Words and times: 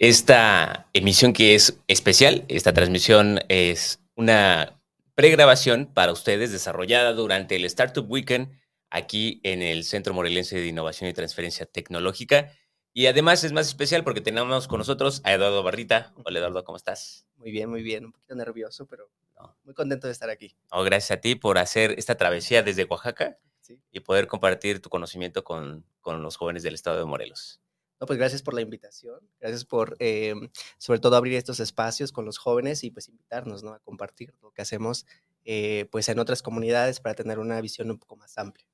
Esta 0.00 0.88
emisión 0.92 1.32
que 1.32 1.56
es 1.56 1.80
especial, 1.88 2.44
esta 2.46 2.72
transmisión 2.72 3.40
es 3.48 3.98
una 4.14 4.80
pregrabación 5.16 5.86
para 5.92 6.12
ustedes 6.12 6.52
desarrollada 6.52 7.12
durante 7.14 7.56
el 7.56 7.64
Startup 7.64 8.08
Weekend 8.08 8.48
aquí 8.90 9.40
en 9.42 9.60
el 9.60 9.82
Centro 9.82 10.14
Morelense 10.14 10.56
de 10.56 10.68
Innovación 10.68 11.10
y 11.10 11.14
Transferencia 11.14 11.66
Tecnológica. 11.66 12.52
Y 12.92 13.06
además 13.06 13.42
es 13.42 13.50
más 13.50 13.66
especial 13.66 14.04
porque 14.04 14.20
tenemos 14.20 14.68
con 14.68 14.78
nosotros 14.78 15.20
a 15.24 15.32
Eduardo 15.32 15.64
Barrita. 15.64 16.12
Hola 16.24 16.38
Eduardo, 16.38 16.62
¿cómo 16.62 16.76
estás? 16.76 17.26
Muy 17.34 17.50
bien, 17.50 17.68
muy 17.68 17.82
bien. 17.82 18.04
Un 18.04 18.12
poquito 18.12 18.36
nervioso, 18.36 18.86
pero 18.86 19.10
No. 19.36 19.56
muy 19.64 19.74
contento 19.74 20.06
de 20.06 20.12
estar 20.12 20.30
aquí. 20.30 20.54
Oh, 20.70 20.84
gracias 20.84 21.18
a 21.18 21.20
ti 21.20 21.34
por 21.34 21.58
hacer 21.58 21.96
esta 21.98 22.16
travesía 22.16 22.62
desde 22.62 22.84
Oaxaca 22.84 23.36
Sí. 23.62 23.80
y 23.90 23.98
poder 23.98 24.28
compartir 24.28 24.80
tu 24.80 24.90
conocimiento 24.90 25.42
con, 25.42 25.84
con 26.00 26.22
los 26.22 26.36
jóvenes 26.36 26.62
del 26.62 26.74
estado 26.74 26.98
de 27.00 27.04
Morelos. 27.04 27.60
No, 28.00 28.06
pues 28.06 28.18
gracias 28.18 28.42
por 28.42 28.54
la 28.54 28.60
invitación. 28.60 29.18
Gracias 29.40 29.64
por, 29.64 29.96
eh, 29.98 30.34
sobre 30.78 31.00
todo, 31.00 31.16
abrir 31.16 31.34
estos 31.34 31.58
espacios 31.58 32.12
con 32.12 32.24
los 32.24 32.38
jóvenes 32.38 32.84
y 32.84 32.90
pues 32.90 33.08
invitarnos 33.08 33.64
¿no? 33.64 33.72
a 33.72 33.80
compartir 33.80 34.34
lo 34.40 34.52
que 34.52 34.62
hacemos 34.62 35.04
eh, 35.44 35.86
pues 35.90 36.08
en 36.08 36.18
otras 36.18 36.42
comunidades 36.42 37.00
para 37.00 37.14
tener 37.14 37.38
una 37.38 37.60
visión 37.60 37.90
un 37.90 37.98
poco 37.98 38.16
más 38.16 38.38
amplia. 38.38 38.66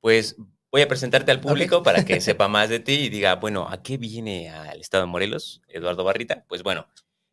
Pues 0.00 0.36
voy 0.70 0.82
a 0.82 0.88
presentarte 0.88 1.30
al 1.30 1.40
público 1.40 1.82
para 1.82 2.04
que 2.04 2.20
sepa 2.20 2.48
más 2.48 2.68
de 2.70 2.80
ti 2.80 2.92
y 2.92 3.08
diga, 3.10 3.34
bueno, 3.34 3.68
¿a 3.68 3.82
qué 3.82 3.98
viene 3.98 4.50
al 4.50 4.80
estado 4.80 5.04
de 5.04 5.10
Morelos, 5.10 5.60
Eduardo 5.68 6.04
Barrita? 6.04 6.44
Pues 6.48 6.62
bueno, 6.62 6.86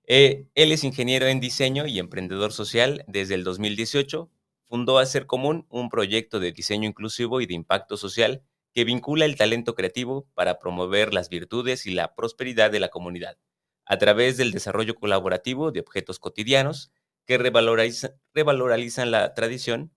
eh, 0.05 0.47
él 0.55 0.71
es 0.71 0.83
ingeniero 0.83 1.27
en 1.27 1.39
diseño 1.39 1.88
y 1.88 1.99
emprendedor 1.99 2.51
social 2.51 3.05
desde 3.07 3.35
el 3.35 3.43
2018. 3.43 4.29
Fundó 4.67 4.99
Hacer 4.99 5.27
Común, 5.27 5.66
un 5.69 5.89
proyecto 5.89 6.39
de 6.39 6.51
diseño 6.51 6.89
inclusivo 6.89 7.39
y 7.39 7.45
de 7.45 7.53
impacto 7.53 7.97
social 7.97 8.43
que 8.73 8.83
vincula 8.86 9.25
el 9.25 9.36
talento 9.36 9.75
creativo 9.75 10.27
para 10.33 10.59
promover 10.59 11.14
las 11.14 11.30
virtudes 11.30 11.86
y 11.86 11.91
la 11.91 12.16
prosperidad 12.16 12.72
de 12.72 12.80
la 12.80 12.89
comunidad 12.89 13.38
a 13.86 13.97
través 13.97 14.38
del 14.38 14.52
desarrollo 14.52 14.95
colaborativo 14.95 15.72
de 15.72 15.81
objetos 15.81 16.19
cotidianos 16.19 16.91
que 17.25 17.38
revaloriza- 17.38 18.16
revalorizan 18.33 19.11
la 19.11 19.33
tradición 19.33 19.91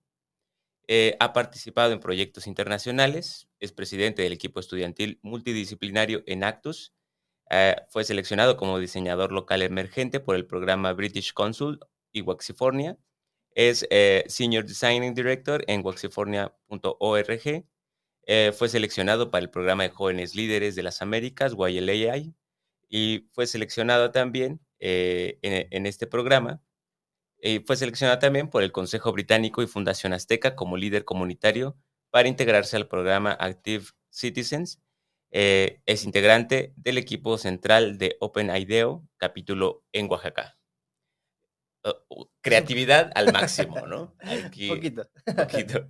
eh, 0.87 1.17
ha 1.19 1.33
participado 1.33 1.93
en 1.93 1.99
proyectos 1.99 2.45
internacionales, 2.45 3.47
es 3.59 3.71
presidente 3.71 4.21
del 4.21 4.33
equipo 4.33 4.59
estudiantil 4.59 5.19
multidisciplinario 5.23 6.21
en 6.27 6.43
Actus, 6.43 6.93
eh, 7.49 7.75
fue 7.89 8.03
seleccionado 8.03 8.55
como 8.55 8.77
diseñador 8.77 9.31
local 9.31 9.63
emergente 9.63 10.19
por 10.19 10.35
el 10.35 10.45
programa 10.45 10.93
British 10.93 11.33
Consul 11.33 11.79
y 12.11 12.21
Waxifornia, 12.21 12.97
es 13.51 13.87
eh, 13.89 14.25
Senior 14.27 14.65
Designing 14.65 15.15
Director 15.15 15.63
en 15.67 15.83
waxifornia.org, 15.83 17.65
eh, 18.25 18.51
fue 18.57 18.69
seleccionado 18.69 19.31
para 19.31 19.43
el 19.43 19.49
programa 19.49 19.83
de 19.83 19.89
jóvenes 19.89 20.35
líderes 20.35 20.75
de 20.75 20.83
las 20.83 21.01
Américas, 21.01 21.53
YLAI, 21.57 22.33
y 22.89 23.29
fue 23.33 23.47
seleccionado 23.47 24.11
también 24.11 24.59
eh, 24.79 25.39
en- 25.41 25.67
en 25.71 25.85
este 25.85 26.05
programa 26.07 26.61
eh, 27.41 27.63
fue 27.65 27.75
seleccionada 27.77 28.17
también 28.19 28.49
por 28.49 28.63
el 28.63 28.71
Consejo 28.71 29.11
Británico 29.11 29.61
y 29.61 29.67
Fundación 29.67 30.13
Azteca 30.13 30.55
como 30.55 30.77
líder 30.77 31.05
comunitario 31.05 31.77
para 32.09 32.27
integrarse 32.27 32.75
al 32.75 32.87
programa 32.87 33.33
Active 33.33 33.85
Citizens. 34.09 34.81
Eh, 35.31 35.81
es 35.85 36.05
integrante 36.05 36.73
del 36.77 36.97
equipo 36.97 37.37
central 37.37 37.97
de 37.99 38.17
Open 38.19 38.49
IDEO, 38.55 39.05
capítulo 39.17 39.83
en 39.91 40.09
Oaxaca. 40.09 40.57
Uh, 42.09 42.25
creatividad 42.41 43.11
al 43.13 43.31
máximo, 43.31 43.85
¿no? 43.85 44.15
Aquí, 44.19 44.69
Un 44.69 44.75
poquito. 44.77 45.09
poquito. 45.37 45.87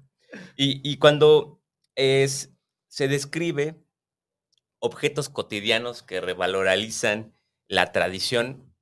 Y, 0.58 0.82
y 0.92 0.98
cuando 0.98 1.62
es, 1.96 2.52
se 2.88 3.08
describe 3.08 3.76
objetos 4.80 5.30
cotidianos 5.30 6.04
que 6.04 6.22
revalorizan 6.22 7.34
la 7.68 7.92
tradición, 7.92 8.74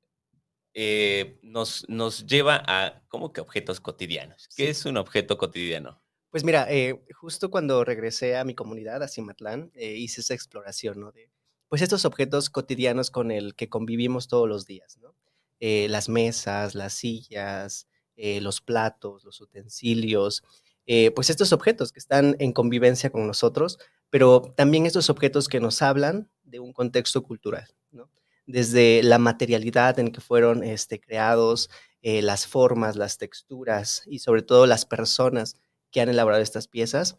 eh, 0.73 1.39
nos, 1.43 1.87
nos 1.89 2.25
lleva 2.25 2.63
a, 2.67 3.03
¿cómo 3.09 3.31
que 3.33 3.41
objetos 3.41 3.79
cotidianos? 3.79 4.49
¿Qué 4.55 4.65
Sí. 4.65 4.69
es 4.69 4.85
un 4.85 4.97
objeto 4.97 5.37
cotidiano? 5.37 6.01
Pues 6.31 6.43
mira, 6.43 6.65
eh, 6.71 6.99
justo 7.13 7.51
cuando 7.51 7.83
regresé 7.85 8.35
a 8.37 8.43
mi 8.43 8.55
comunidad, 8.55 9.03
a 9.03 9.07
Cimatlán, 9.07 9.71
eh, 9.75 9.93
hice 9.97 10.21
esa 10.21 10.33
exploración, 10.33 10.99
¿no? 10.99 11.11
De, 11.11 11.29
pues 11.69 11.81
estos 11.81 12.05
objetos 12.05 12.49
cotidianos 12.49 13.11
con 13.11 13.31
el 13.31 13.55
que 13.55 13.69
convivimos 13.69 14.27
todos 14.27 14.49
los 14.49 14.65
días, 14.65 14.97
¿no? 14.97 15.15
Las 15.59 16.09
mesas, 16.09 16.75
las 16.75 16.93
sillas, 16.93 17.87
los 18.17 18.59
platos, 18.59 19.23
los 19.23 19.39
utensilios, 19.39 20.43
eh, 20.85 21.11
pues 21.11 21.29
estos 21.29 21.53
objetos 21.53 21.91
que 21.91 21.99
están 21.99 22.35
en 22.39 22.51
convivencia 22.51 23.09
con 23.09 23.25
nosotros, 23.25 23.79
pero 24.09 24.41
también 24.55 24.85
estos 24.85 25.09
objetos 25.09 25.47
que 25.47 25.59
nos 25.59 25.81
hablan 25.81 26.29
de 26.43 26.59
un 26.59 26.73
contexto 26.73 27.23
cultural, 27.23 27.67
¿no? 27.91 28.09
Desde 28.45 29.01
la 29.01 29.17
materialidad 29.17 29.97
en 29.99 30.11
que 30.11 30.19
fueron 30.19 30.63
este, 30.63 30.99
creados, 30.99 31.69
eh, 32.01 32.21
las 32.21 32.47
formas, 32.47 32.97
las 32.97 33.17
texturas 33.17 34.03
y 34.05 34.19
sobre 34.19 34.41
todo 34.41 34.65
las 34.65 34.85
personas 34.85 35.55
que 35.89 36.01
han 36.01 36.09
elaborado 36.09 36.43
estas 36.43 36.67
piezas, 36.67 37.15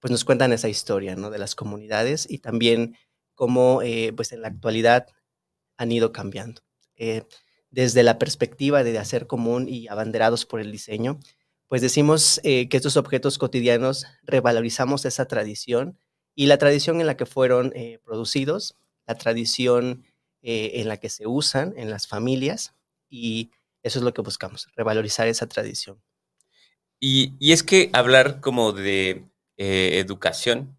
pues 0.00 0.10
nos 0.10 0.24
cuentan 0.24 0.52
esa 0.52 0.68
historia, 0.68 1.14
¿no? 1.14 1.30
De 1.30 1.38
las 1.38 1.54
comunidades 1.54 2.26
y 2.28 2.38
también 2.38 2.96
cómo, 3.34 3.80
eh, 3.82 4.12
pues 4.14 4.32
en 4.32 4.42
la 4.42 4.48
actualidad 4.48 5.06
han 5.76 5.92
ido 5.92 6.12
cambiando. 6.12 6.62
Desde 7.70 8.04
la 8.04 8.18
perspectiva 8.20 8.84
de 8.84 8.96
hacer 8.98 9.26
común 9.26 9.68
y 9.68 9.88
abanderados 9.88 10.46
por 10.46 10.60
el 10.60 10.70
diseño, 10.70 11.18
pues 11.68 11.82
decimos 11.82 12.40
eh, 12.44 12.68
que 12.68 12.76
estos 12.76 12.96
objetos 12.96 13.38
cotidianos 13.38 14.06
revalorizamos 14.22 15.04
esa 15.04 15.26
tradición 15.26 15.98
y 16.34 16.46
la 16.46 16.58
tradición 16.58 17.00
en 17.00 17.06
la 17.06 17.16
que 17.16 17.26
fueron 17.26 17.72
eh, 17.74 18.00
producidos, 18.04 18.76
la 19.06 19.16
tradición 19.16 20.04
eh, 20.42 20.72
en 20.74 20.88
la 20.88 20.98
que 20.98 21.08
se 21.08 21.26
usan 21.26 21.74
en 21.76 21.90
las 21.90 22.06
familias 22.06 22.74
y 23.08 23.50
eso 23.82 23.98
es 23.98 24.04
lo 24.04 24.12
que 24.14 24.22
buscamos, 24.22 24.68
revalorizar 24.76 25.28
esa 25.28 25.46
tradición. 25.48 26.00
Y, 27.00 27.34
y 27.38 27.52
es 27.52 27.62
que 27.62 27.90
hablar 27.92 28.40
como 28.40 28.72
de 28.72 29.24
educación, 29.56 30.76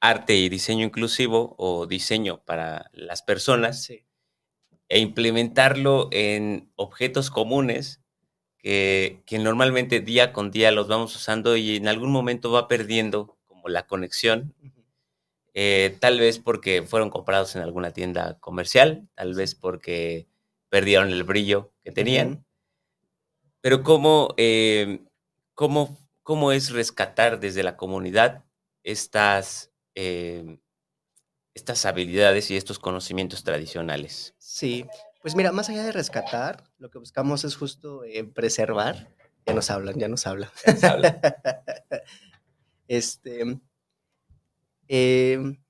arte 0.00 0.36
y 0.36 0.48
diseño 0.48 0.84
inclusivo 0.84 1.54
o 1.58 1.86
diseño 1.86 2.42
para 2.44 2.90
las 2.92 3.22
personas 3.22 3.82
Sí. 3.84 4.04
e 4.88 4.98
implementarlo 5.00 6.08
en 6.12 6.70
objetos 6.76 7.30
comunes 7.30 8.00
que, 8.62 9.22
que 9.26 9.38
normalmente 9.38 10.00
día 10.00 10.32
con 10.32 10.50
día 10.50 10.70
los 10.70 10.88
vamos 10.88 11.14
usando 11.16 11.56
y 11.56 11.76
en 11.76 11.88
algún 11.88 12.10
momento 12.10 12.52
va 12.52 12.68
perdiendo 12.68 13.38
como 13.46 13.68
la 13.68 13.86
conexión. 13.86 14.54
Eh, 15.52 15.96
tal 16.00 16.20
vez 16.20 16.38
porque 16.38 16.82
fueron 16.82 17.10
comprados 17.10 17.56
en 17.56 17.62
alguna 17.62 17.92
tienda 17.92 18.38
comercial, 18.38 19.08
tal 19.14 19.34
vez 19.34 19.54
porque 19.54 20.28
perdieron 20.68 21.10
el 21.10 21.24
brillo 21.24 21.72
que 21.82 21.90
tenían. 21.90 22.44
Pero 23.60 23.82
¿cómo, 23.82 24.34
eh, 24.36 25.00
cómo, 25.54 25.98
cómo 26.22 26.52
es 26.52 26.70
rescatar 26.70 27.40
desde 27.40 27.62
la 27.62 27.76
comunidad 27.76 28.44
estas, 28.84 29.72
eh, 29.94 30.58
estas 31.54 31.84
habilidades 31.84 32.50
y 32.50 32.56
estos 32.56 32.78
conocimientos 32.78 33.42
tradicionales? 33.42 34.34
Sí, 34.38 34.86
pues 35.20 35.34
mira, 35.34 35.52
más 35.52 35.68
allá 35.68 35.82
de 35.82 35.92
rescatar, 35.92 36.64
lo 36.78 36.90
que 36.90 36.98
buscamos 36.98 37.44
es 37.44 37.54
justo 37.54 38.04
eh, 38.04 38.24
preservar. 38.24 39.14
Ya 39.46 39.54
nos 39.54 39.70
hablan, 39.70 39.98
ya 39.98 40.08
nos 40.08 40.26
hablan. 40.26 40.50
Ya 40.66 40.72
nos 40.72 40.84
hablan. 40.84 41.20
este. 42.88 43.60
em, 44.88 45.62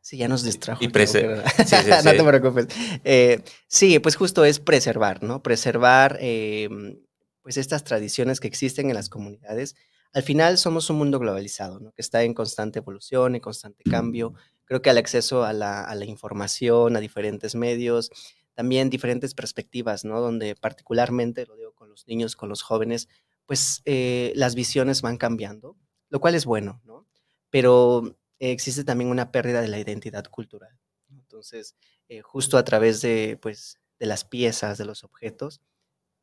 sí, 0.00 0.16
ya 0.16 0.28
nos 0.28 0.44
distrajo. 0.44 0.84
y 0.84 0.86
sí, 0.86 1.06
sí, 1.06 1.20
no 2.04 2.10
te 2.12 2.24
preocupes. 2.24 2.66
Eh, 3.04 3.42
sí, 3.66 3.98
pues 3.98 4.14
justo 4.16 4.44
es 4.44 4.60
preservar, 4.60 5.22
¿no? 5.22 5.42
Preservar 5.42 6.18
em, 6.20 7.00
pues 7.42 7.56
estas 7.56 7.82
tradiciones 7.82 8.38
que 8.38 8.48
existen 8.48 8.88
en 8.88 8.94
las 8.94 9.08
comunidades. 9.08 9.74
Al 10.12 10.22
final 10.22 10.58
somos 10.58 10.88
un 10.90 10.98
mundo 10.98 11.18
globalizado, 11.18 11.80
¿no? 11.80 11.90
Que 11.90 12.02
está 12.02 12.22
en 12.22 12.34
constante 12.34 12.78
evolución, 12.78 13.34
en 13.34 13.40
constante 13.40 13.82
cambio. 13.82 14.34
Creo 14.64 14.80
que 14.80 14.90
al 14.90 14.98
acceso 14.98 15.42
a 15.42 15.52
la, 15.52 15.82
a 15.82 15.94
la 15.96 16.04
información, 16.04 16.96
a 16.96 17.00
diferentes 17.00 17.56
medios, 17.56 18.10
también 18.54 18.90
diferentes 18.90 19.34
perspectivas, 19.34 20.04
¿no? 20.04 20.20
Donde 20.20 20.54
particularmente, 20.54 21.46
lo 21.46 21.56
digo 21.56 21.72
con 21.74 21.90
los 21.90 22.06
niños, 22.06 22.36
con 22.36 22.48
los 22.48 22.62
jóvenes, 22.62 23.08
pues 23.46 23.82
eh, 23.84 24.32
las 24.36 24.54
visiones 24.54 25.02
van 25.02 25.16
cambiando, 25.16 25.76
lo 26.08 26.20
cual 26.20 26.34
es 26.34 26.44
bueno, 26.44 26.80
¿no? 26.84 27.06
Pero 27.50 28.16
existe 28.38 28.84
también 28.84 29.10
una 29.10 29.32
pérdida 29.32 29.60
de 29.60 29.68
la 29.68 29.78
identidad 29.78 30.24
cultural. 30.26 30.78
Entonces, 31.10 31.76
eh, 32.08 32.20
justo 32.20 32.58
a 32.58 32.64
través 32.64 33.00
de, 33.02 33.38
pues, 33.40 33.78
de 33.98 34.06
las 34.06 34.24
piezas, 34.24 34.78
de 34.78 34.84
los 34.84 35.04
objetos, 35.04 35.60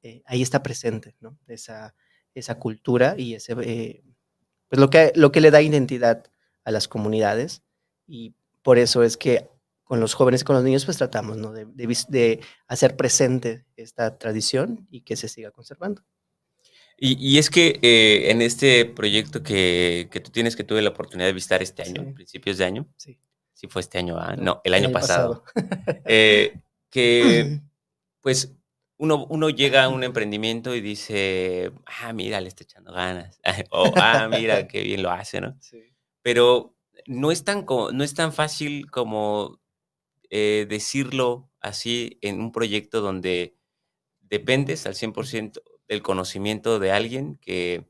eh, 0.03 0.23
ahí 0.25 0.41
está 0.41 0.63
presente, 0.63 1.15
¿no? 1.19 1.37
Esa, 1.47 1.95
esa 2.33 2.57
cultura 2.59 3.15
y 3.17 3.35
ese, 3.35 3.55
pues 3.55 4.79
lo 4.79 4.89
que, 4.89 5.11
lo 5.15 5.31
que 5.31 5.41
le 5.41 5.51
da 5.51 5.61
identidad 5.61 6.23
a 6.63 6.71
las 6.71 6.87
comunidades 6.87 7.63
y 8.07 8.35
por 8.61 8.77
eso 8.77 9.03
es 9.03 9.17
que 9.17 9.49
con 9.91 9.99
los 9.99 10.13
jóvenes 10.13 10.39
y 10.39 10.43
con 10.45 10.55
los 10.55 10.63
niños 10.63 10.85
pues 10.85 10.95
tratamos 10.95 11.35
¿no? 11.35 11.51
de, 11.51 11.65
de, 11.65 12.39
hacer 12.65 12.95
presente 12.95 13.65
esta 13.75 14.17
tradición 14.17 14.87
y 14.89 15.01
que 15.01 15.17
se 15.17 15.27
siga 15.27 15.51
conservando. 15.51 16.01
Y, 16.97 17.37
es 17.37 17.49
que 17.49 17.77
eh, 17.81 18.31
en 18.31 18.41
este 18.41 18.85
proyecto 18.85 19.43
que, 19.43 20.07
que, 20.09 20.21
tú 20.21 20.31
tienes, 20.31 20.55
que 20.55 20.63
tuve 20.63 20.81
la 20.81 20.91
oportunidad 20.91 21.27
de 21.27 21.33
visitar 21.33 21.61
este 21.61 21.83
año, 21.83 22.13
principios 22.13 22.57
de 22.57 22.63
año, 22.63 22.87
sí. 22.95 23.19
sí 23.53 23.67
fue 23.67 23.81
este 23.81 23.97
año, 23.97 24.17
¿ah? 24.17 24.37
no, 24.37 24.61
el 24.63 24.75
año, 24.75 24.93
pasado, 24.93 25.43
eh, 26.05 26.61
que 26.89 27.59
pues 28.21 28.53
uno, 28.95 29.25
uno 29.25 29.49
llega 29.49 29.83
a 29.83 29.89
un 29.89 30.05
emprendimiento 30.05 30.73
y 30.73 30.79
dice, 30.79 31.73
ah, 31.85 32.13
mira, 32.13 32.39
le 32.39 32.47
está 32.47 32.63
echando 32.63 32.93
ganas, 32.93 33.41
o 33.71 33.91
ah, 33.97 34.29
mira, 34.31 34.69
qué 34.69 34.83
bien 34.83 35.03
lo 35.03 35.11
hace, 35.11 35.41
¿no? 35.41 35.57
Sí. 35.59 35.83
Pero 36.21 36.77
no 37.07 37.29
es 37.29 37.43
tan, 37.43 37.65
no 37.67 38.03
es 38.05 38.13
tan 38.13 38.31
fácil 38.31 38.89
como 38.89 39.60
eh, 40.33 40.65
decirlo 40.69 41.51
así 41.59 42.17
en 42.21 42.39
un 42.39 42.53
proyecto 42.53 43.01
donde 43.01 43.57
dependes 44.21 44.85
al 44.85 44.95
100% 44.95 45.61
del 45.89 46.01
conocimiento 46.01 46.79
de 46.79 46.93
alguien 46.93 47.35
que 47.35 47.85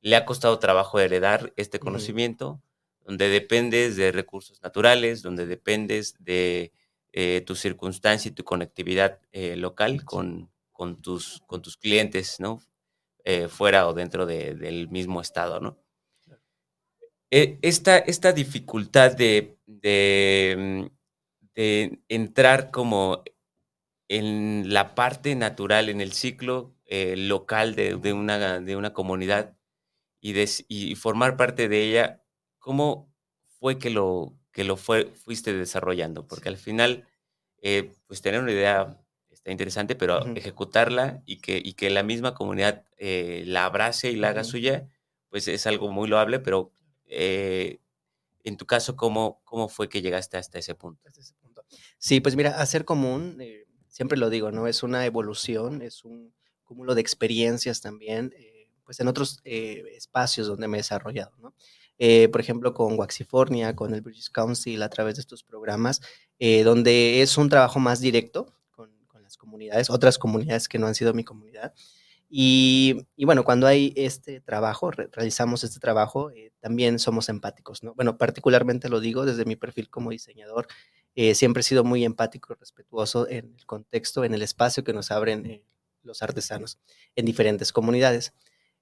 le 0.00 0.14
ha 0.14 0.24
costado 0.24 0.60
trabajo 0.60 1.00
heredar 1.00 1.52
este 1.56 1.80
conocimiento, 1.80 2.62
donde 3.04 3.28
dependes 3.28 3.96
de 3.96 4.12
recursos 4.12 4.62
naturales, 4.62 5.22
donde 5.22 5.44
dependes 5.44 6.14
de 6.20 6.72
eh, 7.12 7.42
tu 7.44 7.56
circunstancia 7.56 8.28
y 8.28 8.32
tu 8.32 8.44
conectividad 8.44 9.20
eh, 9.32 9.56
local 9.56 10.04
con, 10.04 10.52
con, 10.70 11.02
tus, 11.02 11.42
con 11.48 11.62
tus 11.62 11.76
clientes, 11.76 12.38
¿no? 12.38 12.60
fuera 13.48 13.86
o 13.86 13.94
dentro 13.94 14.26
del 14.26 14.88
mismo 14.88 15.20
estado, 15.20 15.60
¿no? 15.60 15.78
esta, 17.30 17.98
esta 17.98 18.32
dificultad 18.32 19.12
de, 19.12 19.56
de 19.66 20.56
mm, 20.58 21.01
de 21.54 22.00
entrar 22.08 22.70
como 22.70 23.22
en 24.08 24.72
la 24.72 24.94
parte 24.94 25.34
natural, 25.34 25.88
en 25.88 26.00
el 26.00 26.12
ciclo 26.12 26.74
eh, 26.86 27.16
local 27.16 27.74
de, 27.74 27.94
una, 28.12 28.60
de 28.60 28.76
una 28.76 28.92
comunidad 28.92 29.56
y, 30.20 30.34
y 30.68 30.94
formar 30.96 31.36
parte 31.36 31.68
de 31.68 31.82
ella, 31.82 32.22
¿cómo 32.58 33.12
fue 33.58 33.78
que 33.78 33.90
lo, 33.90 34.34
que 34.52 34.64
lo 34.64 34.76
fue, 34.76 35.06
fuiste 35.06 35.52
desarrollando? 35.54 36.26
Porque 36.26 36.48
al 36.48 36.58
final, 36.58 37.08
eh, 37.62 37.92
pues 38.06 38.22
tener 38.22 38.40
una 38.42 38.52
idea 38.52 38.98
está 39.30 39.50
interesante, 39.50 39.96
pero 39.96 40.26
ejecutarla 40.36 41.22
y 41.26 41.38
que, 41.38 41.60
y 41.64 41.74
que 41.74 41.90
la 41.90 42.02
misma 42.02 42.34
comunidad 42.34 42.84
eh, 42.98 43.44
la 43.46 43.64
abrace 43.64 44.10
y 44.10 44.16
la 44.16 44.28
haga 44.30 44.44
suya, 44.44 44.88
pues 45.30 45.48
es 45.48 45.66
algo 45.66 45.90
muy 45.90 46.08
loable, 46.08 46.38
pero 46.38 46.72
en 48.44 48.56
tu 48.56 48.66
caso, 48.66 48.96
¿cómo, 48.96 49.40
cómo 49.44 49.68
fue 49.68 49.88
que 49.88 50.02
llegaste 50.02 50.36
hasta 50.36 50.58
ese 50.58 50.74
punto? 50.74 51.08
Sí, 52.04 52.18
pues 52.20 52.34
mira, 52.34 52.60
hacer 52.60 52.84
común, 52.84 53.36
eh, 53.40 53.64
siempre 53.86 54.18
lo 54.18 54.28
digo, 54.28 54.50
¿no? 54.50 54.66
Es 54.66 54.82
una 54.82 55.06
evolución, 55.06 55.82
es 55.82 56.04
un 56.04 56.34
cúmulo 56.64 56.96
de 56.96 57.00
experiencias 57.00 57.80
también, 57.80 58.34
eh, 58.36 58.68
pues 58.84 58.98
en 58.98 59.06
otros 59.06 59.38
eh, 59.44 59.84
espacios 59.96 60.48
donde 60.48 60.66
me 60.66 60.78
he 60.78 60.80
desarrollado, 60.80 61.32
¿no? 61.38 61.54
por 62.32 62.40
ejemplo, 62.40 62.74
con 62.74 62.98
Waxifornia, 62.98 63.76
con 63.76 63.94
el 63.94 64.00
British 64.00 64.32
Council, 64.32 64.82
a 64.82 64.88
través 64.88 65.14
de 65.14 65.20
estos 65.20 65.44
programas, 65.44 66.00
donde 66.64 67.22
es 67.22 67.38
un 67.38 67.48
trabajo 67.48 67.78
más 67.78 68.00
directo 68.00 68.56
con, 68.72 68.90
con, 69.06 69.22
las 69.22 69.36
comunidades, 69.36 69.88
otras 69.88 70.18
comunidades 70.18 70.66
que 70.66 70.80
no 70.80 70.88
han 70.88 70.96
sido 70.96 71.14
mi 71.14 71.22
comunidad. 71.22 71.72
Y, 72.28 73.06
y 73.14 73.24
bueno, 73.24 73.44
cuando 73.44 73.68
hay 73.68 73.92
este 73.94 74.40
trabajo, 74.40 74.90
realizamos 74.90 75.62
este 75.62 75.78
trabajo, 75.78 76.32
también 76.58 76.98
somos 76.98 77.28
empáticos, 77.28 77.84
¿no? 77.84 77.94
Bueno, 77.94 78.18
particularmente 78.18 78.88
lo 78.88 78.98
digo 78.98 79.24
desde 79.24 79.44
mi 79.44 79.54
perfil 79.54 79.88
como 79.88 80.10
diseñador, 80.10 80.66
eh, 81.14 81.34
siempre 81.34 81.60
he 81.60 81.64
sido 81.64 81.84
muy 81.84 82.04
empático 82.04 82.52
y 82.52 82.56
respetuoso 82.56 83.28
en 83.28 83.54
el 83.54 83.66
contexto, 83.66 84.24
en 84.24 84.34
el 84.34 84.42
espacio 84.42 84.82
que 84.82 84.92
nos 84.92 85.10
abren 85.10 85.44
eh, 85.46 85.62
los 86.02 86.22
artesanos 86.22 86.78
en 87.16 87.26
diferentes 87.26 87.72
comunidades. 87.72 88.32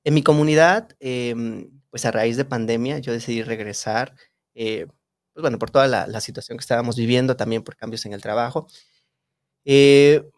En 0.05 0.15
mi 0.15 0.23
comunidad, 0.23 0.97
em, 1.01 1.71
pues 1.91 2.05
a 2.05 2.11
raíz 2.13 2.37
de 2.37 2.45
pandemia, 2.45 2.99
yo 3.01 3.13
decidí 3.13 3.43
regresar, 3.43 4.15
eh, 4.55 4.87
pues 5.35 5.43
bueno, 5.43 5.59
por 5.59 5.71
toda 5.71 5.89
la, 5.89 6.21
situación 6.21 6.57
que 6.59 6.63
estábamos 6.63 6.97
viviendo, 6.97 7.37
también 7.37 7.63
por 7.63 7.77
cambios 7.77 8.07
en 8.07 8.13
el 8.13 8.23
trabajo. 8.23 8.67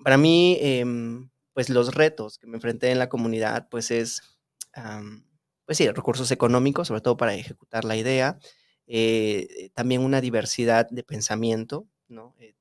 para 0.04 0.16
mí, 0.18 0.58
em, 0.60 1.30
pues 1.54 1.68
los 1.68 1.94
retos 1.94 2.38
que 2.38 2.46
me 2.46 2.56
enfrenté 2.56 2.90
en 2.90 2.98
la 2.98 3.08
comunidad, 3.08 3.68
pues 3.70 3.90
es, 3.90 4.22
pues 5.66 5.78
sí, 5.78 5.88
recursos 5.90 6.30
económicos, 6.30 6.88
sobre 6.88 7.00
todo 7.02 7.16
para 7.16 7.34
ejecutar 7.34 7.84
la 7.84 7.96
idea, 7.96 8.38
eh, 8.86 9.70
también 9.74 10.02
una 10.02 10.20
diversidad 10.20 10.88
de 10.90 11.02
pensamiento, 11.02 11.86
¿no? 12.08 12.34
Eh, 12.40 12.54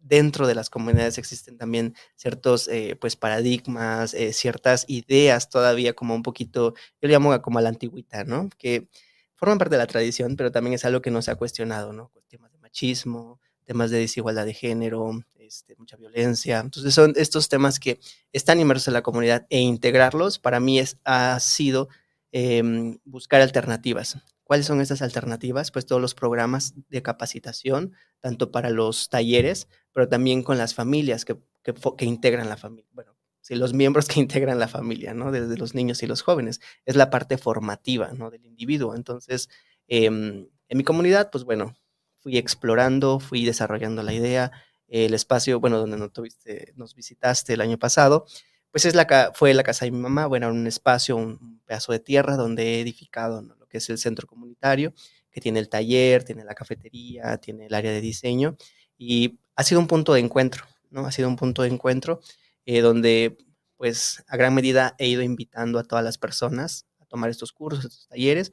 dentro 0.00 0.46
de 0.46 0.54
las 0.54 0.70
comunidades 0.70 1.18
existen 1.18 1.56
también 1.58 1.94
ciertos 2.16 2.68
eh, 2.68 2.96
pues 3.00 3.16
paradigmas, 3.16 4.14
ciertas 4.32 4.84
ideas 4.88 5.48
todavía 5.48 5.94
como 5.94 6.14
un 6.14 6.22
poquito, 6.22 6.74
yo 7.00 7.08
le 7.08 7.10
llamo 7.14 7.40
como 7.42 7.58
a 7.58 7.62
la 7.62 7.70
antigüita, 7.70 8.24
¿no? 8.24 8.48
Que 8.58 8.88
forman 9.36 9.58
parte 9.58 9.76
de 9.76 9.78
la 9.78 9.86
tradición, 9.86 10.36
pero 10.36 10.52
también 10.52 10.74
es 10.74 10.84
algo 10.84 11.00
que 11.00 11.10
no 11.10 11.22
se 11.22 11.30
ha 11.30 11.36
cuestionado, 11.36 11.92
¿no? 11.92 12.10
Temas 12.28 12.52
de 12.52 12.58
machismo, 12.58 13.40
temas 13.64 13.90
de 13.90 13.98
desigualdad 13.98 14.46
de 14.46 14.54
género, 14.54 15.24
este, 15.50 15.74
mucha 15.76 15.96
violencia. 15.96 16.60
Entonces 16.60 16.94
son 16.94 17.12
estos 17.16 17.48
temas 17.48 17.80
que 17.80 17.98
están 18.32 18.60
inmersos 18.60 18.88
en 18.88 18.94
la 18.94 19.02
comunidad 19.02 19.46
e 19.50 19.58
integrarlos 19.58 20.38
para 20.38 20.60
mí 20.60 20.78
es, 20.78 20.98
ha 21.04 21.38
sido 21.40 21.88
em, 22.32 22.98
buscar 23.04 23.40
alternativas. 23.40 24.18
¿Cuáles 24.50 24.66
son 24.66 24.80
esas 24.80 25.00
alternativas? 25.00 25.70
Pues 25.70 25.86
todos 25.86 26.02
los 26.02 26.16
programas 26.16 26.74
de 26.88 27.02
capacitación, 27.02 27.92
tanto 28.18 28.50
para 28.50 28.68
los 28.68 29.08
talleres, 29.08 29.68
pero 29.92 30.08
también 30.08 30.42
con 30.42 30.58
las 30.58 30.74
familias 30.74 31.24
que, 31.24 31.36
que, 31.62 32.04
integran 32.04 32.48
la 32.48 32.56
familia. 32.56 32.90
Bueno, 32.90 33.16
sí, 33.40 33.54
los 33.54 33.74
miembros 33.74 34.08
que 34.08 34.18
integran 34.18 34.58
la 34.58 34.66
familia, 34.66 35.14
¿no? 35.14 35.30
Desde 35.30 35.56
los 35.56 35.76
niños 35.76 36.02
y 36.02 36.08
los 36.08 36.22
jóvenes. 36.22 36.60
Es 36.84 36.96
la 36.96 37.10
parte 37.10 37.38
formativa, 37.38 38.10
¿no? 38.12 38.28
Del 38.28 38.44
individuo. 38.44 38.96
Entonces, 38.96 39.48
em, 39.86 40.48
en 40.66 40.76
mi 40.76 40.82
comunidad, 40.82 41.30
pues 41.30 41.44
bueno, 41.44 41.76
fui 42.18 42.36
explorando, 42.36 43.20
fui 43.20 43.44
desarrollando 43.44 44.02
la 44.02 44.14
idea. 44.14 44.50
El 44.88 45.14
espacio, 45.14 45.60
bueno, 45.60 45.78
donde 45.78 45.96
nos, 45.96 46.12
tuviste, 46.12 46.72
nos 46.74 46.96
visitaste 46.96 47.52
el 47.52 47.60
año 47.60 47.78
pasado, 47.78 48.26
pues 48.72 48.84
es 48.84 48.96
la, 48.96 49.30
fue 49.32 49.54
la 49.54 49.62
casa 49.62 49.84
de 49.84 49.92
mi 49.92 49.98
mamá, 49.98 50.26
bueno, 50.26 50.48
un 50.48 50.66
espacio, 50.66 51.14
un 51.14 51.60
pedazo 51.66 51.92
de 51.92 52.00
tierra 52.00 52.34
donde 52.34 52.78
he 52.78 52.80
edificado 52.80 53.40
lo 53.42 53.59
que 53.70 53.78
es 53.78 53.88
el 53.88 53.98
centro 53.98 54.26
comunitario, 54.26 54.92
que 55.30 55.40
tiene 55.40 55.60
el 55.60 55.68
taller, 55.68 56.24
tiene 56.24 56.44
la 56.44 56.54
cafetería, 56.54 57.38
tiene 57.38 57.66
el 57.66 57.74
área 57.74 57.92
de 57.92 58.00
diseño, 58.00 58.56
y 58.98 59.38
ha 59.56 59.62
sido 59.62 59.80
un 59.80 59.86
punto 59.86 60.12
de 60.12 60.20
encuentro, 60.20 60.64
¿no? 60.90 61.06
Ha 61.06 61.12
sido 61.12 61.28
un 61.28 61.36
punto 61.36 61.62
de 61.62 61.68
encuentro 61.68 62.20
eh, 62.66 62.80
donde, 62.82 63.38
pues, 63.76 64.22
a 64.28 64.36
gran 64.36 64.54
medida 64.54 64.94
he 64.98 65.08
ido 65.08 65.22
invitando 65.22 65.78
a 65.78 65.84
todas 65.84 66.04
las 66.04 66.18
personas 66.18 66.86
a 66.98 67.06
tomar 67.06 67.30
estos 67.30 67.52
cursos, 67.52 67.84
estos 67.86 68.08
talleres, 68.08 68.50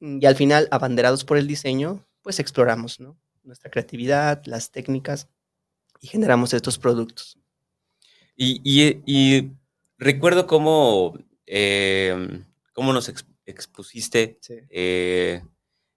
y 0.00 0.24
al 0.26 0.34
final, 0.36 0.68
abanderados 0.70 1.24
por 1.24 1.36
el 1.36 1.46
diseño, 1.46 2.04
pues 2.22 2.40
exploramos, 2.40 2.98
¿no? 2.98 3.16
Nuestra 3.44 3.70
creatividad, 3.70 4.42
las 4.46 4.70
técnicas, 4.70 5.28
y 6.00 6.08
generamos 6.08 6.52
estos 6.52 6.78
productos. 6.78 7.38
Y, 8.36 9.52
recuerdo 9.98 10.46
cómo, 10.48 11.16
em, 11.46 12.44
cómo 12.72 12.92
nos 12.92 13.08
expusiste 13.46 14.38
eh, 14.70 15.42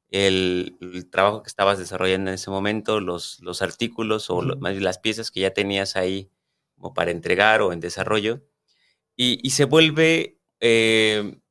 el, 0.09 0.77
trabajo 1.11 1.43
que 1.43 1.47
estabas 1.47 1.77
desarrollando 1.79 2.31
en 2.31 2.35
ese 2.35 2.49
momento, 2.49 2.99
los, 2.99 3.39
los 3.41 3.61
artículos 3.61 4.29
o 4.29 4.41
las 4.41 4.99
piezas 4.99 5.31
que 5.31 5.41
ya 5.41 5.53
tenías 5.53 5.95
ahí 5.95 6.29
como 6.75 6.93
para 6.93 7.11
entregar 7.11 7.61
o 7.61 7.73
en 7.73 7.79
desarrollo. 7.79 8.43
Y, 9.15 9.49
se 9.51 9.65
vuelve, 9.65 10.39
em, 10.59 11.41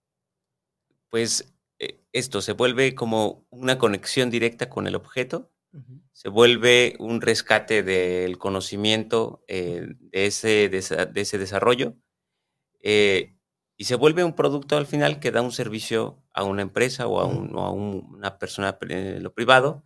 pues, 1.09 1.55
eh, 1.79 2.01
esto, 2.13 2.43
se 2.43 2.53
vuelve 2.53 2.95
como 2.95 3.47
una 3.51 3.79
conexión 3.79 4.31
directa 4.31 4.69
con 4.69 4.87
el 4.87 4.95
objeto 4.97 5.51
se 6.13 6.29
vuelve 6.29 6.95
un 7.01 7.21
rescate 7.21 7.83
del 7.83 8.39
conocimiento 8.39 9.45
eh, 9.49 9.87
de, 9.99 10.27
ese, 10.27 10.69
de, 10.69 10.79
ese, 11.21 11.39
desarrollo 11.39 11.97
eh, 12.81 13.34
y 13.76 13.85
se 13.85 13.97
vuelve 13.97 14.25
un 14.25 14.35
producto 14.35 14.76
al 14.76 14.87
final 14.87 15.21
que 15.21 15.31
da 15.31 15.43
un 15.43 15.52
servicio 15.52 16.23
a 16.33 16.45
una 16.45 16.62
empresa 16.62 17.07
o 17.09 17.21
a, 17.21 17.71
una 17.71 18.38
persona 18.38 18.78
en 18.88 19.23
lo 19.23 19.35
privado, 19.35 19.85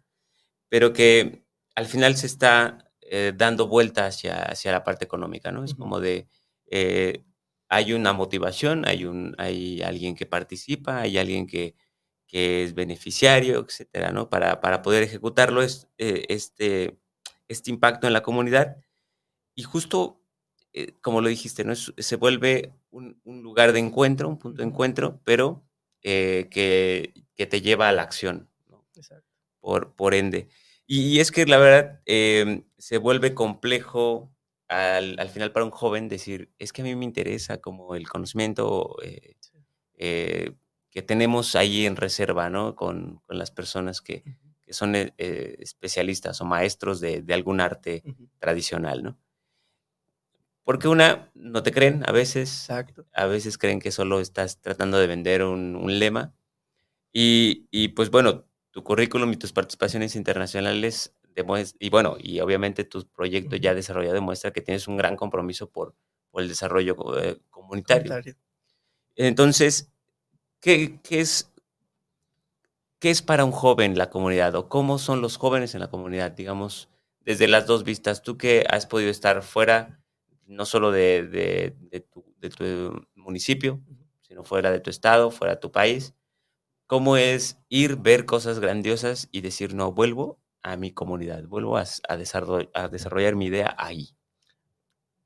pero 0.69 0.93
que 0.93 1.45
al 1.75 1.87
final 1.87 2.17
se 2.17 2.27
está 2.27 2.91
eh, 3.03 3.33
dando 3.37 3.69
vuelta 3.69 4.07
hacia, 4.07 4.43
hacia 4.43 4.73
la 4.73 4.85
parte 4.85 5.05
económica, 5.05 5.53
¿no? 5.53 5.65
Es 5.65 5.75
como 5.75 6.01
de, 6.01 6.29
hay 7.69 7.93
una 7.93 8.13
motivación, 8.13 8.87
hay, 8.87 9.05
un, 9.05 9.35
hay 9.39 9.83
alguien 9.83 10.15
que 10.15 10.27
participa, 10.27 11.01
hay 11.01 11.19
alguien 11.19 11.47
que 11.47 11.75
que 12.29 12.63
es 12.63 12.75
beneficiario, 12.75 13.65
etcétera, 13.67 14.13
¿no? 14.13 14.29
Para, 14.31 14.61
para 14.61 14.83
poder 14.83 15.03
ejecutarlo, 15.03 15.63
es, 15.63 15.89
eh, 15.99 16.27
este, 16.29 16.99
este 17.49 17.71
impacto 17.71 18.07
en 18.07 18.13
la 18.13 18.23
comunidad. 18.23 18.77
y 19.57 19.65
justo, 19.65 20.18
eh, 20.79 20.95
como 21.01 21.21
lo 21.21 21.29
dijiste, 21.29 21.65
¿no? 21.65 21.75
se 21.75 22.17
vuelve 22.17 22.73
un, 22.91 23.21
lugar 23.25 23.73
de 23.73 23.81
encuentro, 23.81 24.29
un 24.29 24.39
punto 24.39 24.63
de 24.63 24.69
encuentro, 24.69 25.21
pero 25.25 25.65
eh, 26.03 26.47
que, 26.53 27.13
te 27.47 27.61
lleva 27.61 27.89
a 27.89 27.93
la 27.93 28.03
acción, 28.03 28.49
Por, 29.61 29.97
por 29.97 30.15
ende. 30.15 30.47
Y, 30.87 31.19
es 31.19 31.33
que 31.33 31.47
la 31.47 31.59
verdad 31.59 32.01
em, 32.07 32.65
se 32.79 32.99
vuelve 32.99 33.35
complejo 33.35 34.33
al, 34.69 35.19
al, 35.19 35.29
final 35.31 35.51
para 35.51 35.65
un 35.65 35.73
joven 35.73 36.09
decir, 36.09 36.53
es 36.61 36.73
que 36.73 36.83
a 36.83 36.85
mí 36.85 36.95
me 36.95 37.05
interesa 37.05 37.61
como 37.61 37.97
el 37.97 38.09
conocimiento 38.09 38.97
eh, 39.03 40.55
que 40.91 41.03
tenemos 41.03 41.57
ahí 41.57 41.87
en 41.87 41.97
reserva, 41.97 42.51
¿no? 42.51 42.77
Con, 42.77 43.21
con 43.27 43.37
las 43.37 43.51
personas 43.51 44.01
que, 44.01 44.23
que 44.63 44.73
son 44.73 44.95
especialistas 45.17 46.41
o 46.41 46.45
maestros 46.45 47.01
de, 47.01 47.23
de 47.23 47.35
algún 47.35 47.61
arte 47.61 48.05
tradicional, 48.39 49.03
¿no? 49.03 49.19
Porque 50.69 50.87
una, 50.87 51.31
no 51.33 51.63
te 51.63 51.73
creen 51.73 52.03
a 52.05 52.13
veces. 52.13 52.69
A 53.15 53.25
veces 53.25 53.57
creen 53.57 53.81
que 53.81 53.91
solo 53.91 54.21
estás 54.21 54.61
tratando 54.61 54.99
de 54.99 55.07
vender 55.07 55.43
un, 55.43 55.99
lema. 55.99 56.35
Y, 57.11 57.89
pues 57.97 58.11
bueno, 58.11 58.45
tu 58.71 58.85
currículum 58.85 59.33
y 59.33 59.39
tus 59.39 59.55
participaciones 59.55 60.15
internacionales 60.15 61.15
y 61.79 61.89
bueno, 61.89 62.19
y 62.19 62.41
obviamente 62.41 62.85
tu 62.85 63.09
proyecto 63.09 63.57
ya 63.57 63.73
desarrollado 63.73 64.13
demuestra 64.13 64.51
que 64.51 64.61
tienes 64.61 64.89
un 64.89 64.99
gran 64.99 65.17
compromiso 65.17 65.71
por, 65.71 65.95
el 66.35 66.49
desarrollo 66.49 67.19
eh, 67.19 67.41
comunitario. 67.49 68.21
Entonces, 69.17 69.91
¿qué, 70.61 71.01
es, 71.09 71.51
¿qué 72.99 73.09
es 73.09 73.23
para 73.23 73.47
un 73.47 73.53
joven 73.53 73.97
la 73.97 74.11
comunidad 74.11 74.55
o 74.55 74.69
cómo 74.69 74.99
son 74.99 75.23
los 75.23 75.39
jóvenes 75.39 75.73
en 75.73 75.81
la 75.81 75.89
comunidad? 75.89 76.33
Digamos, 76.33 76.91
desde 77.21 77.49
las 77.49 77.67
dos 77.67 77.85
vistas, 77.85 78.21
tú 78.21 78.37
que 78.37 78.67
has 78.69 78.85
podido 78.85 79.11
estar 79.11 79.43
fuera 79.43 79.98
no 80.49 80.65
solo 80.65 80.91
de, 80.91 81.77
tu, 82.11 83.07
municipio, 83.15 83.81
sino 84.23 84.43
fuera 84.45 84.73
de 84.73 84.81
tu 84.81 84.91
estado, 84.91 85.31
fuera 85.31 85.55
de 85.55 85.61
tu 85.61 85.71
país. 85.71 86.15
¿Cómo 86.87 87.19
es 87.19 87.59
ir, 87.69 87.97
ver 87.97 88.25
cosas 88.25 88.59
grandiosas 88.59 89.29
y 89.31 89.43
decir, 89.43 89.75
no, 89.75 89.93
vuelvo 89.93 90.41
a 90.63 90.77
mi 90.77 90.91
comunidad, 90.91 91.45
vuelvo 91.45 91.77
a, 91.77 91.85
desarrollar, 92.17 93.37
mi 93.37 93.47
idea 93.47 93.75
ahí? 93.79 94.17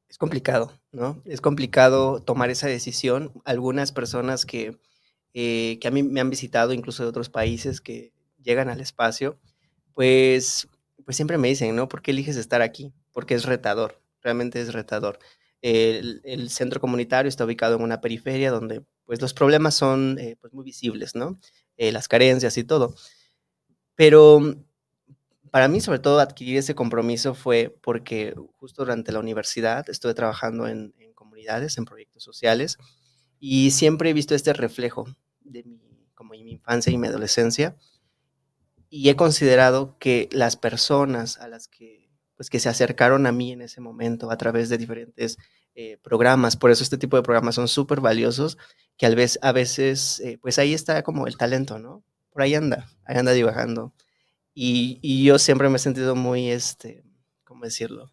Es 0.08 0.18
complicado, 0.18 0.72
¿no? 0.90 1.22
Es 1.24 1.40
complicado 1.40 2.20
tomar 2.20 2.50
esa 2.50 2.66
decisión. 2.66 3.32
Algunas 3.44 3.92
personas 3.92 4.44
que, 4.44 4.76
eh, 5.34 5.78
que 5.80 5.88
a 5.88 5.92
mí 5.92 6.02
me 6.02 6.20
han 6.20 6.30
visitado, 6.30 6.72
incluso 6.72 7.04
de 7.04 7.08
otros 7.08 7.30
países, 7.30 7.80
que 7.80 8.12
llegan 8.42 8.68
al 8.68 8.80
espacio, 8.80 9.38
pues, 9.94 10.68
pues 11.04 11.16
siempre 11.16 11.38
me 11.38 11.48
dicen, 11.48 11.76
¿no? 11.76 11.88
¿Por 11.88 12.02
qué 12.02 12.10
eliges 12.10 12.36
estar 12.36 12.60
aquí? 12.60 12.92
Porque 13.12 13.34
es 13.34 13.44
retador 13.44 14.01
realmente 14.22 14.60
es 14.60 14.72
retador. 14.72 15.18
El, 15.60 16.50
centro 16.50 16.80
comunitario 16.80 17.28
está 17.28 17.44
ubicado 17.44 17.76
en 17.76 17.82
una 17.82 18.00
periferia 18.00 18.50
donde 18.50 18.82
pues 19.04 19.20
los 19.20 19.32
problemas 19.32 19.74
son 19.74 20.18
eh, 20.18 20.36
pues, 20.40 20.52
muy 20.52 20.64
visibles, 20.64 21.14
¿no? 21.14 21.38
Eh, 21.76 21.92
las 21.92 22.08
carencias 22.08 22.56
y 22.58 22.64
todo. 22.64 22.94
Pero 23.94 24.56
para 25.52 25.68
mí, 25.68 25.82
sobre 25.82 25.98
todo, 25.98 26.18
adquirir 26.18 26.56
ese 26.56 26.74
compromiso 26.74 27.34
fue 27.34 27.76
porque 27.82 28.34
justo 28.56 28.82
durante 28.82 29.12
la 29.12 29.20
universidad 29.20 29.88
estuve 29.90 30.14
trabajando 30.14 30.66
en, 30.66 30.94
comunidades, 31.14 31.76
en 31.76 31.84
proyectos 31.84 32.24
sociales, 32.24 32.78
y 33.38 33.70
siempre 33.72 34.10
he 34.10 34.12
visto 34.14 34.34
este 34.34 34.54
reflejo 34.54 35.06
de 35.40 35.64
como 36.14 36.30
mi 36.30 36.52
infancia 36.52 36.90
y 36.90 36.96
mi 36.96 37.06
adolescencia, 37.06 37.76
y 38.88 39.10
he 39.10 39.16
considerado 39.16 39.98
que 39.98 40.30
las 40.32 40.56
personas 40.56 41.38
a 41.38 41.48
las 41.48 41.68
que 41.68 42.01
pues 42.36 42.50
que 42.50 42.60
se 42.60 42.68
acercaron 42.68 43.26
a 43.26 43.32
mí 43.32 43.52
en 43.52 43.62
ese 43.62 43.80
momento 43.80 44.30
a 44.30 44.36
través 44.36 44.68
de 44.68 44.78
diferentes 44.78 45.38
eh, 45.74 45.98
programas. 46.02 46.56
Por 46.56 46.70
eso 46.70 46.82
este 46.82 46.98
tipo 46.98 47.16
de 47.16 47.22
programas 47.22 47.54
son 47.54 47.68
súper 47.68 48.00
valiosos, 48.00 48.58
que 48.96 49.06
a 49.06 49.10
veces, 49.10 49.38
a 49.42 49.52
veces 49.52 50.22
pues 50.40 50.58
ahí 50.58 50.74
está 50.74 51.02
como 51.02 51.26
el 51.26 51.36
talento, 51.36 51.78
¿no? 51.78 52.02
Por 52.30 52.42
ahí 52.42 52.54
anda, 52.54 52.88
ahí 53.04 53.16
anda 53.16 53.32
dibujando. 53.32 53.92
Y, 54.54 55.24
yo 55.24 55.38
siempre 55.38 55.68
me 55.68 55.76
he 55.76 55.78
sentido 55.78 56.14
muy, 56.14 56.50
este, 56.50 57.04
¿cómo 57.44 57.64
decirlo? 57.64 58.12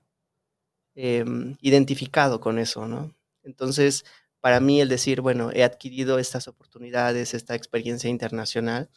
Em, 0.95 1.57
identificado 1.61 2.39
con 2.39 2.59
eso, 2.59 2.87
¿no? 2.87 3.15
Entonces, 3.43 4.05
para 4.39 4.59
mí 4.59 4.81
el 4.81 4.89
decir, 4.89 5.21
bueno, 5.21 5.51
he 5.53 5.63
adquirido 5.63 6.19
estas 6.19 6.47
oportunidades, 6.47 7.33
esta 7.33 7.55
experiencia 7.55 8.09
internacional, 8.09 8.89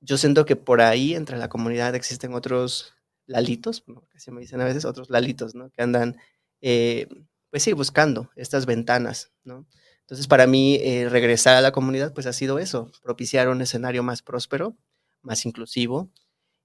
yo 0.00 0.16
siento 0.18 0.46
que 0.46 0.56
por 0.56 0.80
ahí 0.80 1.14
entre 1.14 1.38
la 1.38 1.48
comunidad 1.48 1.94
existen 1.94 2.34
otros 2.34 2.94
lalitos, 3.30 3.84
que 4.10 4.20
se 4.20 4.30
me 4.32 4.40
dicen 4.40 4.60
a 4.60 4.64
veces 4.64 4.84
otros 4.84 5.10
lalitos, 5.10 5.54
¿no? 5.54 5.70
Que 5.70 5.82
andan, 5.82 6.16
eh, 6.60 7.08
pues 7.50 7.62
sí, 7.62 7.72
buscando 7.72 8.30
estas 8.36 8.66
ventanas, 8.66 9.32
¿no? 9.44 9.66
Entonces, 10.00 10.26
para 10.26 10.46
mí, 10.46 10.76
eh, 10.82 11.08
regresar 11.08 11.56
a 11.56 11.60
la 11.60 11.72
comunidad, 11.72 12.12
pues 12.12 12.26
ha 12.26 12.32
sido 12.32 12.58
eso, 12.58 12.90
propiciar 13.02 13.48
un 13.48 13.62
escenario 13.62 14.02
más 14.02 14.22
próspero, 14.22 14.76
más 15.22 15.46
inclusivo, 15.46 16.10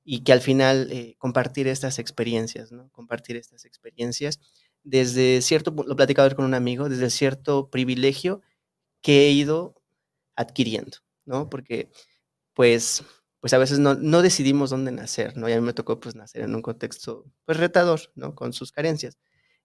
y 0.04 0.24
que 0.24 0.34
al 0.34 0.42
final 0.42 0.90
eh, 0.92 1.16
compartir 1.18 1.68
estas 1.68 2.00
experiencias, 2.00 2.72
¿no? 2.72 2.90
Compartir 2.92 3.38
estas 3.38 3.66
experiencias 3.66 4.40
desde 4.86 5.42
cierto, 5.42 5.72
lo 5.72 5.94
he 5.94 5.96
platicado 5.96 6.34
con 6.36 6.46
un 6.46 6.54
amigo, 6.54 6.88
desde 6.90 7.10
cierto 7.10 7.70
privilegio 7.70 8.42
que 9.02 9.28
he 9.28 9.32
ido 9.32 9.76
adquiriendo, 10.36 10.98
¿no? 11.26 11.50
Porque, 11.50 11.90
pues, 12.54 13.04
pues 13.46 13.54
a 13.54 13.60
veces 13.60 13.78
no, 13.78 13.94
no, 13.94 14.24
decidimos 14.24 14.72
dónde 14.72 14.92
nacer, 14.92 15.38
¿no? 15.38 15.48
Y 15.48 15.54
a 15.54 15.58
mí 15.58 15.62
me 15.62 15.74
tocó 15.74 16.00
pues 16.00 16.16
nacer 16.16 16.42
en 16.42 16.56
un 16.56 16.64
contexto 16.64 17.26
pues 17.46 17.60
retador, 17.60 18.00
¿no? 18.16 18.34
Con 18.34 18.54
sus 18.54 18.72
carencias. 18.72 19.20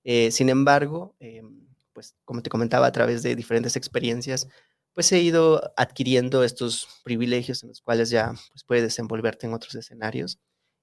Eh, 0.05 0.31
sin 0.33 0.51
embargo, 0.51 1.17
em, 1.19 1.67
pues 1.95 2.15
como 2.27 2.43
te 2.43 2.51
comentaba, 2.51 2.87
a 2.87 2.93
través 2.93 3.23
de 3.23 3.35
diferentes 3.35 3.77
experiencias, 3.77 4.49
pues 4.93 5.11
he 5.13 5.21
ido 5.23 5.73
adquiriendo 5.79 6.45
estos 6.45 7.01
privilegios 7.05 7.63
en 7.63 7.71
los 7.71 7.81
cuales 7.81 8.11
ya 8.11 8.35
pues 8.53 8.65
puedes 8.65 8.85
desenvolverte 8.85 9.47
en 9.47 9.55
otros 9.55 9.75
escenarios 9.75 10.39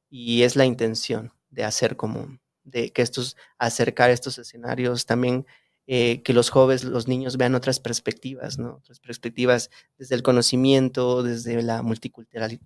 y 0.10 0.42
es 0.42 0.56
la 0.56 0.66
intención 0.66 1.32
de 1.52 1.66
hacer 1.66 1.98
como, 1.98 2.40
de 2.64 2.92
que 2.94 3.04
estos, 3.04 3.38
acercar 3.60 4.10
estos 4.10 4.40
escenarios 4.40 5.06
también 5.06 5.46
eh, 5.90 6.22
que 6.22 6.34
los 6.34 6.50
jóvenes, 6.50 6.84
los 6.84 7.08
niños 7.08 7.38
vean 7.38 7.56
otras 7.56 7.80
perspectivas, 7.80 8.60
¿no? 8.60 8.76
Otras 8.76 9.00
perspectivas 9.00 9.70
desde 9.98 10.16
el 10.16 10.22
conocimiento, 10.22 11.24
desde 11.24 11.62
la 11.62 11.82
multiculturalidad, 11.82 12.60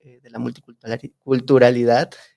eh, 0.00 0.20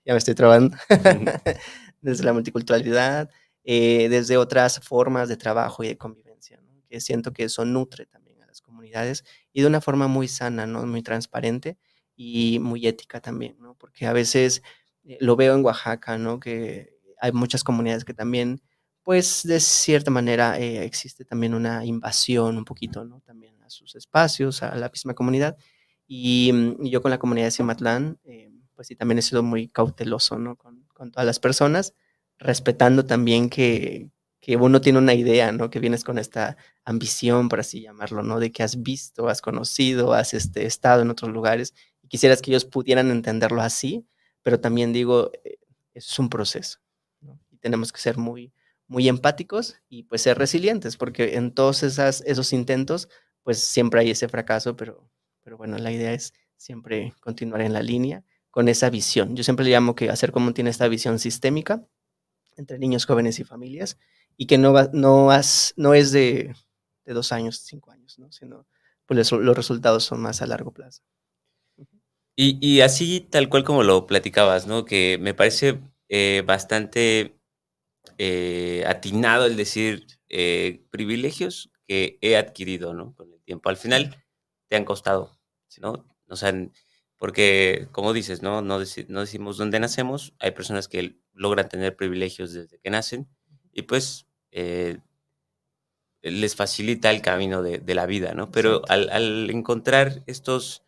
ya 0.06 0.13
me 0.13 0.18
estoy 0.18 0.34
trabando, 0.34 0.77
desde 2.01 2.24
la 2.24 2.32
multiculturalidad, 2.32 3.30
eh, 3.65 4.08
desde 4.08 4.38
otras 4.38 4.80
formas 4.80 5.27
de 5.27 5.36
trabajo 5.36 5.84
y 5.84 5.89
de 5.89 5.98
convivencia, 5.98 6.62
¿no? 6.62 6.82
que 6.88 7.01
siento 7.01 7.34
que 7.34 7.44
eso 7.44 7.65
nutre 7.65 8.06
también 8.06 8.42
a 8.44 8.46
las 8.46 8.62
comunidades 8.62 9.25
y 9.51 9.60
de 9.60 9.68
una 9.68 9.82
forma 9.82 10.08
muy 10.08 10.30
sana, 10.30 10.65
¿no? 10.65 10.86
muy 10.86 11.03
transparente 11.03 11.77
y 12.15 12.60
muy 12.60 12.88
ética 12.88 13.20
también, 13.20 13.58
¿no? 13.60 13.75
porque 13.75 14.06
a 14.06 14.13
veces 14.13 14.62
lo 15.20 15.36
veo 15.36 15.53
en 15.53 15.65
Oaxaca, 15.65 16.18
¿no? 16.18 16.39
que 16.39 16.98
hay 17.20 17.34
muchas 17.34 17.65
comunidades 17.65 18.06
que 18.06 18.13
también 18.13 18.62
pues 19.03 19.43
de 19.43 19.60
cierta 19.60 20.10
manera 20.12 20.57
eh, 20.60 20.83
existe 20.86 21.25
también 21.25 21.53
una 21.53 21.86
invasión 21.86 22.57
un 22.57 22.65
poquito, 22.65 23.03
¿no? 23.03 23.19
También 23.22 23.62
a 23.63 23.69
sus 23.69 23.95
espacios, 23.95 24.63
a 24.63 24.75
la 24.75 24.89
misma 24.89 25.13
comunidad. 25.13 25.57
Y, 26.07 26.51
mm, 26.53 26.86
yo 26.86 27.01
con 27.01 27.12
la 27.12 27.19
comunidad 27.19 27.48
de 27.48 27.51
Cimatlán, 27.51 28.19
eh, 28.24 28.50
pues 28.75 28.88
sí, 28.88 28.95
también 28.95 29.19
he 29.19 29.22
sido 29.22 29.43
muy 29.43 29.67
cauteloso, 29.67 30.39
¿no? 30.39 30.55
Con, 30.55 30.86
con 30.93 31.12
todas 31.12 31.25
las 31.25 31.39
personas, 31.39 31.93
respetando 32.39 33.05
también 33.05 33.50
que, 33.50 34.10
que, 34.39 34.55
uno 34.55 34.81
tiene 34.81 35.00
una 35.00 35.13
idea, 35.13 35.51
¿no? 35.51 35.69
Que 35.69 35.79
vienes 35.79 36.03
con 36.03 36.17
esta 36.17 36.57
ambición, 36.86 37.50
por 37.50 37.60
así 37.60 37.81
llamarlo, 37.81 38.24
¿no? 38.24 38.39
De 38.39 38.51
que 38.51 38.63
has 38.63 38.81
visto, 38.83 39.27
has 39.27 39.41
conocido, 39.41 40.13
has 40.13 40.33
este, 40.33 40.65
estado 40.65 41.01
en 41.01 41.10
otros 41.10 41.31
lugares 41.31 41.74
y 42.01 42.07
quisieras 42.07 42.41
que 42.41 42.51
ellos 42.51 42.65
pudieran 42.65 43.12
entenderlo 43.12 43.62
así, 43.62 44.05
pero 44.43 44.60
también 44.60 44.93
digo, 44.93 45.31
eh, 45.43 45.57
es 45.93 46.17
un 46.19 46.29
proceso, 46.29 46.79
¿no? 47.22 47.39
Y 47.51 47.57
tenemos 47.57 47.91
que 47.91 48.00
ser 48.00 48.17
muy 48.17 48.53
muy 48.93 49.09
empáticos 49.09 49.81
y 49.89 50.03
pues 50.03 50.21
ser 50.21 50.38
resilientes, 50.38 50.97
porque 50.97 51.35
en 51.35 51.51
todos 51.51 51.81
esas, 51.81 52.21
esos 52.27 52.53
intentos, 52.53 53.09
pues 53.41 53.59
siempre 53.59 54.00
hay 54.01 54.12
ese 54.12 54.29
fracaso, 54.29 54.77
pero, 54.77 55.09
pero 55.41 55.57
bueno, 55.57 55.79
la 55.79 55.91
idea 55.91 56.13
es 56.13 56.33
siempre 56.57 57.15
continuar 57.19 57.62
en 57.62 57.73
la 57.73 57.81
línea 57.81 58.23
con 58.51 58.67
esa 58.67 58.91
visión. 58.91 59.35
Yo 59.35 59.43
siempre 59.43 59.65
le 59.65 59.71
llamo 59.71 59.95
que 59.95 60.12
hacer 60.12 60.31
como 60.31 60.53
tiene 60.53 60.69
esta 60.69 60.88
visión 60.88 61.17
sistémica 61.17 61.83
entre 62.55 62.77
niños, 62.77 63.07
jóvenes 63.07 63.39
y 63.39 63.43
familias, 63.43 63.97
y 64.38 64.45
que 64.45 64.59
no, 64.59 64.73
va, 64.73 64.91
no, 64.93 65.29
no 65.75 65.93
es 65.95 66.12
de, 66.12 66.53
de, 67.03 67.13
dos 67.13 67.31
años, 67.31 67.62
cinco 67.65 67.89
años, 67.89 68.19
¿no? 68.19 68.31
sino 68.31 68.67
pues 69.07 69.31
los 69.31 69.57
resultados 69.57 70.03
son 70.03 70.21
más 70.21 70.43
a 70.43 70.45
largo 70.45 70.71
plazo. 70.71 71.01
Y, 72.35 72.59
y 72.62 72.81
así, 72.81 73.21
tal 73.21 73.50
cual 73.50 73.63
como 73.63 73.81
lo 73.81 74.05
platicabas, 74.05 74.67
¿no? 74.67 74.85
Que 74.85 75.17
me 75.19 75.33
parece 75.33 75.79
eh, 76.09 76.43
bastante 76.45 77.35
eh, 78.17 78.83
atinado 78.88 79.45
el 79.45 79.55
decir 79.55 80.07
eh, 80.29 80.83
privilegios 80.89 81.72
que 81.88 82.17
he 82.22 82.38
adquirido 82.38 82.93
¿no? 82.93 83.13
con 83.15 83.31
el 83.33 83.41
tiempo. 83.43 83.69
Al 83.69 83.77
final 83.77 84.24
te 84.67 84.75
han 84.75 84.86
costado, 84.86 85.38
¿no? 85.79 86.05
O 86.27 86.36
sea, 86.36 86.53
porque 87.17 87.88
como 87.91 88.13
dices, 88.13 88.41
¿no? 88.41 88.62
No, 88.62 88.79
no 89.07 89.19
decimos 89.22 89.57
dónde 89.57 89.79
nacemos. 89.79 90.33
Hay 90.39 90.51
personas 90.51 90.88
que 90.88 91.17
logran 91.33 91.69
tener 91.69 91.95
privilegios 91.95 92.53
desde 92.53 92.79
que 92.79 92.89
nacen 92.89 93.27
y 93.72 93.83
pues 93.83 94.27
eh, 94.51 95.00
les 96.22 96.55
facilita 96.55 97.12
el 97.12 97.22
camino 97.22 97.62
de, 97.62 97.93
la 97.93 98.05
vida, 98.05 98.33
¿no? 98.33 98.50
Pero 98.51 98.81
al, 98.88 99.50
encontrar 99.50 100.24
estos, 100.25 100.83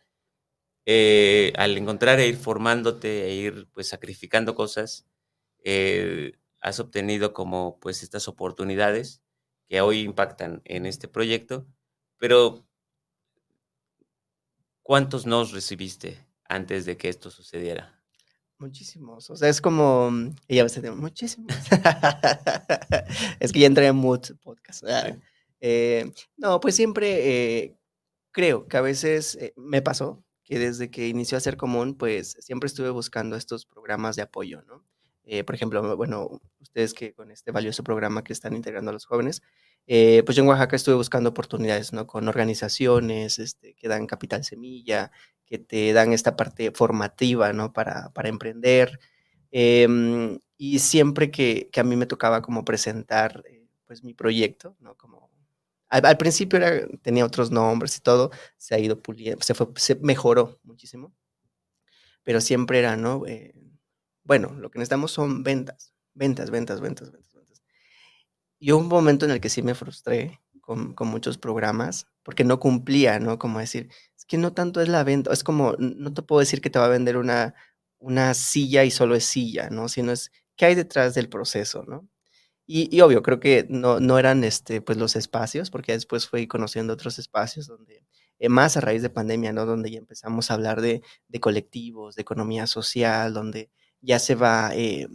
eh, 0.86 1.52
al 1.56 1.76
encontrar 1.76 2.20
e 2.20 2.28
ir 2.28 2.36
formándote 2.36 3.26
e 3.26 3.34
ir 3.34 3.68
pues 3.72 3.88
sacrificando 3.88 4.54
cosas, 4.54 5.06
eh, 5.62 6.32
has 6.60 6.80
obtenido 6.80 7.32
como 7.32 7.78
pues 7.80 8.02
estas 8.02 8.28
oportunidades 8.28 9.22
que 9.68 9.80
hoy 9.80 10.00
impactan 10.00 10.62
en 10.64 10.86
este 10.86 11.08
proyecto, 11.08 11.66
pero 12.18 12.66
¿cuántos 14.82 15.26
nos 15.26 15.52
recibiste 15.52 16.26
antes 16.44 16.86
de 16.86 16.96
que 16.96 17.08
esto 17.08 17.30
sucediera? 17.30 17.96
Muchísimos. 18.58 19.28
O 19.28 19.36
sea, 19.36 19.50
es 19.50 19.60
como. 19.60 20.10
Ella 20.48 20.64
va 20.64 20.88
a 20.88 20.94
muchísimos. 20.94 21.52
es 23.40 23.52
que 23.52 23.60
ya 23.60 23.66
entré 23.66 23.86
en 23.86 23.96
mood 23.96 24.22
podcast. 24.42 24.82
Eh, 25.60 26.10
no, 26.36 26.60
pues 26.60 26.74
siempre 26.74 27.64
eh, 27.64 27.76
creo 28.32 28.66
que 28.66 28.76
a 28.78 28.80
veces 28.80 29.36
eh, 29.36 29.52
me 29.56 29.82
pasó 29.82 30.24
que 30.42 30.58
desde 30.58 30.90
que 30.90 31.08
inició 31.08 31.36
a 31.36 31.40
ser 31.40 31.56
común, 31.56 31.96
pues 31.96 32.36
siempre 32.40 32.68
estuve 32.68 32.90
buscando 32.90 33.36
estos 33.36 33.66
programas 33.66 34.16
de 34.16 34.22
apoyo, 34.22 34.62
¿no? 34.62 34.84
Por 35.44 35.54
ejemplo, 35.54 35.96
bueno, 35.96 36.40
ustedes 36.60 36.94
que 36.94 37.12
con 37.12 37.30
este 37.30 37.50
valioso 37.50 37.82
programa 37.82 38.22
que 38.22 38.32
están 38.32 38.54
integrando 38.54 38.90
a 38.90 38.92
los 38.94 39.06
jóvenes, 39.06 39.42
pues 39.86 40.36
yo 40.36 40.42
en 40.42 40.48
Oaxaca 40.48 40.76
estuve 40.76 40.94
buscando 40.94 41.30
oportunidades, 41.30 41.92
¿no? 41.92 42.06
Con 42.06 42.28
organizaciones 42.28 43.38
este, 43.38 43.74
que 43.74 43.88
dan 43.88 44.06
capital 44.06 44.44
semilla, 44.44 45.10
que 45.46 45.58
te 45.58 45.92
dan 45.92 46.12
esta 46.12 46.36
parte 46.36 46.72
formativa, 46.72 47.52
¿no? 47.52 47.72
Para, 47.72 48.10
para 48.10 48.28
emprender. 48.28 48.98
Em, 49.50 50.38
y 50.58 50.80
siempre 50.80 51.30
que, 51.30 51.70
que, 51.72 51.80
a 51.80 51.84
mí 51.84 51.96
me 51.96 52.06
tocaba 52.06 52.42
como 52.42 52.64
presentar, 52.64 53.42
eh, 53.48 53.66
pues, 53.86 54.02
mi 54.04 54.14
proyecto, 54.14 54.76
¿no? 54.80 54.96
Como, 54.96 55.30
al, 55.88 56.18
principio 56.18 56.58
era, 56.58 56.86
tenía 57.02 57.24
otros 57.24 57.50
nombres 57.50 57.96
y 57.96 58.00
todo, 58.00 58.30
se 58.56 58.74
ha 58.74 58.78
ido 58.78 59.00
puliendo, 59.00 59.42
se, 59.42 59.54
fue, 59.54 59.68
se 59.76 59.94
mejoró 59.96 60.58
muchísimo, 60.64 61.14
pero 62.24 62.40
siempre 62.40 62.80
era, 62.80 62.96
¿no? 62.96 63.24
Eh, 63.26 63.54
bueno, 64.26 64.52
lo 64.54 64.70
que 64.70 64.78
necesitamos 64.78 65.12
son 65.12 65.42
ventas, 65.42 65.94
ventas, 66.14 66.50
ventas, 66.50 66.80
ventas, 66.80 67.12
ventas, 67.12 67.32
ventas. 67.32 67.62
Y 68.58 68.72
hubo 68.72 68.80
un 68.80 68.88
momento 68.88 69.24
en 69.24 69.32
el 69.32 69.40
que 69.40 69.48
sí 69.48 69.62
me 69.62 69.74
frustré 69.74 70.40
con, 70.60 70.94
con 70.94 71.08
muchos 71.08 71.38
programas, 71.38 72.06
porque 72.22 72.44
no 72.44 72.58
cumplía, 72.58 73.20
¿no? 73.20 73.38
Como 73.38 73.60
decir, 73.60 73.88
que 74.26 74.38
no 74.38 74.52
tanto 74.52 74.80
es 74.80 74.88
la 74.88 75.04
venta, 75.04 75.32
es 75.32 75.44
como, 75.44 75.74
no 75.78 76.12
te 76.12 76.22
puedo 76.22 76.40
decir 76.40 76.60
que 76.60 76.70
te 76.70 76.78
va 76.78 76.86
a 76.86 76.88
vender 76.88 77.16
una, 77.16 77.54
una 77.98 78.34
silla 78.34 78.84
y 78.84 78.90
solo 78.90 79.14
es 79.14 79.24
silla, 79.24 79.70
¿no? 79.70 79.88
Sino 79.88 80.12
es 80.12 80.32
qué 80.56 80.66
hay 80.66 80.74
detrás 80.74 81.14
del 81.14 81.28
proceso, 81.28 81.84
¿no? 81.86 82.08
Y, 82.68 83.00
obvio, 83.00 83.22
creo 83.22 83.38
que 83.40 83.66
no, 83.70 84.00
no 84.00 84.18
eran 84.18 84.42
este, 84.42 84.80
pues 84.82 84.98
los 84.98 85.14
espacios, 85.16 85.70
porque 85.70 85.92
después 85.92 86.26
fui 86.28 86.48
conociendo 86.48 86.94
otros 86.94 87.18
espacios 87.20 87.68
donde, 87.68 88.04
eh, 88.40 88.48
más 88.48 88.76
a 88.76 88.80
raíz 88.80 89.02
de 89.02 89.10
pandemia, 89.10 89.52
¿no? 89.52 89.66
Donde 89.66 89.90
ya 89.90 89.98
empezamos 89.98 90.50
a 90.50 90.54
hablar 90.54 90.80
de, 90.80 91.02
de 91.28 91.40
colectivos, 91.40 92.16
de 92.16 92.22
economía 92.22 92.66
social, 92.66 93.34
donde 93.34 93.70
ya 94.00 94.18
se 94.18 94.34
va, 94.34 94.70
eh, 94.74 95.08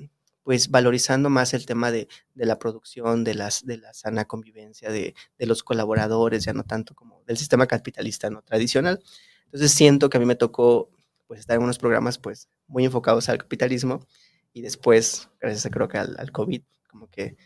pues, 0.44 0.70
valorizando 0.70 1.30
más 1.30 1.54
el 1.54 1.66
tema 1.66 1.92
de, 1.92 2.08
de, 2.34 2.46
la 2.46 2.60
producción, 2.60 3.24
de, 3.24 3.36
las, 3.36 3.66
de 3.66 3.78
la 3.78 3.94
sana 3.94 4.26
convivencia, 4.26 4.90
de, 4.92 5.16
de 5.38 5.46
los 5.46 5.64
colaboradores, 5.64 6.46
ya 6.46 6.54
no 6.54 6.64
tanto 6.64 6.96
como 6.96 7.24
del 7.26 7.38
sistema 7.38 7.68
capitalista 7.68 8.30
no 8.30 8.42
tradicional. 8.42 9.02
Entonces 9.46 9.72
siento 9.72 10.10
que 10.10 10.18
a 10.18 10.20
mí 10.20 10.26
me 10.26 10.36
tocó 10.36 10.90
pues 11.28 11.40
estar 11.42 11.56
en 11.56 11.64
unos 11.64 11.80
programas 11.80 12.18
pues 12.18 12.50
muy 12.68 12.86
enfocados 12.86 13.30
al 13.30 13.38
capitalismo 13.38 14.06
y 14.54 14.62
después, 14.62 15.30
gracias 15.40 15.66
a, 15.66 15.70
creo 15.70 15.88
que 15.88 15.98
al, 15.98 16.32
COVID, 16.32 16.62
como 16.90 17.10
que 17.10 17.38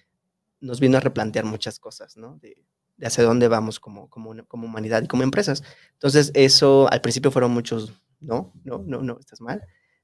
nos 0.59 0.79
vino 0.79 0.97
a 0.97 1.01
replantear 1.01 1.45
muchas 1.45 1.79
cosas, 1.79 2.17
¿no? 2.17 2.37
De, 2.41 2.57
de 2.97 3.07
hacia 3.07 3.23
dónde 3.23 3.47
vamos 3.47 3.79
como, 3.79 4.09
como, 4.09 4.35
como 4.47 4.65
humanidad 4.65 5.03
y 5.03 5.07
como 5.07 5.23
empresas. 5.23 5.63
Entonces 5.93 6.31
eso, 6.33 6.91
al 6.91 7.01
principio 7.01 7.31
fueron 7.31 7.51
muchos, 7.51 7.93
no, 8.19 8.53
no, 8.63 8.79
no, 8.79 9.01
no, 9.01 9.19
estás 9.19 9.41
mal. 9.41 9.61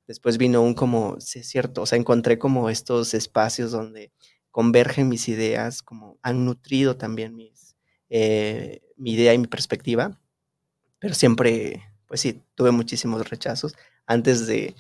Después 0.08 0.38
vino 0.38 0.62
un 0.62 0.74
como, 0.74 1.20
sí 1.20 1.40
es 1.40 1.48
cierto, 1.48 1.84
o 1.84 1.86
sea, 1.86 1.98
encontré 1.98 2.38
como 2.38 2.70
estos 2.70 3.14
espacios 3.14 3.72
donde 3.72 4.12
convergen 4.50 5.08
mis 5.08 5.30
ideas, 5.30 5.82
como 5.82 6.20
han 6.22 6.46
nutrido 6.46 6.98
también 6.98 7.36
mis, 7.36 7.76
eh, 8.10 8.82
mi 8.98 9.14
idea 9.14 9.34
y 9.34 9.38
mi 9.38 9.48
perspectiva, 9.48 10.20
pero 11.00 11.14
siempre, 11.16 11.84
pues 12.08 12.22
sí, 12.22 12.42
tuve 12.56 12.72
muchísimos 12.72 13.30
rechazos 13.30 13.76
antes 14.06 14.48
de, 14.48 14.76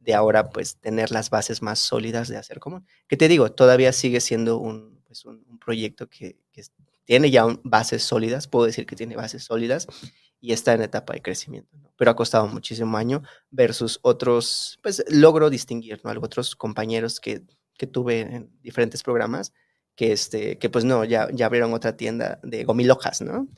de 0.00 0.14
ahora, 0.14 0.50
pues, 0.50 0.76
tener 0.76 1.10
las 1.10 1.30
bases 1.30 1.62
más 1.62 1.78
sólidas 1.78 2.28
de 2.28 2.36
hacer 2.36 2.58
común. 2.58 2.86
Que 3.08 3.16
te 3.16 3.28
digo, 3.28 3.52
todavía 3.52 3.92
sigue 3.92 4.20
siendo 4.20 4.58
un, 4.58 5.00
pues, 5.06 5.24
un, 5.24 5.42
proyecto 5.58 6.08
que, 6.08 6.36
que, 6.50 6.62
tiene 7.04 7.30
ya 7.30 7.46
bases 7.62 8.02
sólidas, 8.02 8.48
puedo 8.48 8.66
decir 8.66 8.86
que 8.86 8.96
tiene 8.96 9.16
bases 9.16 9.44
sólidas 9.44 9.86
y 10.42 10.52
está 10.52 10.74
en 10.74 10.82
etapa 10.82 11.14
de 11.14 11.22
crecimiento, 11.22 11.70
pero 11.96 12.10
ha 12.10 12.16
costado 12.16 12.48
muchísimo 12.48 12.98
año 12.98 13.22
versus 13.50 14.00
otros, 14.02 14.80
pues 14.82 15.04
logro 15.08 15.48
distinguir, 15.48 16.00
¿no? 16.04 16.10
otros 16.20 16.56
compañeros 16.56 17.20
que, 17.20 17.42
que 17.78 17.86
tuve 17.86 18.20
en 18.20 18.50
diferentes 18.60 19.04
programas 19.04 19.52
que, 19.94 20.12
este, 20.12 20.58
que 20.58 20.68
pues 20.68 20.84
no, 20.84 21.04
ya, 21.04 21.28
ya 21.32 21.46
abrieron 21.46 21.72
otra 21.72 21.96
tienda 21.96 22.40
de 22.42 22.64
gomilocas, 22.64 23.22
¿no? 23.22 23.48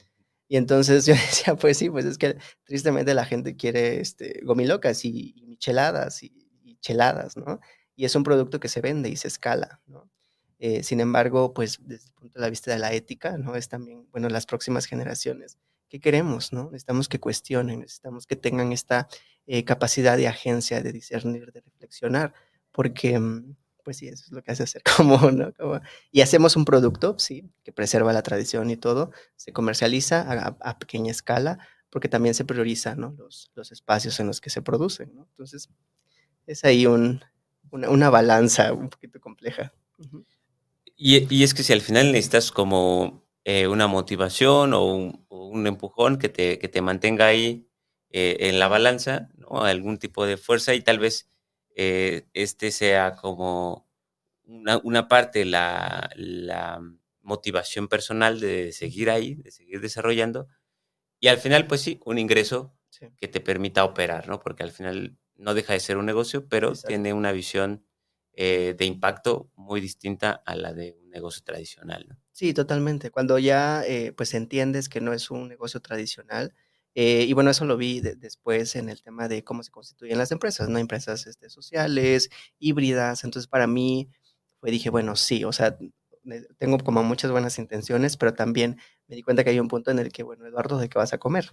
Y 0.46 0.56
entonces 0.56 1.06
yo 1.06 1.14
decía, 1.14 1.56
pues 1.56 1.78
sí, 1.78 1.88
pues 1.88 2.04
es 2.04 2.18
que 2.18 2.36
tristemente 2.64 3.14
la 3.14 3.24
gente 3.24 3.56
quiere 3.56 4.00
este, 4.00 4.40
gomilocas 4.44 5.04
y, 5.04 5.34
micheladas 5.46 6.22
y, 6.22 6.32
cheladas, 6.80 7.38
¿no? 7.38 7.60
Y 7.96 8.04
es 8.04 8.14
un 8.14 8.24
producto 8.24 8.60
que 8.60 8.68
se 8.68 8.82
vende 8.82 9.08
y 9.08 9.16
se 9.16 9.28
escala, 9.28 9.80
¿no? 9.86 10.10
Eh, 10.58 10.82
sin 10.82 11.00
embargo, 11.00 11.54
pues 11.54 11.78
desde 11.80 12.08
el 12.08 12.12
punto 12.12 12.40
de 12.40 12.50
vista 12.50 12.72
de 12.72 12.78
la 12.78 12.92
ética, 12.92 13.38
¿no? 13.38 13.56
Es 13.56 13.70
también, 13.70 14.06
bueno, 14.10 14.28
las 14.28 14.44
próximas 14.44 14.84
generaciones, 14.84 15.56
¿qué 15.94 16.00
queremos, 16.00 16.52
no? 16.52 16.64
Necesitamos 16.72 17.08
que 17.08 17.20
cuestionen, 17.20 17.78
necesitamos 17.78 18.26
que 18.26 18.34
tengan 18.34 18.72
esta 18.72 19.06
eh, 19.46 19.62
capacidad 19.62 20.16
de 20.16 20.26
agencia, 20.26 20.82
de 20.82 20.90
discernir, 20.90 21.52
de 21.52 21.60
reflexionar, 21.60 22.34
porque 22.72 23.16
mm, 23.16 23.54
pues 23.84 23.98
sí, 23.98 24.08
eso 24.08 24.24
es 24.26 24.32
lo 24.32 24.42
que 24.42 24.50
hace 24.50 24.64
hacer 24.64 24.82
como, 24.96 25.30
¿no? 25.30 25.52
y 26.10 26.22
hacemos 26.22 26.56
un 26.56 26.64
producto, 26.64 27.16
sí, 27.20 27.48
que 27.62 27.70
preserva 27.70 28.12
la 28.12 28.24
tradición 28.24 28.70
y 28.70 28.76
todo, 28.76 29.12
se 29.36 29.52
comercializa 29.52 30.26
a, 30.58 30.78
pequeña 30.80 31.12
escala, 31.12 31.60
porque 31.90 32.08
también 32.08 32.34
se 32.34 32.44
prioriza, 32.44 32.96
¿no? 32.96 33.14
Los, 33.16 33.52
los, 33.54 33.70
espacios 33.70 34.18
en 34.18 34.26
los 34.26 34.40
que 34.40 34.50
se 34.50 34.62
producen, 34.62 35.14
¿no? 35.14 35.28
Entonces, 35.30 35.68
es 36.48 36.64
ahí 36.64 36.86
un, 36.86 37.20
una, 37.70 38.10
balanza 38.10 38.72
un 38.72 38.88
poquito 38.88 39.20
compleja. 39.20 39.72
y, 40.96 41.32
y, 41.32 41.44
es 41.44 41.54
que 41.54 41.62
si 41.62 41.72
al 41.72 41.82
final 41.82 42.10
necesitas 42.10 42.50
como 42.50 43.23
eh, 43.46 43.68
una 43.68 43.86
motivación 43.86 44.72
o 44.72 44.84
un, 44.86 45.26
un, 45.28 45.66
empujón 45.66 46.18
que 46.18 46.30
te, 46.30 46.58
que 46.58 46.68
te 46.68 46.80
mantenga 46.80 47.26
ahí 47.26 47.68
eh, 48.08 48.48
en 48.48 48.58
la 48.58 48.68
balanza, 48.68 49.28
¿no? 49.36 49.64
Algún 49.64 49.98
tipo 49.98 50.24
de 50.24 50.38
fuerza 50.38 50.72
y 50.74 50.80
tal 50.80 50.98
vez 50.98 51.30
eh, 51.76 52.26
este 52.32 52.70
sea 52.70 53.16
como 53.16 53.86
una, 54.46 55.08
parte, 55.08 55.44
la, 55.44 56.10
la, 56.16 56.80
motivación 57.22 57.88
personal 57.88 58.40
de 58.40 58.72
seguir 58.72 59.10
ahí, 59.10 59.34
de 59.36 59.50
seguir 59.50 59.80
desarrollando, 59.80 60.48
y 61.20 61.28
al 61.28 61.38
final, 61.38 61.66
pues 61.66 61.80
sí, 61.82 62.00
un 62.04 62.18
ingreso 62.18 62.74
que 63.18 63.28
te 63.28 63.40
permita 63.40 63.84
operar, 63.84 64.28
¿no? 64.28 64.40
Porque 64.40 64.62
al 64.62 64.72
final 64.72 65.18
no 65.36 65.54
deja 65.54 65.72
de 65.72 65.80
ser 65.80 65.96
un 65.96 66.06
negocio, 66.06 66.48
pero 66.48 66.74
tiene 66.74 67.12
una 67.14 67.32
visión 67.32 67.86
de 68.36 68.76
impacto 68.80 69.50
muy 69.54 69.80
distinta 69.80 70.42
a 70.44 70.54
la 70.56 70.74
de 70.74 70.92
un 71.00 71.03
negocio 71.14 71.42
tradicional. 71.42 72.06
¿no? 72.08 72.16
Sí, 72.32 72.52
totalmente. 72.52 73.10
Cuando 73.10 73.38
ya 73.38 73.82
eh, 73.86 74.12
pues 74.12 74.34
entiendes 74.34 74.88
que 74.88 75.00
no 75.00 75.12
es 75.12 75.30
un 75.30 75.48
negocio 75.48 75.80
tradicional, 75.80 76.52
eh, 76.94 77.24
y 77.28 77.32
bueno, 77.32 77.50
eso 77.50 77.64
lo 77.64 77.76
vi 77.76 78.00
después 78.00 78.76
en 78.76 78.88
el 78.88 79.02
tema 79.02 79.26
de 79.26 79.42
cómo 79.42 79.62
se 79.62 79.72
constituyen 79.72 80.16
las 80.16 80.30
empresas, 80.30 80.68
¿no? 80.68 80.78
Empresas 80.78 81.26
este, 81.26 81.50
sociales, 81.50 82.30
híbridas. 82.58 83.24
Entonces, 83.24 83.48
para 83.48 83.66
mí, 83.66 84.10
pues 84.60 84.70
dije, 84.70 84.90
bueno, 84.90 85.16
sí, 85.16 85.44
o 85.44 85.52
sea, 85.52 85.76
tengo 86.58 86.78
como 86.78 87.02
muchas 87.02 87.30
buenas 87.32 87.58
intenciones, 87.58 88.16
pero 88.16 88.34
también 88.34 88.78
me 89.08 89.16
di 89.16 89.22
cuenta 89.22 89.42
que 89.42 89.50
hay 89.50 89.60
un 89.60 89.68
punto 89.68 89.90
en 89.90 89.98
el 89.98 90.12
que, 90.12 90.22
bueno, 90.22 90.46
Eduardo, 90.46 90.78
¿de 90.78 90.88
qué 90.88 90.98
vas 90.98 91.12
a 91.12 91.18
comer? 91.18 91.52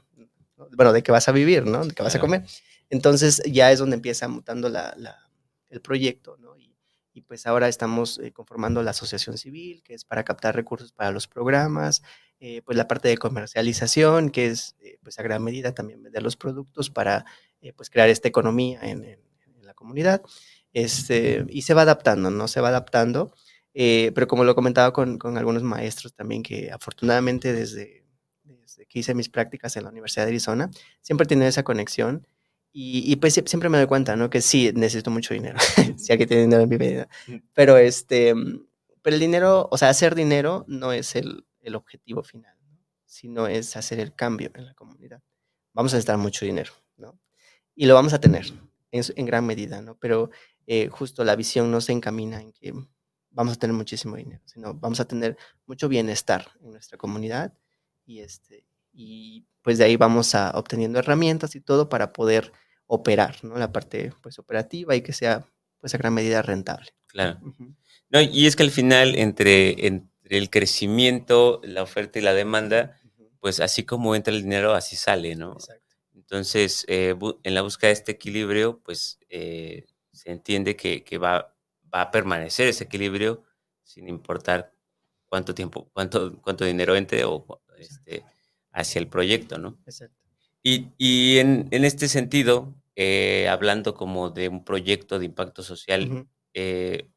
Bueno, 0.74 0.94
¿de 0.94 1.02
qué 1.02 1.12
vas 1.12 1.28
a 1.28 1.32
vivir, 1.32 1.66
no? 1.66 1.86
¿De 1.86 1.94
qué 1.94 2.04
vas 2.04 2.16
a 2.16 2.20
comer? 2.20 2.46
Entonces, 2.90 3.42
ya 3.46 3.72
es 3.72 3.80
donde 3.80 3.96
empieza 3.96 4.28
mutando 4.28 4.70
la, 4.70 4.96
el 5.70 5.82
proyecto, 5.82 6.38
¿no? 6.38 6.56
Y 7.14 7.22
pues 7.22 7.46
ahora 7.46 7.68
estamos 7.68 8.20
eh, 8.20 8.32
conformando 8.32 8.82
la 8.84 8.92
asociación 8.92 9.38
civil, 9.38 9.84
que 9.84 9.94
es 9.94 10.06
para 10.06 10.24
captar 10.24 10.56
recursos 10.56 10.92
para 10.92 11.12
los 11.12 11.28
programas, 11.28 12.02
eh, 12.40 12.62
pues 12.64 12.78
la 12.78 12.88
parte 12.88 13.10
de 13.10 13.18
comercialización, 13.18 14.30
que 14.30 14.48
es 14.48 14.76
eh, 14.80 14.98
pues 15.04 15.20
a 15.20 15.24
gran 15.24 15.44
medida 15.44 15.74
también 15.74 16.02
vender 16.02 16.24
los 16.24 16.38
productos 16.38 16.90
para 16.90 17.26
pues 17.76 17.92
crear 17.92 18.10
esta 18.10 18.28
economía 18.28 18.80
en, 18.82 19.20
la 19.62 19.76
comunidad, 19.76 20.24
este, 20.74 21.46
y 21.48 21.62
se 21.62 21.76
va 21.76 21.84
adaptando, 21.84 22.32
¿no? 22.32 22.48
Se 22.48 22.60
va 22.60 22.70
adaptando, 22.70 23.36
pero 23.72 24.28
como 24.28 24.44
lo 24.44 24.56
comentaba 24.56 24.92
con, 24.92 25.20
con, 25.20 25.38
algunos 25.38 25.62
maestros 25.62 26.16
también, 26.16 26.42
que 26.42 26.72
afortunadamente 26.72 27.54
desde, 27.54 28.04
desde 28.44 28.88
que 28.88 29.00
hice 29.00 29.14
mis 29.14 29.30
prácticas 29.30 29.78
en 29.78 29.84
la 29.84 29.92
Universidad 29.92 30.26
de 30.26 30.32
Arizona, 30.32 30.72
siempre 31.02 31.28
tiene 31.28 31.48
esa 31.48 31.62
conexión 31.62 32.26
y, 32.74 33.16
pues 33.18 33.34
siempre 33.34 33.70
me 33.70 33.78
doy 33.78 33.88
cuenta, 33.88 34.16
¿no? 34.16 34.30
Que 34.30 34.42
sí, 34.42 34.72
necesito 34.74 35.12
mucho 35.12 35.34
dinero. 35.34 35.60
si 35.98 36.12
alguien 36.12 36.30
tiene 36.30 36.44
dinero 36.44 36.64
en 36.64 36.70
mi 36.70 36.78
vida. 36.78 37.10
Pero 37.54 37.78
este, 37.78 38.34
pero 39.02 39.16
el 39.16 39.20
dinero, 39.20 39.68
o 39.72 39.78
sea, 39.78 39.90
hacer 39.90 40.16
dinero 40.16 40.64
no 40.68 40.94
es 40.94 41.16
el, 41.16 41.46
el 41.62 41.76
objetivo 41.76 42.24
final, 42.24 42.56
sino 43.06 43.48
es 43.48 43.76
hacer 43.76 44.00
el 44.00 44.16
cambio 44.16 44.52
en 44.56 44.66
la 44.66 44.74
comunidad. 44.74 45.22
Vamos 45.74 45.94
a 45.94 45.98
necesitar 45.98 46.18
mucho 46.18 46.46
dinero, 46.46 46.72
¿no? 46.98 47.20
Y 47.76 47.86
lo 47.86 47.94
vamos 47.94 48.14
a 48.14 48.22
tener 48.22 48.46
en, 48.92 49.04
en 49.16 49.26
gran 49.26 49.46
medida, 49.46 49.82
¿no? 49.82 49.98
Pero 49.98 50.30
eh, 50.68 50.88
justo 50.90 51.24
la 51.24 51.36
visión 51.36 51.72
no 51.72 51.82
se 51.82 51.92
encamina 51.92 52.40
en 52.42 52.54
que 52.54 52.74
vamos 53.32 53.54
a 53.54 53.60
tener 53.60 53.76
muchísimo 53.76 54.16
dinero, 54.16 54.42
sino 54.46 54.74
vamos 54.74 55.00
a 55.00 55.06
tener 55.06 55.38
mucho 55.66 55.90
bienestar 55.90 56.52
en 56.62 56.72
nuestra 56.72 56.98
comunidad 56.98 57.54
y, 58.06 58.20
este, 58.20 58.66
y 58.94 59.46
pues 59.62 59.78
de 59.78 59.86
ahí 59.86 59.96
vamos 59.96 60.36
a 60.36 60.52
obteniendo 60.52 61.00
herramientas 61.00 61.56
y 61.56 61.62
todo 61.62 61.90
para 61.90 62.14
poder 62.14 62.52
operar, 62.88 63.44
¿no? 63.44 63.58
La 63.58 63.72
parte 63.72 64.12
pues 64.22 64.40
operativa 64.40 64.96
y 64.96 65.02
que 65.02 65.14
sea 65.14 65.46
pues 65.80 65.94
a 65.96 65.98
gran 65.98 66.14
medida 66.14 66.42
rentable. 66.42 66.94
Claro. 67.08 67.40
no, 68.10 68.22
y 68.22 68.48
es 68.48 68.56
que 68.56 68.64
al 68.64 68.72
final 68.72 69.16
entre, 69.16 69.88
entre 69.88 70.38
el 70.38 70.50
crecimiento, 70.50 71.62
la 71.64 71.84
oferta 71.84 72.20
y 72.20 72.22
la 72.22 72.34
demanda, 72.34 72.98
pues 73.40 73.60
así 73.60 73.84
como 73.84 74.16
entra 74.16 74.34
el 74.34 74.44
dinero, 74.44 74.74
así 74.74 74.96
sale, 74.96 75.36
¿no? 75.36 75.54
Exacto. 75.54 75.96
Entonces, 76.14 76.86
eh, 76.88 77.16
en 77.44 77.54
la 77.54 77.62
búsqueda 77.62 77.90
de 77.90 77.94
este 77.94 78.12
equilibrio, 78.14 78.80
pues 78.84 79.20
eh, 79.30 79.86
se 80.14 80.32
entiende 80.32 80.76
que, 80.76 81.04
que 81.04 81.18
va, 81.18 81.54
va, 81.94 82.04
a 82.04 82.12
permanecer 82.12 82.68
ese 82.68 82.86
equilibrio 82.86 83.44
sin 83.84 84.08
importar 84.08 84.74
cuánto 85.28 85.54
tiempo, 85.54 85.90
cuánto, 85.94 86.42
cuánto 86.42 86.64
dinero 86.64 86.96
entre 86.96 87.26
o 87.26 87.62
este, 87.78 88.24
hacia 88.72 89.00
el 89.00 89.08
proyecto, 89.08 89.58
¿no? 89.58 89.78
Exacto. 89.86 90.16
Y, 90.64 90.90
y 90.98 91.40
en, 91.40 91.68
en, 91.72 91.86
este 91.86 92.08
sentido, 92.08 92.74
eh, 92.96 93.48
hablando 93.50 93.96
como 93.96 94.30
de 94.30 94.50
un 94.50 94.64
proyecto 94.64 95.18
de 95.18 95.26
impacto 95.26 95.64
social, 95.64 96.28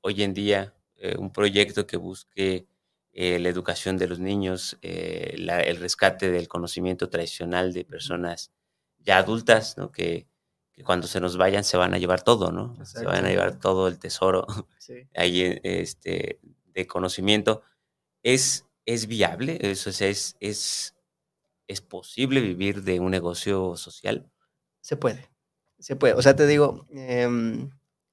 hoy 0.01 0.23
en 0.23 0.33
día, 0.35 0.75
un 1.19 1.31
proyecto 1.33 1.87
que 1.87 1.99
busque 1.99 2.67
la 3.12 3.49
educación 3.49 3.99
de 3.99 4.09
los 4.09 4.19
niños, 4.19 4.79
el 4.81 5.77
rescate 5.77 6.31
del 6.31 6.49
conocimiento 6.49 7.11
tradicional 7.11 7.75
de 7.75 7.85
personas 7.85 8.51
ya 9.05 9.19
adultas, 9.19 9.77
¿no? 9.77 9.93
Que, 9.93 10.27
cuando 10.85 11.07
se 11.07 11.21
nos 11.21 11.37
vayan 11.37 11.62
se 11.62 11.77
van 11.77 11.95
a 11.95 11.99
llevar 11.99 12.23
todo, 12.23 12.51
¿no? 12.51 12.77
Se 12.85 13.05
van 13.05 13.25
a 13.25 13.29
llevar 13.29 13.61
todo 13.61 13.87
el 13.87 14.01
tesoro 14.01 14.45
ahí 15.14 15.43
eh, 15.43 15.61
este, 15.62 16.40
de 16.73 16.87
conocimiento. 16.88 17.62
¿Es, 18.25 18.67
es 18.85 19.07
viable? 19.07 19.59
¿Eso 19.61 19.90
es, 19.90 20.01
es, 20.01 20.37
es, 20.40 20.97
posible 21.81 22.40
vivir 22.40 22.83
de 22.83 23.00
un 23.00 23.11
negocio 23.11 23.77
social? 23.77 24.31
Se 24.81 24.96
puede, 24.96 25.31
se 25.79 25.96
puede. 25.96 26.14
O 26.14 26.22
sea, 26.22 26.37
te 26.37 26.46
digo, 26.46 26.87
em, 26.90 27.70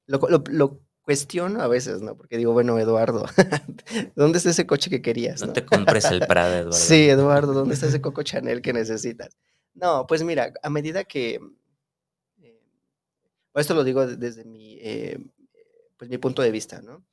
lo, 0.08 0.20
lo, 0.50 0.82
cuestiono 1.02 1.62
a 1.62 1.68
veces, 1.68 2.02
¿no? 2.02 2.16
Porque 2.16 2.38
digo, 2.38 2.54
bueno, 2.54 2.78
Eduardo, 2.80 3.26
¿dónde 4.16 4.38
está 4.38 4.52
ese 4.52 4.68
coche 4.68 4.90
que 4.90 5.02
querías? 5.02 5.46
No, 5.46 5.52
te 5.52 5.66
compres 5.66 6.06
el 6.06 6.20
Prada, 6.28 6.60
Eduardo. 6.60 6.78
Sí, 6.78 7.10
Eduardo, 7.10 7.54
¿dónde 7.54 7.74
está 7.74 7.88
ese 7.88 8.02
Coco 8.02 8.24
Chanel 8.24 8.62
que 8.62 8.72
necesitas? 8.72 9.36
No, 9.74 10.06
pues 10.08 10.24
mira, 10.24 10.54
a 10.62 10.70
medida 10.70 11.04
que, 11.04 11.42
eh, 12.42 12.62
esto 13.56 13.74
lo 13.74 13.84
digo 13.84 14.06
desde 14.06 14.46
mi, 14.46 14.78
eh, 14.80 15.18
pues 15.98 16.10
mi 16.10 16.18
punto 16.18 16.42
de 16.42 16.52
vista, 16.52 16.82
¿no? 16.82 17.04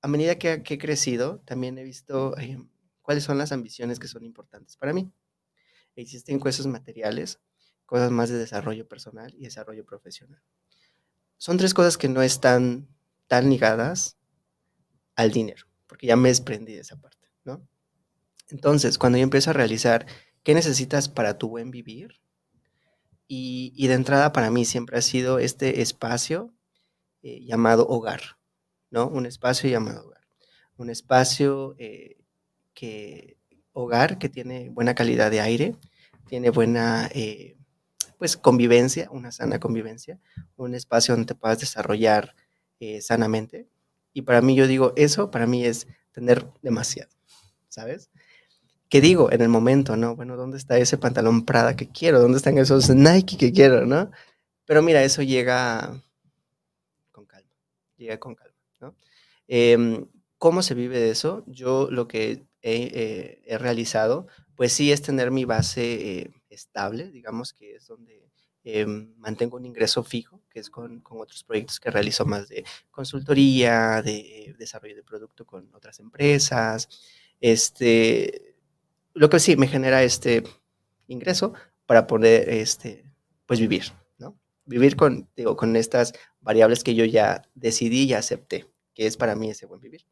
A 0.00 0.08
medida 0.08 0.36
que, 0.36 0.62
he 0.66 0.78
crecido, 0.78 1.40
también 1.44 1.76
he 1.76 1.84
visto 1.84 2.34
cuáles 3.02 3.24
son 3.24 3.36
las 3.36 3.52
ambiciones 3.52 3.98
que 3.98 4.08
son 4.08 4.24
importantes 4.24 4.76
para 4.76 4.92
mí. 4.92 5.12
Existen 6.00 6.38
cosas 6.38 6.66
materiales, 6.66 7.40
cosas 7.86 8.10
más 8.10 8.30
de 8.30 8.38
desarrollo 8.38 8.88
personal 8.88 9.34
y 9.36 9.44
desarrollo 9.44 9.84
profesional. 9.84 10.42
Son 11.36 11.56
tres 11.56 11.74
cosas 11.74 11.98
que 11.98 12.08
no 12.08 12.22
están 12.22 12.88
tan 13.26 13.50
ligadas 13.50 14.16
al 15.14 15.30
dinero, 15.30 15.66
porque 15.86 16.06
ya 16.06 16.16
me 16.16 16.28
desprendí 16.28 16.74
de 16.74 16.80
esa 16.80 17.00
parte, 17.00 17.28
¿no? 17.44 17.66
Entonces, 18.48 18.98
cuando 18.98 19.18
yo 19.18 19.24
empiezo 19.24 19.50
a 19.50 19.54
realizar 19.54 20.06
¿Qué 20.48 20.54
necesitas 20.54 21.08
para 21.08 21.36
tu 21.36 21.48
buen 21.50 21.70
vivir? 21.70 22.22
Y, 23.26 23.86
de 23.86 23.92
entrada 23.92 24.32
para 24.32 24.50
mí 24.50 24.64
siempre 24.64 24.96
ha 24.96 25.02
sido 25.02 25.38
este 25.38 25.82
espacio 25.82 26.54
eh, 27.20 27.44
llamado 27.44 27.86
hogar, 27.86 28.38
¿no? 28.88 29.06
Un 29.08 29.26
espacio 29.26 29.68
llamado 29.68 30.06
hogar. 30.06 30.26
Un 30.78 30.88
espacio 30.88 31.74
eh, 31.78 32.16
que, 32.72 33.37
hogar 33.80 34.18
que 34.18 34.28
tiene 34.28 34.70
buena 34.70 34.94
calidad 34.94 35.30
de 35.30 35.40
aire, 35.40 35.76
tiene 36.28 36.50
buena, 36.50 37.08
eh, 37.14 37.56
pues, 38.18 38.36
convivencia, 38.36 39.08
una 39.10 39.32
sana 39.32 39.60
convivencia, 39.60 40.18
un 40.56 40.74
espacio 40.74 41.14
donde 41.14 41.28
te 41.28 41.34
puedas 41.34 41.60
desarrollar 41.60 42.34
sanamente. 43.00 43.68
Y 44.12 44.22
para 44.22 44.40
mí, 44.40 44.54
yo 44.54 44.66
digo, 44.66 44.92
eso 44.96 45.30
para 45.30 45.46
mí 45.46 45.64
es 45.64 45.88
tener 46.12 46.46
demasiado, 46.62 47.10
¿sabes? 47.68 48.10
¿qué 48.88 49.00
digo 49.00 49.30
en 49.32 49.42
el 49.42 49.48
momento, 49.48 49.96
no? 49.96 50.16
Bueno, 50.16 50.36
¿dónde 50.36 50.56
está 50.58 50.78
ese 50.78 50.98
pantalón 50.98 51.44
Prada 51.44 51.76
que 51.76 51.88
quiero? 51.88 52.20
¿Dónde 52.20 52.38
están 52.38 52.58
esos 52.58 52.90
Nike 52.90 53.36
que 53.36 53.52
quiero, 53.52 53.86
no? 53.86 54.10
Pero 54.64 54.82
mira, 54.82 55.02
eso 55.02 55.22
llega 55.22 56.02
con 57.12 57.26
calma, 57.26 57.50
llega 57.96 58.18
con 58.18 58.34
calma, 58.34 58.56
¿no? 58.80 58.94
Em, 59.46 60.06
¿Cómo 60.38 60.62
se 60.62 60.74
vive 60.74 60.98
de 61.00 61.10
eso? 61.10 61.44
Yo 61.46 61.88
lo 61.90 62.06
que 62.06 62.46
he, 62.62 63.42
eh, 63.46 63.58
realizado, 63.58 64.26
pues 64.54 64.72
sí 64.72 64.92
es 64.92 65.02
tener 65.02 65.30
mi 65.30 65.44
base 65.44 66.20
eh, 66.20 66.30
estable, 66.50 67.10
digamos 67.10 67.52
que 67.52 67.76
es 67.76 67.86
donde 67.86 68.30
em, 68.64 69.14
mantengo 69.18 69.56
un 69.56 69.64
ingreso 69.64 70.02
fijo, 70.02 70.42
que 70.50 70.60
es 70.60 70.70
con, 70.70 71.00
con, 71.00 71.20
otros 71.20 71.44
proyectos 71.44 71.80
que 71.80 71.90
realizo 71.90 72.24
más 72.26 72.48
de 72.48 72.64
consultoría, 72.90 74.02
de 74.02 74.54
desarrollo 74.58 74.96
de 74.96 75.04
producto 75.04 75.46
con 75.46 75.72
otras 75.74 76.00
empresas, 76.00 76.88
este, 77.40 78.56
lo 79.14 79.30
que 79.30 79.40
sí 79.40 79.56
me 79.56 79.68
genera 79.68 80.02
este 80.02 80.42
ingreso 81.06 81.52
para 81.86 82.06
poder 82.06 82.48
este, 82.50 83.04
pues 83.46 83.60
vivir, 83.60 83.84
¿no? 84.18 84.38
Vivir 84.66 84.96
con, 84.96 85.28
digo, 85.36 85.56
con 85.56 85.76
estas 85.76 86.12
variables 86.40 86.84
que 86.84 86.94
yo 86.94 87.04
ya 87.04 87.42
decidí 87.54 88.04
y 88.04 88.14
acepté, 88.14 88.66
que 88.94 89.06
es 89.06 89.16
para 89.16 89.34
mí 89.34 89.50
ese 89.50 89.66
buen 89.66 89.80
vivir. 89.80 90.04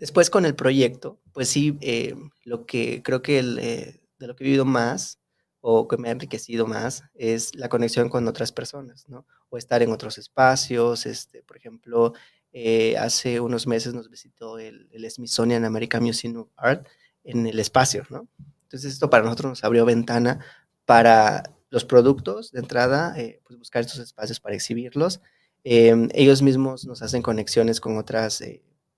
Después 0.00 0.30
con 0.30 0.46
el 0.46 0.54
proyecto, 0.54 1.20
pues 1.34 1.50
sí, 1.50 1.76
eh, 1.82 2.14
lo 2.44 2.64
que 2.64 3.02
creo 3.02 3.20
que 3.20 3.38
el, 3.38 3.58
eh, 3.58 4.00
de 4.18 4.26
lo 4.26 4.34
que 4.34 4.44
he 4.44 4.46
vivido 4.46 4.64
más 4.64 5.20
o 5.60 5.88
que 5.88 5.98
me 5.98 6.08
ha 6.08 6.12
enriquecido 6.12 6.66
más 6.66 7.04
es 7.14 7.54
la 7.54 7.68
conexión 7.68 8.08
con 8.08 8.26
otras 8.26 8.50
personas, 8.50 9.06
¿no? 9.10 9.26
O 9.50 9.58
estar 9.58 9.82
en 9.82 9.92
otros 9.92 10.16
espacios, 10.16 11.04
este, 11.04 11.42
por 11.42 11.58
ejemplo, 11.58 12.14
eh, 12.50 12.96
hace 12.96 13.40
unos 13.40 13.66
meses 13.66 13.92
nos 13.92 14.08
visitó 14.08 14.58
el, 14.58 14.88
el 14.90 15.08
Smithsonian 15.10 15.66
American 15.66 16.02
Museum 16.02 16.34
of 16.38 16.48
Art, 16.56 16.88
en 17.22 17.46
el 17.46 17.60
espacio, 17.60 18.06
¿no? 18.08 18.26
Entonces 18.62 18.94
esto 18.94 19.10
para 19.10 19.24
nosotros 19.24 19.50
nos 19.50 19.64
abrió 19.64 19.84
ventana 19.84 20.42
para 20.86 21.42
los 21.68 21.84
productos 21.84 22.52
de 22.52 22.60
entrada, 22.60 23.14
pues 23.44 23.58
buscar 23.58 23.82
estos 23.82 23.98
espacios 23.98 24.40
para 24.40 24.54
exhibirlos. 24.54 25.20
Em, 25.62 26.08
ellos 26.14 26.40
mismos 26.40 26.86
nos 26.86 27.02
hacen 27.02 27.20
conexiones 27.20 27.82
con 27.82 27.98
otras 27.98 28.40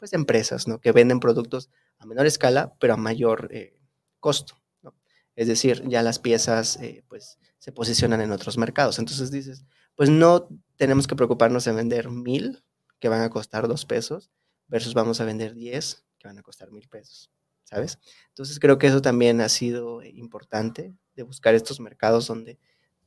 pues, 0.03 0.13
empresas, 0.15 0.67
¿no? 0.67 0.81
Que 0.81 0.91
venden 0.91 1.21
productos 1.21 1.71
a 1.99 2.07
menor 2.07 2.27
escala, 2.27 2.75
pero 2.81 2.95
a 2.95 2.97
mayor 2.97 3.49
eh, 3.53 3.79
costo, 4.19 4.61
¿no? 4.83 4.97
Es 5.37 5.47
decir, 5.47 5.85
ya 5.87 6.03
las 6.03 6.19
piezas 6.19 6.81
pues 7.07 7.39
se 7.61 7.71
posicionan 7.71 8.21
en 8.21 8.33
otros 8.33 8.59
mercados. 8.59 8.99
Entonces 8.99 9.31
dices, 9.31 9.65
pues 9.95 10.11
no 10.11 10.49
tenemos 10.75 11.07
que 11.07 11.15
preocuparnos 11.15 11.65
de 11.67 11.73
vender 11.73 12.11
mil 12.11 12.65
que 12.99 13.09
van 13.09 13.21
a 13.23 13.31
costar 13.31 13.69
dos 13.69 13.87
pesos 13.87 14.33
versus 14.67 14.93
vamos 14.93 15.21
a 15.21 15.25
vender 15.25 15.55
diez 15.55 16.05
que 16.19 16.27
van 16.27 16.37
a 16.37 16.43
costar 16.43 16.73
mil 16.73 16.89
pesos. 16.89 17.31
¿sabes? 17.63 18.01
Entonces 18.31 18.59
creo 18.59 18.79
que 18.79 18.89
eso 18.89 19.03
también 19.03 19.41
ha 19.41 19.49
sido 19.49 20.03
importante 20.03 20.97
de 21.15 21.23
buscar 21.23 21.55
estos 21.55 21.79
mercados 21.79 22.27
donde 22.27 22.59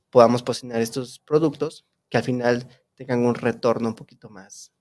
podamos 0.10 0.44
posicionar 0.44 0.82
estos 0.82 1.20
productos 1.20 1.86
que 2.08 2.18
al 2.18 2.24
final 2.24 2.70
tengan 2.96 3.26
un 3.26 3.36
retorno 3.36 3.90
un 3.90 3.96
poquito 3.96 4.30
más 4.30 4.72
eh, 4.72 4.75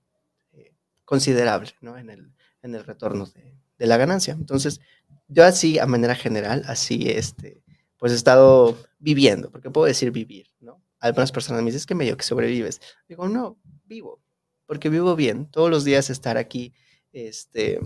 considerable, 1.05 1.71
¿no? 1.81 1.97
En 1.97 2.09
el, 2.09 2.31
en 2.61 2.75
el 2.75 2.83
retorno 2.83 3.25
de, 3.27 3.55
de, 3.77 3.87
la 3.87 3.97
ganancia. 3.97 4.33
Entonces, 4.33 4.81
yo 5.27 5.45
así, 5.45 5.79
a 5.79 5.85
manera 5.85 6.15
general, 6.15 6.63
así, 6.67 7.09
este, 7.09 7.63
pues 7.97 8.11
he 8.11 8.15
estado 8.15 8.77
viviendo, 8.99 9.49
porque 9.51 9.69
puedo 9.69 9.87
decir 9.87 10.11
vivir, 10.11 10.47
¿no? 10.59 10.81
Algunas 10.99 11.31
personas 11.31 11.61
me 11.61 11.67
dicen, 11.67 11.77
es 11.77 11.85
que 11.85 11.95
medio 11.95 12.17
que 12.17 12.23
sobrevives. 12.23 12.81
Digo, 13.07 13.27
no, 13.27 13.59
vivo, 13.85 14.21
porque 14.65 14.89
vivo 14.89 15.15
bien. 15.15 15.49
Todos 15.49 15.69
los 15.69 15.83
días 15.83 16.09
estar 16.09 16.37
aquí, 16.37 16.73
este, 17.11 17.79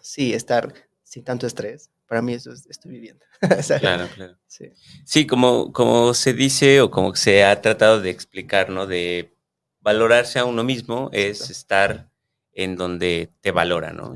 sí, 0.00 0.32
estar 0.32 0.72
sin 1.02 1.24
tanto 1.24 1.46
estrés. 1.46 1.90
Para 2.06 2.22
mí 2.22 2.34
eso 2.34 2.52
es, 2.52 2.66
estoy 2.66 2.92
viviendo. 2.92 3.24
claro, 3.80 4.08
claro. 4.14 4.36
Sí, 4.46 4.72
sí 5.04 5.26
como, 5.26 5.72
como 5.72 6.14
se 6.14 6.34
dice 6.34 6.80
o 6.80 6.90
como 6.90 7.14
se 7.14 7.44
ha 7.44 7.60
tratado 7.60 8.00
de 8.00 8.10
explicar, 8.10 8.70
¿no? 8.70 8.86
De 8.86 9.36
valorarse 9.80 10.38
a 10.38 10.44
uno 10.44 10.64
mismo 10.64 11.08
es 11.12 11.50
estar 11.50 12.09
en 12.52 12.76
donde 12.76 13.30
te 13.40 13.50
valora, 13.50 13.92
¿no? 13.92 14.14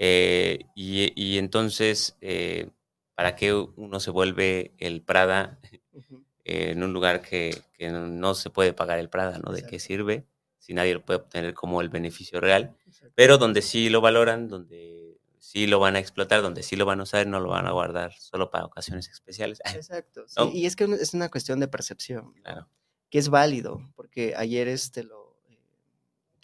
Eh, 0.00 0.60
y, 0.76 1.38
entonces, 1.38 2.16
eh, 2.20 2.70
¿para 3.14 3.34
qué 3.34 3.52
uno 3.52 3.98
se 3.98 4.10
vuelve 4.10 4.72
el 4.78 5.02
Prada? 5.02 5.58
en 6.48 6.82
un 6.82 6.94
lugar 6.94 7.20
que, 7.20 7.62
que 7.74 7.90
no 7.90 8.34
se 8.34 8.48
puede 8.48 8.72
pagar 8.72 8.98
el 8.98 9.10
Prada, 9.10 9.38
¿no? 9.38 9.52
¿De 9.52 9.64
qué 9.64 9.78
sirve? 9.78 10.24
Si 10.58 10.72
nadie 10.72 10.94
lo 10.94 11.04
puede 11.04 11.20
obtener 11.20 11.52
como 11.54 11.82
el 11.82 11.90
beneficio 11.90 12.40
real, 12.40 12.74
pero 13.14 13.36
donde 13.36 13.60
sí 13.60 13.90
lo 13.90 14.00
valoran, 14.00 14.48
donde 14.48 15.18
sí 15.38 15.66
lo 15.66 15.78
van 15.78 15.96
a 15.96 15.98
explotar, 15.98 16.42
donde 16.42 16.62
sí 16.62 16.76
lo 16.76 16.86
van 16.86 17.00
a 17.00 17.04
usar, 17.04 17.26
no 17.26 17.40
lo 17.40 17.50
van 17.50 17.66
a 17.66 17.72
guardar 17.72 18.12
solo 18.14 18.50
para 18.50 18.64
ocasiones 18.64 19.08
especiales. 19.08 19.60
Exacto. 19.74 20.26
Y 20.52 20.66
es 20.66 20.76
que 20.76 20.84
es 20.84 21.14
una 21.14 21.30
cuestión 21.30 21.60
de 21.60 21.68
percepción. 21.68 22.32
Claro. 22.42 22.68
Que 23.10 23.18
es 23.18 23.28
válido, 23.28 23.80
porque 23.94 24.34
ayer 24.36 24.68
este 24.68 25.04
lo. 25.04 25.17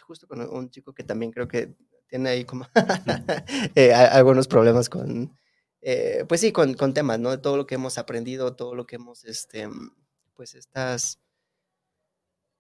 Justo 0.07 0.29
con 0.29 0.41
un 0.41 0.71
chico 0.71 0.95
que 0.95 1.05
también 1.05 1.33
creo 1.33 1.49
que 1.49 1.75
tiene 2.09 2.31
ahí 2.31 2.45
como 2.45 2.67
eh, 3.75 3.93
algunos 3.93 4.47
problemas 4.49 4.89
con. 4.89 5.37
Eh, 5.81 6.25
pues 6.29 6.41
sí, 6.41 6.53
con, 6.53 6.75
con, 6.75 6.95
temas, 6.95 7.19
¿no? 7.19 7.39
Todo 7.41 7.57
lo 7.57 7.67
que 7.67 7.75
hemos 7.75 7.99
aprendido, 7.99 8.57
todo 8.57 8.75
lo 8.75 8.87
que 8.87 8.97
hemos, 8.97 9.25
este, 9.25 9.69
pues 10.35 10.55
estas 10.55 11.19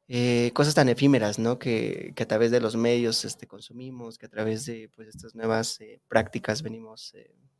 eh, 0.08 0.50
cosas 0.52 0.74
tan 0.74 0.88
efímeras, 0.90 1.38
¿no? 1.38 1.58
Que, 1.58 2.12
que, 2.14 2.22
a 2.22 2.28
través 2.28 2.50
de 2.50 2.60
los 2.60 2.76
medios 2.76 3.24
este, 3.24 3.46
consumimos, 3.46 4.18
que 4.18 4.26
a 4.26 4.28
través 4.28 4.66
de 4.66 4.90
pues, 4.94 5.08
estas 5.08 5.34
nuevas 5.34 5.80
eh, 5.80 6.00
prácticas 6.08 6.62
venimos 6.62 7.14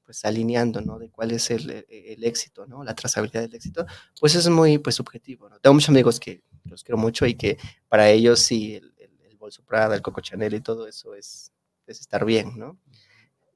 pues, 0.05 0.25
alineando, 0.27 0.83
¿no? 0.83 0.99
De 0.99 1.11
cuál 1.11 1.31
es 1.31 1.51
el, 1.51 1.87
el, 1.89 2.25
éxito, 2.25 2.67
¿no? 2.67 2.85
La 2.85 2.95
trazabilidad 2.95 3.43
del 3.43 3.55
éxito, 3.55 3.87
pues 4.21 4.35
es 4.35 4.49
muy 4.51 4.79
pues, 4.79 4.97
subjetivo, 4.97 5.49
¿no? 5.49 5.59
Tengo 5.61 5.75
muchos 5.75 5.89
amigos 5.89 6.21
que 6.21 6.43
los 6.65 6.85
quiero 6.85 6.99
mucho 6.99 7.25
y 7.27 7.35
que 7.35 7.57
para 7.89 8.11
ellos 8.11 8.41
sí, 8.41 8.75
el, 8.75 8.94
bolso 9.45 9.63
Prada, 9.65 9.95
el 9.95 10.03
Coco 10.03 10.21
Chanel 10.21 10.55
y 10.55 10.61
todo 10.61 10.87
eso 10.87 11.15
es, 11.15 11.53
es 11.87 12.01
estar 12.01 12.25
bien, 12.25 12.59
¿no? 12.59 12.79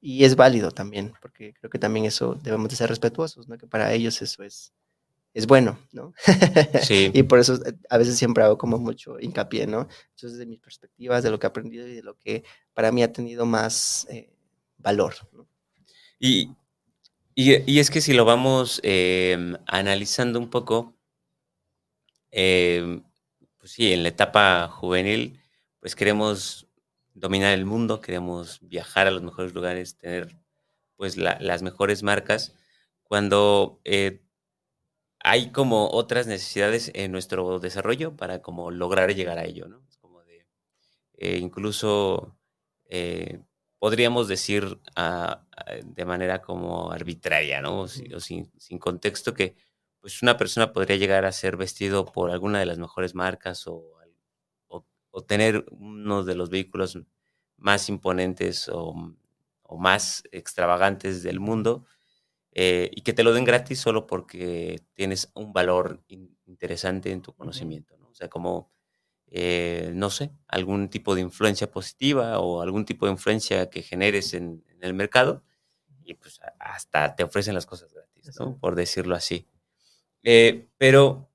Y 0.01 0.23
es 0.23 0.35
válido 0.35 0.71
también, 0.71 1.13
porque 1.21 1.53
creo 1.53 1.69
que 1.69 1.79
también 1.79 2.05
eso 2.05 2.35
debemos 2.41 2.69
de 2.69 2.77
ser 2.77 2.89
respetuosos, 2.89 3.47
¿no? 3.47 3.57
Que 3.57 3.67
para 3.67 3.91
ellos 3.93 4.21
eso 4.21 4.43
es, 4.43 4.73
es 5.33 5.45
bueno, 5.45 5.77
¿no? 5.91 6.13
Sí. 6.81 7.11
y 7.13 7.23
por 7.23 7.39
eso 7.39 7.55
eh, 7.65 7.73
a 7.89 7.97
veces 7.97 8.17
siempre 8.17 8.43
hago 8.43 8.57
como 8.57 8.77
mucho 8.77 9.19
hincapié, 9.19 9.67
¿no? 9.67 9.87
Entonces, 10.11 10.39
de 10.39 10.45
mis 10.45 10.59
perspectivas, 10.59 11.23
de 11.23 11.31
lo 11.31 11.39
que 11.39 11.47
he 11.47 11.49
aprendido 11.49 11.87
y 11.87 11.95
de 11.95 12.03
lo 12.03 12.17
que 12.17 12.43
para 12.73 12.91
mí 12.91 13.03
ha 13.03 13.11
tenido 13.11 13.45
más 13.45 14.07
eh, 14.09 14.31
valor. 14.77 15.15
¿no? 15.33 15.47
Y, 16.19 16.51
y, 17.35 17.79
es 17.79 17.89
que 17.89 18.01
si 18.01 18.13
lo 18.13 18.25
vamos 18.25 18.81
em, 18.83 19.55
analizando 19.65 20.39
un 20.39 20.49
poco, 20.49 20.93
em, 22.31 23.03
pues 23.57 23.71
sí, 23.71 23.93
en 23.93 24.03
la 24.03 24.09
etapa 24.09 24.67
juvenil, 24.67 25.38
pues 25.79 25.95
queremos 25.95 26.67
dominar 27.13 27.53
el 27.53 27.65
mundo, 27.65 28.01
queremos 28.01 28.59
viajar 28.61 29.07
a 29.07 29.11
los 29.11 29.23
mejores 29.23 29.53
lugares, 29.53 29.97
tener 29.97 30.37
pues 30.95 31.17
las 31.17 31.61
mejores 31.61 32.03
marcas, 32.03 32.53
cuando 33.03 33.79
eh, 33.85 34.21
hay 35.19 35.51
como 35.51 35.89
otras 35.91 36.27
necesidades 36.27 36.91
en 36.93 37.11
nuestro 37.11 37.59
desarrollo 37.59 38.15
para 38.15 38.41
como 38.41 38.71
lograr 38.71 39.13
llegar 39.15 39.37
a 39.37 39.45
ello, 39.45 39.67
¿no? 39.67 39.81
Como 40.01 40.23
de, 40.23 40.45
eh, 41.17 41.37
incluso 41.37 42.37
eh, 42.85 43.41
podríamos 43.79 44.27
decir 44.27 44.79
ah, 44.95 45.45
ah, 45.55 45.73
de 45.83 46.05
manera 46.05 46.41
como 46.41 46.91
arbitraria, 46.91 47.61
¿no? 47.61 47.81
O, 47.81 47.87
sin, 47.87 48.51
contexto 48.79 49.33
que 49.33 49.55
pues 49.99 50.21
una 50.21 50.37
persona 50.37 50.71
podría 50.73 50.97
llegar 50.97 51.25
a 51.25 51.31
ser 51.31 51.57
vestido 51.57 52.05
por 52.05 52.31
alguna 52.31 52.59
de 52.59 52.65
las 52.65 52.77
mejores 52.77 53.15
marcas 53.15 53.67
o, 53.67 53.98
o, 55.11 55.23
tener 55.23 55.65
uno 55.71 56.23
de 56.23 56.35
los 56.35 56.49
vehículos 56.49 56.99
más 57.57 57.89
imponentes 57.89 58.69
o, 58.69 59.15
o 59.63 59.77
más 59.77 60.23
extravagantes 60.31 61.23
del 61.23 61.39
mundo, 61.39 61.85
eh, 62.51 62.89
y 62.93 63.01
que 63.01 63.13
te 63.13 63.23
lo 63.23 63.33
den 63.33 63.45
gratis 63.45 63.79
solo 63.79 64.07
porque 64.07 64.81
tienes 64.93 65.31
un 65.35 65.53
valor 65.53 66.03
interesante 66.45 67.11
en 67.11 67.21
tu 67.21 67.33
conocimiento, 67.33 67.95
¿no? 67.97 68.09
O 68.09 68.13
sea, 68.15 68.27
como, 68.27 68.71
eh, 69.27 69.91
no 69.93 70.09
sé, 70.09 70.31
algún 70.47 70.89
tipo 70.89 71.13
de 71.13 71.21
influencia 71.21 71.69
positiva 71.69 72.39
o 72.39 72.61
algún 72.61 72.85
tipo 72.85 73.05
de 73.05 73.11
influencia 73.11 73.69
que 73.69 73.83
generes 73.83 74.33
en, 74.33 74.63
el 74.81 74.93
mercado 74.93 75.43
y 76.05 76.13
pues 76.13 76.39
hasta 76.57 77.13
te 77.13 77.23
ofrecen 77.23 77.53
las 77.53 77.65
cosas 77.65 77.93
gratis, 77.93 78.31
¿no? 78.39 78.57
Por 78.57 78.75
decirlo 78.75 79.15
así. 79.15 79.45
Eh, 80.23 80.69
pero, 80.77 81.29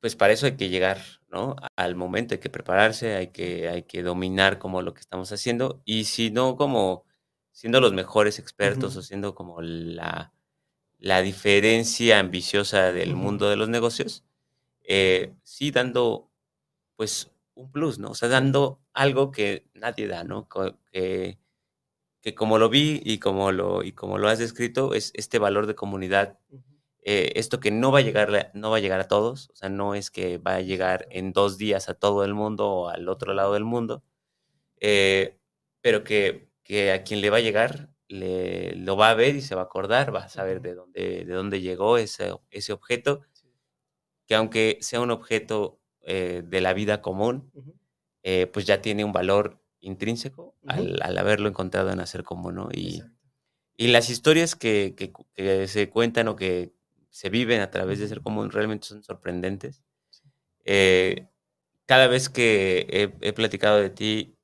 pues 0.00 0.14
para 0.14 0.34
eso 0.34 0.46
hay 0.46 0.56
que 0.56 0.68
llegar, 0.68 0.98
¿no? 1.32 1.56
Al 1.76 1.96
momento 1.96 2.34
hay 2.34 2.40
que 2.40 2.50
prepararse, 2.50 3.16
hay 3.16 3.28
que, 3.28 3.68
hay 3.68 3.84
que 3.84 4.02
dominar 4.02 4.58
como 4.58 4.82
lo 4.82 4.94
que 4.94 5.00
estamos 5.00 5.32
haciendo 5.32 5.82
y 5.84 6.04
si 6.04 6.30
no 6.30 6.56
como 6.56 7.04
siendo 7.52 7.80
los 7.80 7.92
mejores 7.92 8.38
expertos 8.38 8.96
o 8.96 9.02
siendo 9.02 9.34
como 9.34 9.60
la 9.62 10.32
la 10.98 11.20
diferencia 11.22 12.20
ambiciosa 12.20 12.92
del 12.92 13.16
mundo 13.16 13.50
de 13.50 13.56
los 13.56 13.68
negocios, 13.68 14.24
eh, 14.84 15.34
sí 15.42 15.72
dando 15.72 16.30
pues 16.96 17.32
un 17.54 17.72
plus, 17.72 17.98
¿no? 17.98 18.10
O 18.10 18.14
sea, 18.14 18.28
dando 18.28 18.80
algo 18.94 19.32
que 19.32 19.66
nadie 19.74 20.06
da, 20.08 20.24
¿no? 20.24 20.48
Que, 20.92 21.38
que 22.20 22.34
como 22.34 22.58
lo 22.58 22.68
vi 22.68 23.00
y 23.04 23.18
como 23.18 23.52
lo, 23.52 23.82
y 23.82 23.92
como 23.92 24.18
lo 24.18 24.28
has 24.28 24.38
descrito, 24.38 24.94
es 24.94 25.12
este 25.14 25.38
valor 25.38 25.66
de 25.66 25.74
comunidad, 25.74 26.38
eh, 27.04 27.32
esto 27.34 27.58
que 27.58 27.72
no 27.72 27.90
va, 27.90 27.98
a 27.98 28.02
llegar, 28.02 28.52
no 28.54 28.70
va 28.70 28.76
a 28.76 28.80
llegar 28.80 29.00
a 29.00 29.08
todos, 29.08 29.50
o 29.50 29.56
sea, 29.56 29.68
no 29.68 29.94
es 29.96 30.10
que 30.10 30.38
va 30.38 30.56
a 30.56 30.60
llegar 30.60 31.06
en 31.10 31.32
dos 31.32 31.58
días 31.58 31.88
a 31.88 31.94
todo 31.94 32.24
el 32.24 32.32
mundo 32.32 32.68
o 32.68 32.88
al 32.88 33.08
otro 33.08 33.34
lado 33.34 33.54
del 33.54 33.64
mundo, 33.64 34.04
eh, 34.80 35.38
pero 35.80 36.04
que, 36.04 36.48
que 36.62 36.92
a 36.92 37.02
quien 37.02 37.20
le 37.20 37.30
va 37.30 37.38
a 37.38 37.40
llegar 37.40 37.90
le, 38.06 38.76
lo 38.76 38.96
va 38.96 39.10
a 39.10 39.14
ver 39.14 39.34
y 39.34 39.42
se 39.42 39.56
va 39.56 39.62
a 39.62 39.64
acordar, 39.64 40.14
va 40.14 40.20
a 40.24 40.28
saber 40.28 40.60
de 40.60 40.74
dónde, 40.74 41.24
de 41.24 41.34
dónde 41.34 41.60
llegó 41.60 41.98
ese, 41.98 42.34
ese 42.50 42.72
objeto, 42.72 43.22
que 44.26 44.36
aunque 44.36 44.78
sea 44.80 45.00
un 45.00 45.10
objeto 45.10 45.80
eh, 46.02 46.42
de 46.46 46.60
la 46.60 46.72
vida 46.72 47.02
común, 47.02 47.50
pues 48.52 48.66
ya 48.66 48.80
tiene 48.80 49.04
un 49.04 49.12
valor 49.12 49.60
intrínseco 49.80 50.54
al, 50.68 51.18
haberlo 51.18 51.48
encontrado 51.48 51.90
en 51.90 51.98
hacer 51.98 52.22
común, 52.22 52.54
¿no? 52.54 52.68
Y, 52.72 53.02
y 53.76 53.88
las 53.88 54.10
historias 54.10 54.54
que, 54.54 54.94
que, 54.94 55.66
se 55.66 55.90
cuentan 55.90 56.28
o 56.28 56.36
que 56.36 56.72
se 57.12 57.30
viven 57.30 57.60
a 57.60 57.70
través 57.70 58.00
de 58.00 58.08
ser 58.08 58.22
común 58.22 58.50
realmente 58.50 58.88
son 58.88 59.04
sorprendentes. 59.04 59.84
Eh, 60.64 61.28
cada 61.86 62.08
vez 62.08 62.28
que 62.28 62.86
he, 62.90 63.28
he 63.28 63.32
platicado 63.32 63.78
de 63.78 63.90
ti, 63.90 64.36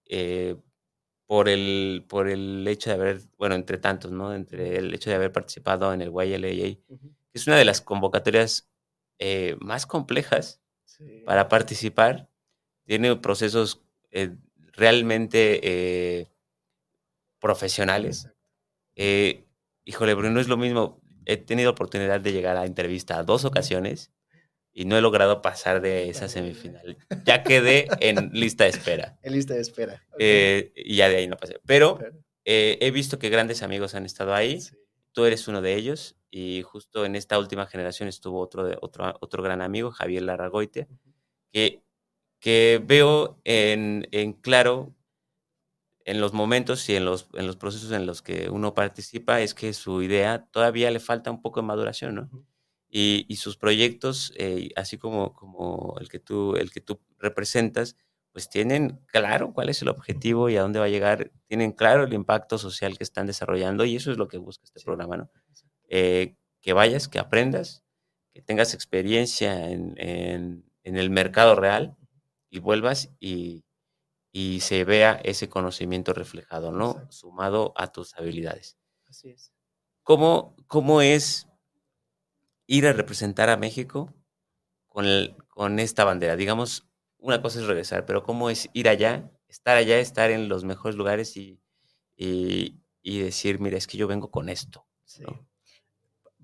por 1.28 1.50
el, 1.50 2.06
por 2.08 2.26
el 2.26 2.66
hecho 2.66 2.88
de 2.88 2.96
haber, 2.96 3.20
bueno, 3.36 3.54
entre 3.54 3.76
tantos, 3.76 4.10
¿no? 4.10 4.34
Entre 4.34 4.78
el 4.78 4.94
hecho 4.94 5.10
de 5.10 5.16
haber 5.16 5.30
participado 5.30 5.92
en 5.92 6.00
el 6.00 6.10
YLAA, 6.10 6.78
que 6.88 7.34
es 7.34 7.46
una 7.46 7.56
de 7.56 7.66
las 7.66 7.82
convocatorias 7.82 8.70
eh, 9.18 9.54
más 9.60 9.84
complejas 9.84 10.62
para 11.26 11.48
participar. 11.50 12.30
Tiene 12.86 13.14
procesos 13.16 13.82
eh, 14.10 14.34
realmente 14.72 15.60
eh, 15.62 16.32
profesionales. 17.38 18.30
híjole, 18.96 20.16
pero 20.16 20.30
no 20.30 20.40
es 20.40 20.48
lo 20.48 20.56
mismo. 20.56 20.98
He 21.28 21.36
tenido 21.36 21.70
oportunidad 21.70 22.22
de 22.22 22.32
llegar 22.32 22.56
a 22.56 22.64
entrevista 22.64 23.18
a 23.18 23.22
dos 23.22 23.44
ocasiones 23.44 24.10
y 24.72 24.86
no 24.86 24.96
he 24.96 25.02
logrado 25.02 25.42
pasar 25.42 25.82
de 25.82 26.08
esa 26.08 26.26
semifinal. 26.26 26.96
Ya 27.26 27.42
quedé 27.42 27.86
en 28.00 28.30
lista 28.32 28.64
de 28.64 28.70
espera. 28.70 29.18
En 29.22 29.34
lista 29.34 29.52
de 29.52 29.60
espera. 29.60 30.02
Eh, 30.18 30.72
y 30.74 30.96
ya 30.96 31.10
de 31.10 31.16
ahí 31.16 31.28
no 31.28 31.36
pasé. 31.36 31.60
Pero 31.66 31.98
eh, 32.46 32.78
he 32.80 32.90
visto 32.90 33.18
que 33.18 33.28
grandes 33.28 33.62
amigos 33.62 33.94
han 33.94 34.06
estado 34.06 34.34
ahí. 34.34 34.58
Tú 35.12 35.26
eres 35.26 35.48
uno 35.48 35.60
de 35.60 35.74
ellos. 35.74 36.16
Y 36.30 36.62
justo 36.62 37.04
en 37.04 37.14
esta 37.14 37.38
última 37.38 37.66
generación 37.66 38.08
estuvo 38.08 38.40
otro, 38.40 38.70
otro, 38.80 39.14
otro 39.20 39.42
gran 39.42 39.60
amigo, 39.60 39.90
Javier 39.90 40.22
Larragoite, 40.22 40.88
que, 41.52 41.82
que 42.40 42.80
veo 42.82 43.38
en, 43.44 44.08
en, 44.12 44.32
claro 44.32 44.94
en 46.08 46.20
los 46.20 46.32
momentos 46.32 46.88
y 46.88 46.96
en 46.96 47.04
los, 47.04 47.28
en 47.34 47.46
los 47.46 47.56
procesos 47.56 47.92
en 47.92 48.06
los 48.06 48.22
que 48.22 48.48
uno 48.50 48.74
participa, 48.74 49.40
es 49.40 49.54
que 49.54 49.72
su 49.72 50.02
idea 50.02 50.46
todavía 50.50 50.90
le 50.90 51.00
falta 51.00 51.30
un 51.30 51.42
poco 51.42 51.60
de 51.60 51.66
maduración, 51.66 52.14
¿no? 52.14 52.30
y, 52.90 53.36
sus 53.36 53.56
proyectos, 53.56 54.32
eh, 54.36 54.70
así 54.76 54.98
como, 54.98 55.34
como 55.34 55.96
el, 56.00 56.08
que 56.08 56.18
tú, 56.18 56.56
el 56.56 56.70
que 56.70 56.80
tú 56.80 57.00
representas, 57.18 57.96
pues 58.32 58.48
tienen 58.48 59.00
claro 59.06 59.52
cuál 59.52 59.68
es 59.68 59.82
el 59.82 59.88
objetivo 59.88 60.48
y 60.48 60.56
a 60.56 60.62
dónde 60.62 60.78
va 60.78 60.86
a 60.86 60.90
llegar, 60.90 61.30
tienen 61.46 61.72
claro 61.72 62.04
el 62.04 62.14
impacto 62.14 62.58
social 62.58 62.96
que 62.96 63.04
están 63.04 63.26
desarrollando 63.26 63.84
y 63.84 63.96
eso 63.96 64.10
es 64.10 64.18
lo 64.18 64.28
que 64.28 64.38
busca 64.38 64.64
este 64.64 64.80
programa, 64.80 65.16
¿no? 65.16 65.30
Eh, 65.88 66.36
que 66.60 66.72
vayas, 66.72 67.08
que 67.08 67.18
aprendas, 67.18 67.84
que 68.32 68.42
tengas 68.42 68.74
experiencia 68.74 69.70
en, 69.70 69.94
en, 69.98 70.64
el 70.84 71.10
mercado 71.10 71.54
real 71.54 71.96
y 72.50 72.60
vuelvas 72.60 73.10
y, 73.20 73.64
y, 74.32 74.60
se 74.60 74.84
vea 74.84 75.20
ese 75.24 75.48
conocimiento 75.48 76.12
reflejado, 76.12 76.72
¿no? 76.72 77.10
Sumado 77.10 77.72
a 77.76 77.92
tus 77.92 78.14
habilidades. 78.14 78.78
Así 79.08 79.30
es. 79.30 79.52
¿Cómo, 80.02 80.54
cómo 80.66 81.02
es 81.02 81.48
ir 82.68 82.86
a 82.86 82.92
representar 82.92 83.48
a 83.48 83.56
México 83.56 84.14
con, 84.88 85.06
con 85.48 85.78
esta 85.80 86.04
bandera. 86.04 86.36
Digamos, 86.36 86.88
una 87.18 87.42
cosa 87.42 87.58
es 87.58 87.66
regresar, 87.66 88.06
pero 88.06 88.22
¿cómo 88.22 88.50
es 88.50 88.68
ir 88.74 88.88
allá, 88.88 89.32
estar 89.48 89.76
allá, 89.76 89.98
estar 89.98 90.30
en 90.30 90.48
los 90.48 90.64
mejores 90.64 90.96
lugares 90.96 91.36
y, 91.36 91.60
y, 92.14 93.18
decir, 93.20 93.58
mira, 93.58 93.76
es 93.76 93.86
que 93.86 93.96
yo 93.96 94.06
vengo 94.06 94.30
con 94.30 94.48
esto? 94.48 94.86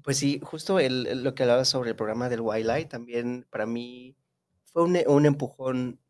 Pues 0.03 0.17
sí, 0.17 0.41
justo 0.43 0.79
lo 0.81 1.35
que 1.35 1.43
hablaba 1.43 1.65
sobre 1.65 1.91
el 1.91 1.97
programa 1.97 2.29
del 2.29 2.41
Wildlife 2.41 2.87
también 2.87 3.47
para 3.51 3.67
mí 3.67 4.17
fue 4.65 4.83
un, 4.83 4.99
un 5.07 5.27
empujón 5.27 6.01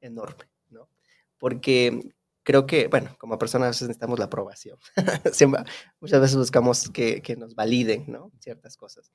enorme, 0.00 0.44
¿no? 0.44 0.55
Porque 1.38 2.14
creo 2.42 2.66
que, 2.66 2.88
bueno, 2.88 3.16
como 3.18 3.38
personas 3.38 3.80
necesitamos 3.82 4.18
la 4.18 4.26
aprobación. 4.26 4.78
muchas 6.00 6.20
veces 6.20 6.36
buscamos 6.36 6.88
que, 6.90 7.20
que, 7.22 7.36
nos 7.36 7.54
validen, 7.54 8.04
¿no? 8.06 8.30
Ciertas 8.40 8.76
cosas. 8.76 9.12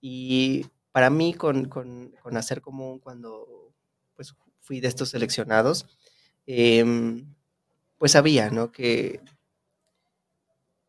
Y 0.00 0.66
para 0.90 1.10
mí, 1.10 1.34
con, 1.34 1.66
con, 1.66 2.12
con 2.22 2.36
Hacer 2.36 2.60
Común, 2.60 2.98
cuando 2.98 3.72
pues, 4.14 4.34
fui 4.60 4.80
de 4.80 4.88
estos 4.88 5.10
seleccionados, 5.10 5.86
eh, 6.46 6.84
pues 7.98 8.12
sabía, 8.12 8.50
¿no? 8.50 8.72
Que 8.72 9.20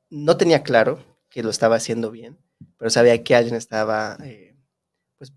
no 0.09 0.37
tenía 0.37 0.63
claro 0.63 1.03
que 1.29 1.43
lo 1.43 1.49
estaba 1.49 1.75
haciendo 1.75 2.11
bien, 2.11 2.37
pero 2.77 2.89
sabía 2.89 3.23
que 3.23 3.35
alguien 3.35 3.55
estaba 3.55 4.17
eh, 4.23 4.55
pues, 5.17 5.33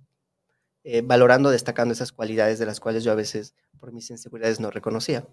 eh, 0.85 1.03
valorando, 1.03 1.51
destacando 1.51 1.93
esas 1.93 2.13
cualidades 2.13 2.59
de 2.59 2.67
las 2.67 2.81
cuales 2.81 3.05
yo 3.05 3.13
a 3.13 3.15
veces 3.15 3.55
por 3.79 3.93
mis 3.93 4.11
inseguridades 4.11 4.61
no 4.61 4.71
reconocía. 4.71 5.27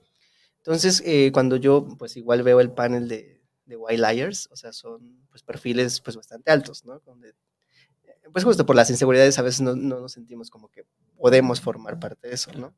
Entonces, 0.57 1.01
eh, 1.05 1.31
cuando 1.33 1.57
yo 1.57 1.87
pues 1.97 2.15
igual 2.17 2.43
veo 2.43 2.59
el 2.59 2.71
panel 2.71 3.07
de, 3.07 3.41
de 3.65 3.75
White 3.75 4.01
Liars, 4.01 4.47
o 4.51 4.55
sea, 4.55 4.71
son 4.73 5.25
pues 5.29 5.43
perfiles 5.43 5.99
pues 6.01 6.15
bastante 6.15 6.51
altos, 6.51 6.85
¿no? 6.85 7.01
pues 8.31 8.45
justo 8.45 8.65
por 8.65 8.75
las 8.75 8.89
inseguridades 8.89 9.37
a 9.37 9.43
veces 9.43 9.61
no, 9.61 9.75
no 9.75 9.99
nos 9.99 10.13
sentimos 10.13 10.49
como 10.49 10.69
que 10.69 10.85
podemos 11.17 11.61
formar 11.61 11.99
parte 11.99 12.29
de 12.29 12.33
eso, 12.33 12.51
¿no? 12.53 12.73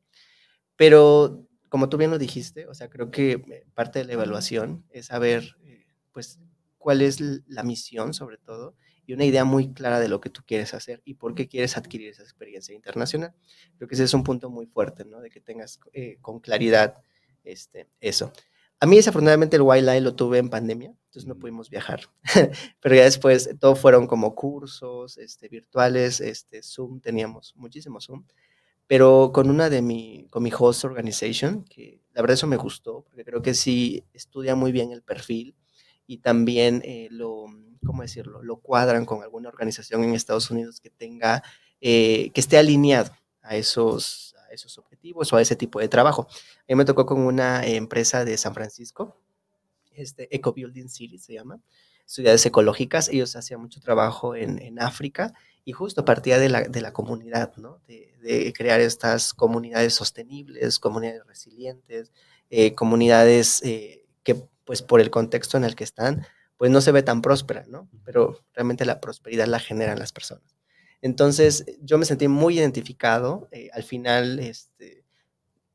Pero 0.76 1.46
como 1.68 1.88
tú 1.88 1.96
bien 1.96 2.10
lo 2.10 2.18
dijiste, 2.18 2.66
o 2.66 2.74
sea, 2.74 2.88
creo 2.88 3.10
que 3.10 3.64
parte 3.74 4.00
de 4.00 4.04
la 4.04 4.12
evaluación 4.14 4.84
es 4.90 5.06
saber, 5.06 5.56
pues, 6.12 6.38
cuál 6.78 7.02
es 7.02 7.20
la 7.46 7.62
misión 7.62 8.14
sobre 8.14 8.38
todo 8.38 8.76
y 9.06 9.14
una 9.14 9.24
idea 9.24 9.44
muy 9.44 9.72
clara 9.72 10.00
de 10.00 10.08
lo 10.08 10.20
que 10.20 10.30
tú 10.30 10.42
quieres 10.44 10.74
hacer 10.74 11.00
y 11.04 11.14
por 11.14 11.34
qué 11.34 11.48
quieres 11.48 11.76
adquirir 11.76 12.08
esa 12.08 12.22
experiencia 12.22 12.74
internacional. 12.74 13.32
Creo 13.76 13.88
que 13.88 13.94
ese 13.94 14.04
es 14.04 14.14
un 14.14 14.24
punto 14.24 14.50
muy 14.50 14.66
fuerte, 14.66 15.04
¿no? 15.04 15.20
De 15.20 15.30
que 15.30 15.40
tengas 15.40 15.78
eh, 15.92 16.18
con 16.20 16.40
claridad 16.40 16.96
este, 17.44 17.88
eso. 18.00 18.32
A 18.80 18.86
mí 18.86 18.96
desafortunadamente 18.96 19.56
el 19.56 19.62
Wildlife 19.62 20.00
lo 20.02 20.14
tuve 20.14 20.38
en 20.38 20.50
pandemia, 20.50 20.90
entonces 20.90 21.26
no 21.26 21.38
pudimos 21.38 21.70
viajar, 21.70 22.00
pero 22.80 22.94
ya 22.94 23.04
después 23.04 23.48
todo 23.58 23.74
fueron 23.74 24.06
como 24.06 24.34
cursos 24.34 25.16
este, 25.16 25.48
virtuales, 25.48 26.20
este, 26.20 26.62
Zoom, 26.62 27.00
teníamos 27.00 27.54
muchísimo 27.56 28.02
Zoom, 28.02 28.26
pero 28.86 29.30
con 29.32 29.48
una 29.48 29.70
de 29.70 29.80
mi, 29.80 30.26
con 30.28 30.42
mi 30.42 30.50
host 30.56 30.84
organization, 30.84 31.64
que 31.64 32.02
la 32.12 32.20
verdad 32.20 32.34
eso 32.34 32.46
me 32.46 32.58
gustó, 32.58 33.02
porque 33.08 33.24
creo 33.24 33.40
que 33.40 33.54
sí 33.54 34.04
estudia 34.12 34.54
muy 34.54 34.72
bien 34.72 34.92
el 34.92 35.02
perfil, 35.02 35.56
y 36.06 36.18
también 36.18 36.82
eh, 36.84 37.08
lo, 37.10 37.46
¿cómo 37.84 38.02
decirlo? 38.02 38.42
Lo 38.42 38.56
cuadran 38.56 39.04
con 39.04 39.22
alguna 39.22 39.48
organización 39.48 40.04
en 40.04 40.14
Estados 40.14 40.50
Unidos 40.50 40.80
que 40.80 40.90
tenga, 40.90 41.42
eh, 41.80 42.30
que 42.32 42.40
esté 42.40 42.58
alineado 42.58 43.10
a 43.42 43.56
esos, 43.56 44.34
a 44.48 44.52
esos 44.52 44.78
objetivos 44.78 45.32
o 45.32 45.36
a 45.36 45.42
ese 45.42 45.56
tipo 45.56 45.80
de 45.80 45.88
trabajo. 45.88 46.28
A 46.30 46.64
mí 46.68 46.74
me 46.74 46.84
tocó 46.84 47.06
con 47.06 47.20
una 47.20 47.66
empresa 47.66 48.24
de 48.24 48.36
San 48.36 48.54
Francisco, 48.54 49.20
este 49.94 50.34
Eco 50.34 50.52
Building 50.52 50.88
City 50.88 51.18
se 51.18 51.34
llama, 51.34 51.60
ciudades 52.04 52.44
ecológicas, 52.46 53.08
ellos 53.08 53.34
hacían 53.34 53.60
mucho 53.60 53.80
trabajo 53.80 54.36
en, 54.36 54.78
África 54.80 55.32
y 55.64 55.72
justo 55.72 56.04
partía 56.04 56.38
de 56.38 56.48
la, 56.48 56.62
de 56.62 56.80
la 56.80 56.92
comunidad, 56.92 57.56
¿no? 57.56 57.80
De, 57.86 58.12
crear 58.56 58.80
estas 58.80 59.32
comunidades 59.32 59.94
sostenibles, 59.94 60.80
comunidades 60.80 61.24
resilientes, 61.26 62.12
eh, 62.50 62.74
comunidades 62.74 63.62
que 64.24 64.48
pues 64.66 64.82
por 64.82 65.00
el 65.00 65.10
contexto 65.10 65.56
en 65.56 65.64
el 65.64 65.76
que 65.76 65.84
están, 65.84 66.26
pues 66.56 66.70
no 66.70 66.80
se 66.80 66.92
ve 66.92 67.02
tan 67.02 67.22
próspera, 67.22 67.64
¿no? 67.68 67.88
Pero 68.04 68.44
realmente 68.54 68.84
la 68.84 69.00
prosperidad 69.00 69.46
la 69.46 69.60
generan 69.60 69.98
las 69.98 70.12
personas. 70.12 70.56
Entonces, 71.02 71.64
yo 71.82 71.98
me 71.98 72.06
sentí 72.06 72.28
muy 72.28 72.58
identificado. 72.58 73.48
Eh, 73.52 73.68
al 73.72 73.82
final, 73.82 74.38
este, 74.38 75.04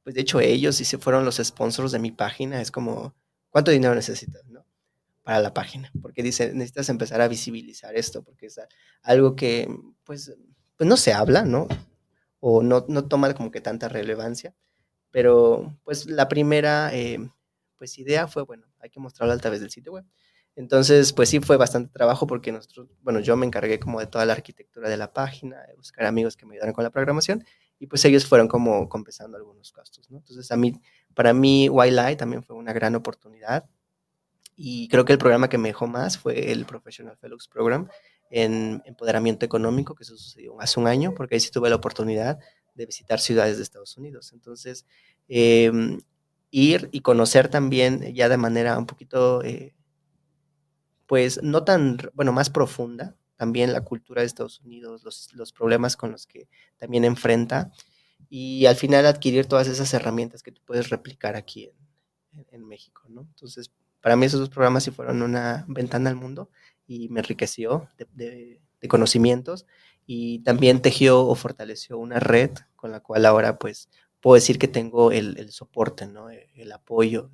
pues 0.04 0.16
de 0.16 0.22
hecho 0.22 0.40
ellos 0.40 0.76
sí 0.76 0.86
se 0.86 0.98
fueron 0.98 1.26
los 1.26 1.38
sponsors 1.38 1.92
de 1.92 2.00
mi 2.00 2.12
página. 2.12 2.62
Es 2.62 2.72
como, 2.72 3.16
¿cuánto 3.50 3.72
dinero 3.72 3.94
necesitas, 3.94 4.46
no? 4.48 4.66
Para 5.24 5.40
la 5.40 5.54
página. 5.54 5.92
Porque 6.02 6.24
dice, 6.24 6.52
necesitas 6.54 6.90
empezar 6.90 7.22
a 7.22 7.28
visibilizar 7.28 7.96
esto, 7.96 8.24
porque 8.24 8.48
es 8.48 8.60
algo 9.04 9.36
que, 9.36 9.70
pues, 10.04 10.34
pues 10.78 10.90
no 10.90 10.98
se 10.98 11.14
habla, 11.14 11.44
¿no? 11.44 11.68
O 12.40 12.64
no, 12.64 12.86
no 12.88 13.08
toma 13.08 13.34
como 13.36 13.52
que 13.52 13.62
tanta 13.62 13.88
relevancia. 13.88 14.56
Pero, 15.12 15.78
pues, 15.84 16.08
la 16.08 16.28
primera... 16.28 16.90
Eh, 16.94 17.20
pues 17.82 17.98
idea 17.98 18.28
fue, 18.28 18.44
bueno, 18.44 18.68
hay 18.80 18.92
que 18.92 19.00
mostrarlo 19.00 19.34
a 19.34 19.40
través 19.40 19.60
del 19.60 19.72
sitio 19.72 19.94
web. 19.94 20.06
Entonces, 20.56 21.14
pues 21.14 21.30
sí 21.30 21.40
fue 21.40 21.58
bastante 21.58 21.92
trabajo 21.92 22.28
porque 22.28 22.52
nosotros, 22.52 22.88
bueno, 23.02 23.20
yo 23.20 23.38
me 23.38 23.46
encargué 23.46 23.80
como 23.80 24.00
de 24.00 24.08
toda 24.08 24.26
la 24.26 24.34
arquitectura 24.34 24.90
de 24.90 24.98
la 24.98 25.14
página, 25.14 25.62
de 25.66 25.76
buscar 25.76 26.06
amigos 26.06 26.36
que 26.36 26.46
me 26.46 26.56
ayudaran 26.56 26.74
con 26.74 26.84
la 26.84 26.90
programación 26.90 27.44
y 27.80 27.88
pues 27.88 28.04
ellos 28.06 28.26
fueron 28.26 28.48
como 28.48 28.88
compensando 28.90 29.38
algunos 29.38 29.74
gastos, 29.74 30.12
¿no? 30.12 30.18
Entonces, 30.18 30.52
a 30.52 30.58
mí, 30.58 30.80
para 31.14 31.34
mí, 31.34 31.70
Wildlife 31.70 32.18
también 32.18 32.44
fue 32.44 32.56
una 32.56 32.74
gran 32.74 32.96
oportunidad 32.96 33.66
y 34.56 34.88
creo 34.90 35.06
que 35.06 35.14
el 35.14 35.20
programa 35.20 35.50
que 35.50 35.58
me 35.58 35.70
dejó 35.70 35.88
más 35.88 36.18
fue 36.18 36.52
el 36.52 36.66
Professional 36.66 37.18
Fellows 37.18 37.48
Program 37.48 37.88
en 38.30 38.82
empoderamiento 38.86 39.46
económico, 39.46 39.96
que 39.96 40.04
eso 40.04 40.18
sucedió 40.18 40.60
hace 40.62 40.80
un 40.80 40.88
año, 40.88 41.14
porque 41.16 41.36
ahí 41.36 41.40
sí 41.40 41.52
tuve 41.52 41.70
la 41.70 41.76
oportunidad 41.78 42.40
de 42.76 42.86
visitar 42.86 43.20
ciudades 43.20 43.58
de 43.58 43.64
Estados 43.64 43.98
Unidos. 43.98 44.32
Entonces, 44.34 44.86
eh, 45.28 45.72
ir 46.52 46.90
y 46.92 47.02
conocer 47.02 47.50
también 47.50 48.14
ya 48.14 48.30
de 48.30 48.38
manera 48.38 48.78
un 48.78 48.86
poquito, 48.86 49.44
eh, 49.44 49.74
pues 51.12 51.44
no 51.44 51.66
tan, 51.66 51.98
bueno, 52.14 52.32
más 52.32 52.50
profunda, 52.50 53.18
también 53.36 53.74
la 53.74 53.84
cultura 53.84 54.22
de 54.22 54.28
Estados 54.28 54.62
Unidos, 54.62 55.04
los, 55.04 55.34
los, 55.34 55.52
problemas 55.52 55.98
con 55.98 56.14
los 56.14 56.26
que 56.26 56.48
también 56.78 57.04
enfrenta 57.04 57.70
y 58.30 58.66
al 58.66 58.78
final 58.78 59.06
adquirir 59.06 59.46
todas 59.46 59.68
esas 59.68 59.94
herramientas 59.94 60.42
que 60.42 60.54
tú 60.54 60.62
puedes 60.64 60.90
replicar 60.90 61.36
aquí 61.36 61.70
en, 62.54 62.66
México, 62.66 63.02
¿no? 63.10 63.24
Entonces, 63.24 63.74
para 64.00 64.16
mí 64.16 64.26
esos 64.26 64.40
dos 64.40 64.48
programas 64.48 64.86
sí 64.86 64.92
fueron 64.92 65.22
una 65.22 65.66
ventana 65.68 66.10
al 66.10 66.16
mundo 66.16 66.50
y 66.88 67.10
me 67.10 67.20
enriqueció 67.20 67.90
de, 67.98 68.62
de, 68.80 68.88
conocimientos 68.88 69.66
y 70.06 70.40
también 70.44 70.82
tejió 70.82 71.28
o 71.28 71.36
fortaleció 71.36 71.98
una 71.98 72.22
red 72.22 72.52
con 72.78 72.90
la 72.90 73.02
cual 73.02 73.26
ahora 73.26 73.60
pues 73.60 73.90
puedo 74.22 74.36
decir 74.36 74.58
que 74.58 74.70
tengo 74.70 75.12
el, 75.12 75.52
soporte, 75.52 76.08
¿no? 76.08 76.30
El, 76.30 76.72
apoyo 76.72 77.32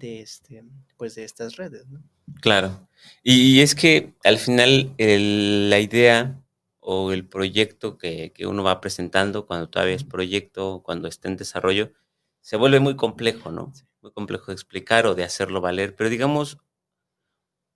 este, 0.00 0.64
pues 0.96 1.14
de 1.14 1.24
estas 1.24 1.56
redes, 1.56 1.86
¿no? 1.88 2.02
Claro. 2.40 2.88
Y, 3.22 3.60
es 3.60 3.74
que 3.74 4.14
al 4.24 4.38
final 4.38 4.94
la 4.98 5.78
idea 5.80 6.42
o 6.80 7.12
el 7.12 7.26
proyecto 7.26 7.98
que, 7.98 8.32
uno 8.46 8.62
va 8.62 8.80
presentando 8.80 9.46
cuando 9.46 9.68
todavía 9.68 9.94
es 9.94 10.04
proyecto, 10.04 10.82
cuando 10.84 11.08
está 11.08 11.28
en 11.28 11.36
desarrollo, 11.36 11.92
se 12.40 12.56
vuelve 12.56 12.80
muy 12.80 12.96
complejo, 12.96 13.50
¿no? 13.50 13.72
Muy 14.02 14.12
complejo 14.12 14.46
de 14.46 14.54
explicar 14.54 15.06
o 15.06 15.14
de 15.14 15.24
hacerlo 15.24 15.60
valer. 15.60 15.96
Pero 15.96 16.10
digamos, 16.10 16.58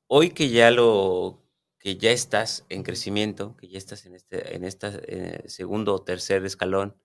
hoy 0.06 0.30
que 0.30 0.50
ya 0.50 0.70
lo 0.70 1.42
que 1.78 1.96
ya 1.96 2.10
estás 2.12 2.66
en 2.68 2.82
crecimiento, 2.82 3.56
que 3.56 3.68
ya 3.68 3.78
estás 3.78 4.06
en 4.06 4.14
este 4.14 4.54
en 4.54 4.64
este 4.64 5.48
segundo 5.48 5.94
o 5.94 6.02
tercer 6.02 6.44
escalón, 6.44 6.96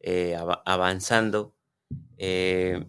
eh, 0.00 0.36
avanzando. 0.64 1.54
Eh, 2.18 2.84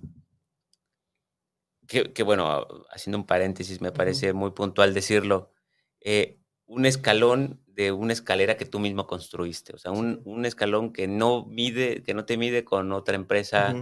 que, 1.89 2.23
bueno, 2.23 2.67
haciendo 2.91 3.17
un 3.17 3.25
paréntesis, 3.25 3.81
me 3.81 3.91
parece 3.91 4.33
muy 4.33 4.51
puntual 4.51 4.93
decirlo, 4.93 5.51
eh, 5.99 6.39
un 6.67 6.85
escalón 6.85 7.61
de 7.65 7.91
una 7.91 8.13
escalera 8.13 8.57
que 8.57 8.65
tú 8.65 8.79
mismo 8.79 9.07
construiste, 9.07 9.73
o 9.73 9.77
sea, 9.79 9.91
un, 9.91 10.45
escalón 10.45 10.93
que 10.93 11.07
no 11.07 11.45
mide, 11.45 12.03
que 12.03 12.13
no 12.13 12.25
te 12.25 12.37
mide 12.37 12.63
con 12.63 12.91
otra 12.91 13.15
empresa 13.15 13.73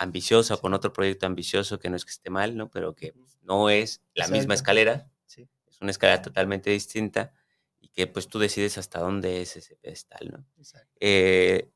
ambiciosa, 0.00 0.56
con 0.56 0.72
otro 0.72 0.92
proyecto 0.92 1.26
ambicioso, 1.26 1.78
que 1.78 1.90
no 1.90 1.96
es 1.96 2.04
que 2.04 2.12
esté 2.12 2.30
mal, 2.30 2.56
¿no? 2.56 2.70
Pero 2.70 2.94
que 2.94 3.12
no 3.42 3.68
es 3.68 4.00
la 4.14 4.28
misma 4.28 4.54
escalera, 4.54 5.10
es 5.26 5.80
una 5.80 5.90
escalera 5.90 6.22
totalmente 6.22 6.70
distinta 6.70 7.32
y 7.80 7.88
que 7.88 8.06
pues 8.06 8.28
tú 8.28 8.38
decides 8.38 8.78
hasta 8.78 9.00
dónde 9.00 9.42
es 9.42 9.56
ese 9.56 9.76
pedestal, 9.76 10.30
¿no? 10.32 10.46
Eh, 11.00 11.70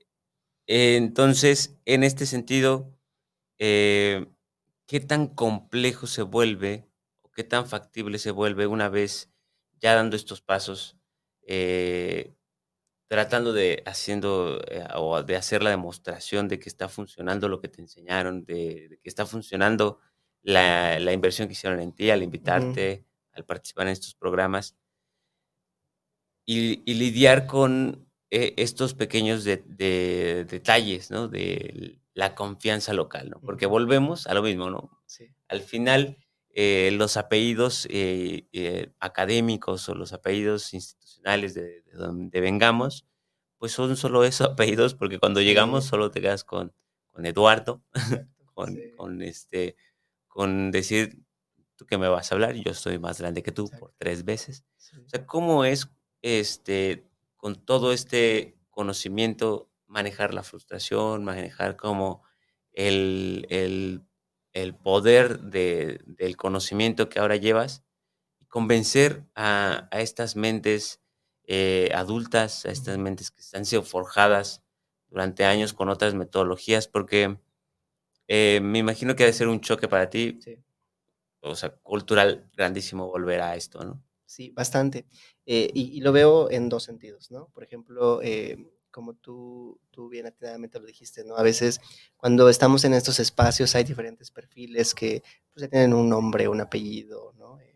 entonces, 0.67 1.77
en 1.85 2.03
este 2.05 2.25
sentido, 2.25 2.94
eh, 3.59 4.27
¿qué 4.87 5.01
tan 5.01 5.29
complejo 5.29 6.07
se 6.07 6.23
vuelve 6.23 6.89
o 7.23 7.31
qué 7.31 7.45
tan 7.45 7.67
factible 7.67 8.19
se 8.19 8.31
vuelve 8.31 8.67
una 8.67 8.89
vez 8.89 9.31
ya 9.81 9.95
dando 9.95 10.17
estos 10.17 10.41
pasos, 10.41 10.97
eh, 11.47 12.35
tratando 13.09 13.53
de 13.53 13.83
haciendo 13.87 14.61
o 14.97 15.23
de 15.23 15.37
hacer 15.37 15.63
la 15.63 15.71
demostración 15.71 16.49
de 16.49 16.59
que 16.59 16.69
está 16.69 16.89
funcionando 16.89 17.49
lo 17.49 17.61
que 17.61 17.69
te 17.69 17.83
enseñaron, 17.83 18.45
de, 18.45 18.99
que 19.03 19.09
está 19.09 19.27
funcionando 19.27 20.01
la, 20.43 20.99
la, 20.99 21.13
inversión 21.13 21.49
que 21.49 21.53
hicieron 21.53 21.81
en 21.81 21.93
ti 21.93 22.11
al 22.11 22.23
invitarte, 22.23 23.05
al 23.33 23.45
participar 23.45 23.87
en 23.87 23.93
estos 23.93 24.15
programas? 24.15 24.77
y, 26.47 26.95
lidiar 26.95 27.47
con 27.47 28.07
eh, 28.31 28.55
estos 28.57 28.95
pequeños 28.95 29.45
detalles, 29.45 31.11
¿no? 31.11 31.29
De 31.29 31.99
la 32.15 32.35
confianza 32.35 32.95
local, 32.95 33.31
¿no? 33.31 33.41
Porque 33.41 33.67
volvemos 33.67 34.27
a 34.27 34.35
lo 34.35 34.43
mismo, 34.43 34.71
¿no? 34.71 34.91
Sí. 35.07 35.35
Al 35.49 35.61
final, 35.61 36.17
eh, 36.51 36.91
los 36.93 37.17
apellidos 37.17 37.87
eh, 37.91 38.47
eh, 38.53 38.93
académicos 39.01 39.89
o 39.89 39.95
los 39.95 40.13
apellidos 40.13 40.73
institucionales 40.73 41.55
de, 41.55 41.83
donde 41.93 42.41
vengamos, 42.41 43.07
pues 43.59 43.73
son 43.73 43.97
solo 43.97 44.25
esos 44.25 44.49
apellidos, 44.53 44.95
porque 44.95 45.19
cuando 45.19 45.41
llegamos 45.41 45.85
solo 45.85 46.13
te 46.13 46.21
quedas 46.21 46.45
con, 46.45 46.73
con 47.11 47.27
Eduardo, 47.27 47.83
con, 48.55 48.79
con, 48.97 49.21
este, 49.23 49.77
con 50.29 50.71
decir, 50.71 51.25
tú 51.75 51.87
que 51.87 51.99
me 51.99 52.09
vas 52.09 52.31
a 52.31 52.37
hablar, 52.37 52.55
yo 52.55 52.73
soy 52.75 53.01
más 53.01 53.21
grande 53.21 53.43
que 53.43 53.51
tú 53.51 53.69
por 53.81 53.93
tres 53.99 54.25
veces. 54.25 54.65
O 55.05 55.09
sea, 55.09 55.27
¿cómo 55.27 55.65
es 55.65 55.89
este, 56.23 57.09
con 57.37 57.57
todo 57.57 57.93
este 57.93 58.57
conocimiento 58.71 59.69
manejar 59.87 60.35
la 60.35 60.43
frustración, 60.43 61.25
manejar 61.25 61.77
como 61.77 62.23
el, 62.73 63.47
el 63.51 64.03
el 64.55 64.75
poder 64.75 65.41
del 65.41 66.37
conocimiento 66.37 67.09
que 67.09 67.19
ahora 67.19 67.37
llevas 67.37 67.85
y 68.41 68.47
convencer 68.47 69.27
a, 69.35 69.89
estas 69.93 70.37
mentes 70.37 71.03
eh, 71.43 71.91
adultas, 71.93 72.65
a 72.65 72.71
estas 72.71 72.97
mentes 72.97 73.33
que 73.33 73.43
han 73.53 73.67
sido 73.67 73.83
forjadas 73.83 74.63
durante 75.09 75.45
años 75.45 75.75
con 75.75 75.89
otras 75.89 76.15
metodologías, 76.15 76.89
porque 76.89 77.37
eh, 78.29 78.61
me 78.63 78.79
imagino 78.79 79.17
que 79.17 79.25
debe 79.25 79.35
ser 79.35 79.49
un 79.49 79.61
choque 79.61 79.89
para 79.89 80.09
ti, 80.09 80.39
o 81.41 81.57
sea, 81.57 81.77
cultural 81.83 82.49
grandísimo 82.57 83.09
volver 83.09 83.43
a 83.43 83.57
esto, 83.57 83.85
¿no? 83.85 84.03
Sí, 84.25 84.51
bastante. 84.51 85.07
Eh, 85.45 85.71
y, 85.75 85.99
y, 85.99 86.01
lo 86.01 86.13
veo 86.13 86.51
en 86.51 86.69
dos 86.69 86.85
sentidos, 86.85 87.31
¿no? 87.31 87.51
Por 87.51 87.63
ejemplo, 87.63 88.21
como 88.95 89.15
tú, 89.15 89.81
tú 89.91 90.09
bien 90.09 90.27
atentamente 90.27 90.79
lo 90.79 90.87
dijiste, 90.87 91.25
¿no? 91.25 91.37
A 91.37 91.43
veces 91.43 91.81
cuando 92.17 92.49
estamos 92.49 92.85
en 92.85 92.95
estos 92.95 93.19
espacios 93.19 93.75
hay 93.75 93.83
diferentes 93.83 94.31
perfiles 94.31 94.95
que 94.95 95.25
pues, 95.53 95.69
tienen 95.69 95.93
un 95.95 96.09
nombre, 96.09 96.47
un 96.47 96.61
apellido, 96.61 97.33
¿no? 97.37 97.59
Eh, 97.59 97.75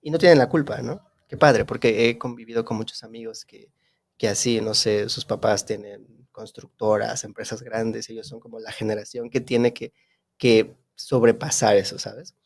y 0.00 0.12
no 0.12 0.18
tienen 0.18 0.38
la 0.38 0.48
culpa, 0.48 0.80
¿no? 0.80 1.00
Qué 1.26 1.36
padre, 1.36 1.64
porque 1.64 2.08
he 2.08 2.18
convivido 2.18 2.64
con 2.64 2.76
muchos 2.76 3.02
amigos 3.02 3.44
que, 3.44 3.72
que 4.16 4.28
así, 4.28 4.60
no 4.60 4.74
sé, 4.74 5.08
sus 5.08 5.24
papás 5.24 5.66
tienen 5.66 6.06
constructoras, 6.30 7.24
empresas 7.24 7.60
grandes, 7.60 8.08
ellos 8.08 8.28
son 8.28 8.38
como 8.38 8.60
la 8.60 8.70
generación 8.70 9.28
que 9.28 9.40
tiene 9.40 9.74
que, 9.74 9.92
que 10.38 10.76
sobrepasar 10.94 11.76
eso, 11.76 11.98
¿sabes? 11.98 12.36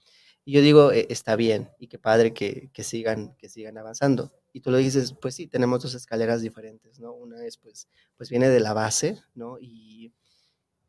Y 0.46 0.52
yo 0.52 0.62
digo, 0.62 0.92
e, 0.92 1.08
está 1.10 1.36
bien 1.36 1.68
y 1.78 1.88
qué 1.88 1.98
padre 1.98 2.32
que, 2.32 2.70
que, 2.72 2.84
sigan, 2.84 3.36
que 3.36 3.50
sigan 3.50 3.76
avanzando. 3.76 4.32
Y 4.56 4.62
tú 4.62 4.70
lo 4.70 4.78
dices, 4.78 5.12
pues 5.12 5.34
sí, 5.34 5.46
tenemos 5.48 5.82
dos 5.82 5.92
escaleras 5.92 6.40
diferentes, 6.40 6.98
¿no? 6.98 7.12
Una 7.12 7.44
es, 7.44 7.58
pues, 7.58 7.90
pues 8.16 8.30
viene 8.30 8.48
de 8.48 8.58
la 8.58 8.72
base, 8.72 9.20
¿no? 9.34 9.58
Y, 9.60 10.14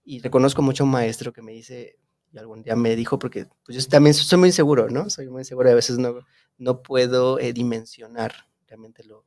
y 0.05 0.19
reconozco 0.21 0.61
mucho 0.61 0.83
a 0.83 0.85
un 0.85 0.93
maestro 0.93 1.33
que 1.33 1.41
me 1.41 1.51
dice, 1.51 1.99
y 2.31 2.37
algún 2.37 2.63
día 2.63 2.77
me 2.77 2.95
dijo, 2.95 3.19
porque 3.19 3.45
pues 3.65 3.77
yo 3.77 3.89
también 3.89 4.13
soy 4.13 4.39
muy 4.39 4.47
inseguro, 4.47 4.89
¿no? 4.89 5.09
Soy 5.09 5.27
muy 5.27 5.41
inseguro, 5.41 5.69
a 5.69 5.75
veces 5.75 5.97
no, 5.97 6.19
no 6.57 6.81
puedo 6.81 7.39
eh, 7.39 7.51
dimensionar 7.51 8.33
realmente 8.67 9.03
lo, 9.03 9.25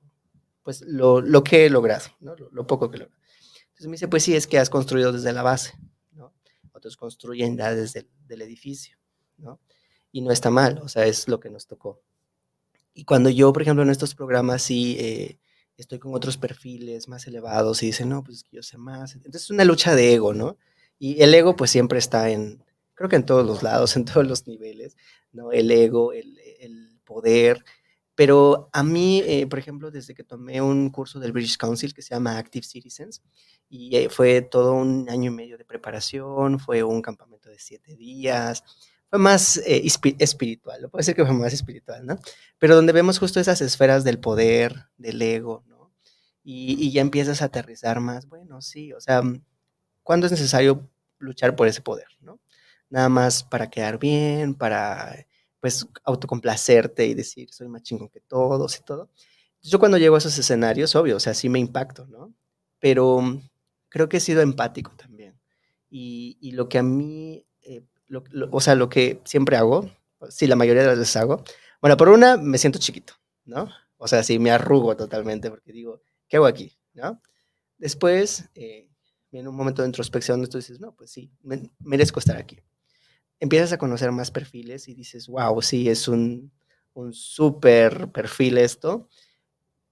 pues, 0.62 0.80
lo, 0.86 1.20
lo, 1.20 1.44
que 1.44 1.66
he 1.66 1.68
logrado, 1.68 2.06
¿no? 2.20 2.34
Lo, 2.34 2.66
poco 2.66 2.90
que 2.90 2.96
he 2.96 3.00
logrado. 3.00 3.20
Entonces 3.64 3.86
me 3.88 3.92
dice, 3.92 4.08
pues 4.08 4.22
sí, 4.22 4.34
es 4.34 4.46
que 4.46 4.58
has 4.58 4.70
construido 4.70 5.12
desde 5.12 5.34
la 5.34 5.42
base, 5.42 5.74
¿no? 6.12 6.32
Otros 6.72 6.96
construyen 6.96 7.58
ya 7.58 7.74
desde 7.74 8.08
el 8.30 8.40
edificio, 8.40 8.96
¿no? 9.36 9.60
y 10.12 10.22
no 10.22 10.32
está 10.32 10.50
mal, 10.50 10.80
o 10.82 10.88
sea, 10.88 11.06
es 11.06 11.28
lo 11.28 11.40
que 11.40 11.50
nos 11.50 11.66
tocó. 11.66 12.02
Y 12.94 13.04
cuando 13.04 13.30
yo, 13.30 13.52
por 13.52 13.62
ejemplo, 13.62 13.82
en 13.82 13.90
estos 13.90 14.14
programas 14.14 14.62
sí 14.62 14.96
eh, 14.98 15.38
estoy 15.76 15.98
con 15.98 16.14
otros 16.14 16.36
perfiles 16.36 17.08
más 17.08 17.26
elevados 17.26 17.82
y 17.82 17.86
dicen, 17.86 18.08
no, 18.08 18.22
pues 18.22 18.44
yo 18.50 18.62
sé 18.62 18.78
más. 18.78 19.14
Entonces 19.14 19.42
es 19.42 19.50
una 19.50 19.64
lucha 19.64 19.94
de 19.94 20.14
ego, 20.14 20.34
¿no? 20.34 20.56
Y 20.98 21.22
el 21.22 21.34
ego 21.34 21.56
pues 21.56 21.70
siempre 21.70 21.98
está 21.98 22.30
en, 22.30 22.62
creo 22.94 23.08
que 23.08 23.16
en 23.16 23.26
todos 23.26 23.46
los 23.46 23.62
lados, 23.62 23.96
en 23.96 24.04
todos 24.04 24.26
los 24.26 24.46
niveles, 24.46 24.96
¿no? 25.32 25.52
El 25.52 25.70
ego, 25.70 26.12
el, 26.12 26.38
el 26.60 27.00
poder. 27.04 27.64
Pero 28.14 28.68
a 28.74 28.82
mí, 28.82 29.22
eh, 29.24 29.46
por 29.46 29.58
ejemplo, 29.58 29.90
desde 29.90 30.14
que 30.14 30.24
tomé 30.24 30.60
un 30.60 30.90
curso 30.90 31.18
del 31.18 31.32
British 31.32 31.56
Council 31.56 31.94
que 31.94 32.02
se 32.02 32.14
llama 32.14 32.36
Active 32.36 32.66
Citizens, 32.66 33.22
y 33.70 33.96
eh, 33.96 34.10
fue 34.10 34.42
todo 34.42 34.74
un 34.74 35.08
año 35.08 35.30
y 35.30 35.34
medio 35.34 35.56
de 35.56 35.64
preparación, 35.64 36.58
fue 36.58 36.82
un 36.82 37.00
campamento 37.00 37.48
de 37.48 37.58
siete 37.58 37.96
días, 37.96 38.62
fue 39.10 39.18
más 39.18 39.56
eh, 39.66 39.82
espiritual, 40.18 40.82
lo 40.82 40.88
puede 40.88 41.02
ser 41.02 41.16
que 41.16 41.26
fue 41.26 41.34
más 41.34 41.52
espiritual, 41.52 42.06
¿no? 42.06 42.18
Pero 42.58 42.76
donde 42.76 42.92
vemos 42.92 43.18
justo 43.18 43.40
esas 43.40 43.60
esferas 43.60 44.04
del 44.04 44.20
poder, 44.20 44.86
del 44.96 45.20
ego, 45.20 45.64
¿no? 45.66 45.92
Y, 46.44 46.92
ya 46.92 47.00
empiezas 47.00 47.42
a 47.42 47.46
aterrizar 47.46 48.00
más, 48.00 48.28
bueno, 48.28 48.62
sí, 48.62 48.92
o 48.92 49.00
sea, 49.00 49.22
¿cuándo 50.04 50.26
es 50.26 50.32
necesario 50.32 50.88
luchar 51.18 51.56
por 51.56 51.66
ese 51.66 51.82
poder, 51.82 52.06
¿no? 52.20 52.40
Nada 52.88 53.08
más 53.08 53.42
para 53.42 53.68
quedar 53.68 53.98
bien, 53.98 54.54
para, 54.54 55.26
pues, 55.60 55.86
autocomplacerte 56.04 57.06
y 57.06 57.14
decir, 57.14 57.52
soy 57.52 57.68
más 57.68 57.82
chingón 57.82 58.08
que 58.10 58.20
todos 58.20 58.78
y 58.78 58.82
todo. 58.84 59.10
Yo 59.62 59.78
cuando 59.80 59.98
llego 59.98 60.14
a 60.14 60.18
esos 60.18 60.38
escenarios, 60.38 60.94
obvio, 60.96 61.16
o 61.16 61.20
sea, 61.20 61.34
sí 61.34 61.48
me 61.48 61.58
impacto, 61.58 62.06
¿no? 62.06 62.32
Pero 62.78 63.20
creo 63.88 64.08
que 64.08 64.18
he 64.18 64.20
sido 64.20 64.40
empático 64.40 64.92
también. 64.96 65.38
Y, 65.90 66.38
y 66.40 66.52
lo 66.52 66.68
que 66.68 66.78
a 66.78 66.82
mí 66.82 67.44
eh, 67.62 67.82
o 68.50 68.60
sea, 68.60 68.74
lo 68.74 68.88
que 68.88 69.20
siempre 69.24 69.56
hago, 69.56 69.90
sí, 70.28 70.46
la 70.46 70.56
mayoría 70.56 70.82
de 70.82 70.88
las 70.88 70.98
veces 70.98 71.16
hago, 71.16 71.42
bueno, 71.80 71.96
por 71.96 72.08
una 72.08 72.36
me 72.36 72.58
siento 72.58 72.78
chiquito, 72.78 73.14
¿no? 73.44 73.68
O 73.96 74.08
sea, 74.08 74.22
sí, 74.22 74.38
me 74.38 74.50
arrugo 74.50 74.96
totalmente 74.96 75.50
porque 75.50 75.72
digo, 75.72 76.02
¿qué 76.28 76.36
hago 76.36 76.46
aquí? 76.46 76.76
¿No? 76.94 77.20
Después, 77.78 78.48
eh, 78.54 78.88
en 79.32 79.48
un 79.48 79.54
momento 79.54 79.82
de 79.82 79.88
introspección, 79.88 80.46
tú 80.48 80.58
dices, 80.58 80.80
no, 80.80 80.94
pues 80.94 81.10
sí, 81.10 81.30
merezco 81.78 82.18
estar 82.18 82.36
aquí. 82.36 82.58
Empiezas 83.38 83.72
a 83.72 83.78
conocer 83.78 84.12
más 84.12 84.30
perfiles 84.30 84.88
y 84.88 84.94
dices, 84.94 85.28
wow, 85.28 85.62
sí, 85.62 85.88
es 85.88 86.08
un, 86.08 86.52
un 86.94 87.12
súper 87.12 88.10
perfil 88.10 88.58
esto, 88.58 89.08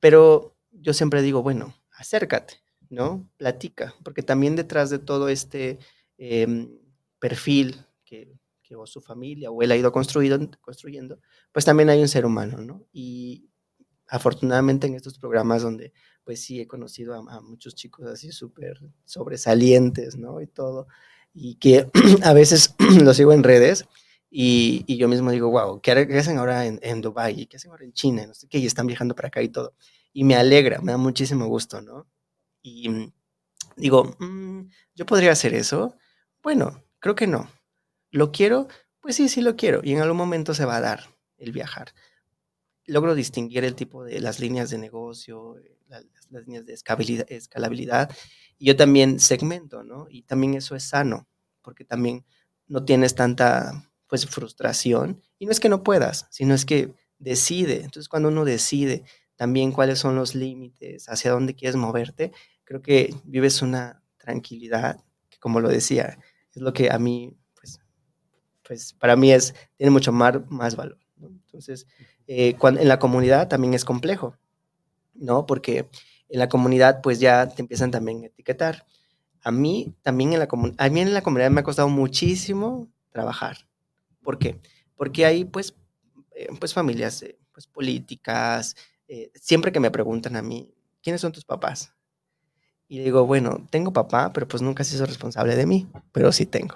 pero 0.00 0.56
yo 0.70 0.92
siempre 0.92 1.22
digo, 1.22 1.42
bueno, 1.42 1.74
acércate, 1.92 2.54
¿no? 2.90 3.28
Platica, 3.36 3.94
porque 4.02 4.22
también 4.22 4.56
detrás 4.56 4.90
de 4.90 4.98
todo 4.98 5.28
este 5.28 5.78
em, 6.18 6.78
perfil 7.18 7.84
que, 8.08 8.32
que 8.62 8.74
o 8.74 8.86
su 8.86 9.00
familia 9.00 9.50
o 9.50 9.62
él 9.62 9.70
ha 9.70 9.76
ido 9.76 9.92
construyendo, 9.92 10.58
construyendo, 10.60 11.20
pues 11.52 11.64
también 11.64 11.90
hay 11.90 12.00
un 12.00 12.08
ser 12.08 12.24
humano, 12.24 12.58
¿no? 12.58 12.86
Y 12.92 13.50
afortunadamente 14.08 14.86
en 14.86 14.94
estos 14.94 15.18
programas 15.18 15.62
donde 15.62 15.92
pues 16.24 16.40
sí 16.40 16.60
he 16.60 16.66
conocido 16.66 17.14
a, 17.14 17.40
muchos 17.42 17.74
chicos 17.74 18.06
así 18.06 18.32
súper 18.32 18.78
sobresalientes, 19.04 20.16
¿no? 20.16 20.40
Y 20.40 20.46
todo, 20.46 20.88
y 21.34 21.56
que 21.56 21.90
a 22.24 22.32
veces 22.32 22.74
los 23.02 23.16
sigo 23.16 23.32
en 23.32 23.42
redes 23.42 23.86
y, 24.30 24.84
y, 24.86 24.98
yo 24.98 25.08
mismo 25.08 25.30
digo, 25.30 25.50
wow, 25.50 25.80
¿qué, 25.80 25.92
hacen 26.18 26.38
ahora 26.38 26.66
en, 26.66 26.78
en 26.82 27.00
Dubái? 27.00 27.46
¿Qué 27.46 27.56
hacen 27.56 27.70
ahora 27.70 27.84
en 27.84 27.94
China? 27.94 28.26
No 28.26 28.34
sé 28.34 28.46
qué, 28.46 28.58
y 28.58 28.66
están 28.66 28.86
viajando 28.86 29.14
para 29.14 29.28
acá 29.28 29.42
y 29.42 29.48
todo. 29.48 29.74
Y 30.12 30.24
me 30.24 30.34
alegra, 30.34 30.82
me 30.82 30.92
da 30.92 30.98
muchísimo 30.98 31.46
gusto, 31.46 31.80
¿no? 31.80 32.06
Y 32.62 33.10
digo, 33.76 34.16
mm, 34.18 34.68
¿yo 34.94 35.06
podría 35.06 35.32
hacer 35.32 35.54
eso? 35.54 35.96
Bueno, 36.42 36.84
creo 37.00 37.14
que 37.14 37.26
no. 37.26 37.48
¿Lo 38.10 38.32
quiero? 38.32 38.68
Pues 39.00 39.16
sí, 39.16 39.28
sí 39.28 39.40
lo 39.40 39.56
quiero. 39.56 39.80
Y 39.82 39.92
en 39.92 40.00
algún 40.00 40.16
momento 40.16 40.54
se 40.54 40.64
va 40.64 40.76
a 40.76 40.80
dar 40.80 41.14
el 41.36 41.52
viajar. 41.52 41.92
Logro 42.86 43.14
distinguir 43.14 43.64
el 43.64 43.74
tipo 43.74 44.04
de 44.04 44.20
las 44.20 44.40
líneas 44.40 44.70
de 44.70 44.78
negocio, 44.78 45.58
eh, 45.58 45.78
las, 45.88 46.04
líneas 46.46 46.66
de 46.66 46.74
escalabilidad, 46.74 48.10
Y 48.58 48.66
yo 48.66 48.76
también 48.76 49.20
segmento, 49.20 49.82
¿no? 49.82 50.06
Y 50.10 50.22
también 50.22 50.54
eso 50.54 50.74
es 50.74 50.84
sano, 50.84 51.28
porque 51.62 51.84
también 51.84 52.24
no 52.66 52.84
tienes 52.84 53.14
tanta, 53.14 53.90
pues, 54.06 54.26
frustración. 54.26 55.22
Y 55.38 55.46
no 55.46 55.52
es 55.52 55.60
que 55.60 55.68
no 55.68 55.82
puedas, 55.82 56.26
sino 56.30 56.54
es 56.54 56.64
que 56.64 56.94
decide. 57.18 57.76
Entonces, 57.76 58.08
cuando 58.08 58.28
uno 58.28 58.44
decide 58.44 59.04
también 59.36 59.72
cuáles 59.72 59.98
son 59.98 60.16
los 60.16 60.34
límites, 60.34 61.08
hacia 61.08 61.30
dónde 61.30 61.54
quieres 61.54 61.76
moverte, 61.76 62.32
creo 62.64 62.82
que 62.82 63.14
vives 63.24 63.62
una 63.62 64.02
tranquilidad, 64.18 65.02
que 65.30 65.38
como 65.38 65.60
lo 65.60 65.68
decía, 65.68 66.18
es 66.54 66.62
lo 66.62 66.72
que 66.72 66.90
a 66.90 66.98
mí 66.98 67.36
pues 68.68 68.92
para 68.92 69.16
mí 69.16 69.32
es, 69.32 69.54
tiene 69.76 69.90
mucho 69.90 70.12
más, 70.12 70.34
más 70.50 70.76
valor. 70.76 70.98
Entonces, 71.20 71.86
eh, 72.26 72.54
cuando, 72.58 72.80
en 72.80 72.88
la 72.88 72.98
comunidad 72.98 73.48
también 73.48 73.72
es 73.72 73.84
complejo, 73.84 74.36
¿no? 75.14 75.46
Porque 75.46 75.88
en 76.28 76.38
la 76.38 76.50
comunidad 76.50 77.00
pues 77.02 77.18
ya 77.18 77.48
te 77.48 77.62
empiezan 77.62 77.90
también 77.90 78.22
a 78.22 78.26
etiquetar. 78.26 78.86
A 79.42 79.50
mí 79.50 79.94
también 80.02 80.34
en 80.34 80.38
la, 80.38 80.48
a 80.76 80.88
mí 80.90 81.00
en 81.00 81.14
la 81.14 81.22
comunidad 81.22 81.50
me 81.50 81.60
ha 81.60 81.64
costado 81.64 81.88
muchísimo 81.88 82.92
trabajar. 83.10 83.56
¿Por 84.22 84.38
qué? 84.38 84.60
Porque 84.94 85.24
hay 85.24 85.46
pues, 85.46 85.74
eh, 86.36 86.48
pues 86.60 86.74
familias 86.74 87.22
eh, 87.22 87.38
pues, 87.52 87.66
políticas, 87.66 88.76
siempre 89.32 89.72
que 89.72 89.80
me 89.80 89.90
preguntan 89.90 90.36
a 90.36 90.42
mí, 90.42 90.74
¿quiénes 91.02 91.22
son 91.22 91.32
tus 91.32 91.46
papás? 91.46 91.94
Y 92.88 92.98
digo, 92.98 93.24
bueno, 93.24 93.66
tengo 93.70 93.90
papá, 93.90 94.34
pero 94.34 94.46
pues 94.46 94.62
nunca 94.62 94.84
se 94.84 94.96
hizo 94.96 95.06
responsable 95.06 95.56
de 95.56 95.64
mí, 95.64 95.88
pero 96.12 96.30
sí 96.30 96.44
tengo. 96.44 96.74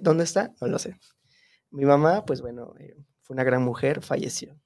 ¿Dónde 0.00 0.24
está? 0.24 0.52
No 0.60 0.66
lo 0.66 0.80
sé. 0.80 0.96
Mi 1.70 1.84
mamá, 1.84 2.24
pues 2.24 2.40
bueno, 2.40 2.74
eh, 2.78 2.96
fue 3.22 3.34
una 3.34 3.44
gran 3.44 3.62
mujer, 3.62 4.02
falleció. 4.02 4.58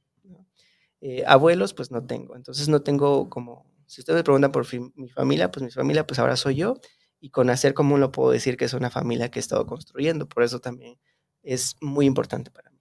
Eh, 1.00 1.22
abuelos, 1.26 1.74
pues 1.74 1.90
no 1.90 2.06
tengo. 2.06 2.34
Entonces 2.34 2.68
no 2.68 2.80
tengo 2.82 3.28
como, 3.28 3.70
si 3.86 4.00
ustedes 4.00 4.16
me 4.18 4.24
preguntan 4.24 4.52
por 4.52 4.66
mi 4.94 5.10
familia, 5.10 5.50
pues 5.50 5.62
mi 5.62 5.70
familia, 5.70 6.06
pues 6.06 6.18
ahora 6.18 6.36
soy 6.36 6.56
yo. 6.56 6.80
Y 7.20 7.30
con 7.30 7.50
hacer 7.50 7.74
común 7.74 8.00
lo 8.00 8.10
puedo 8.10 8.30
decir 8.30 8.56
que 8.56 8.64
es 8.64 8.74
una 8.74 8.90
familia 8.90 9.30
que 9.30 9.38
he 9.38 9.40
estado 9.42 9.66
construyendo. 9.66 10.28
Por 10.28 10.42
eso 10.42 10.60
también 10.60 10.98
es 11.42 11.76
muy 11.80 12.06
importante 12.06 12.50
para 12.50 12.70
mí. 12.70 12.80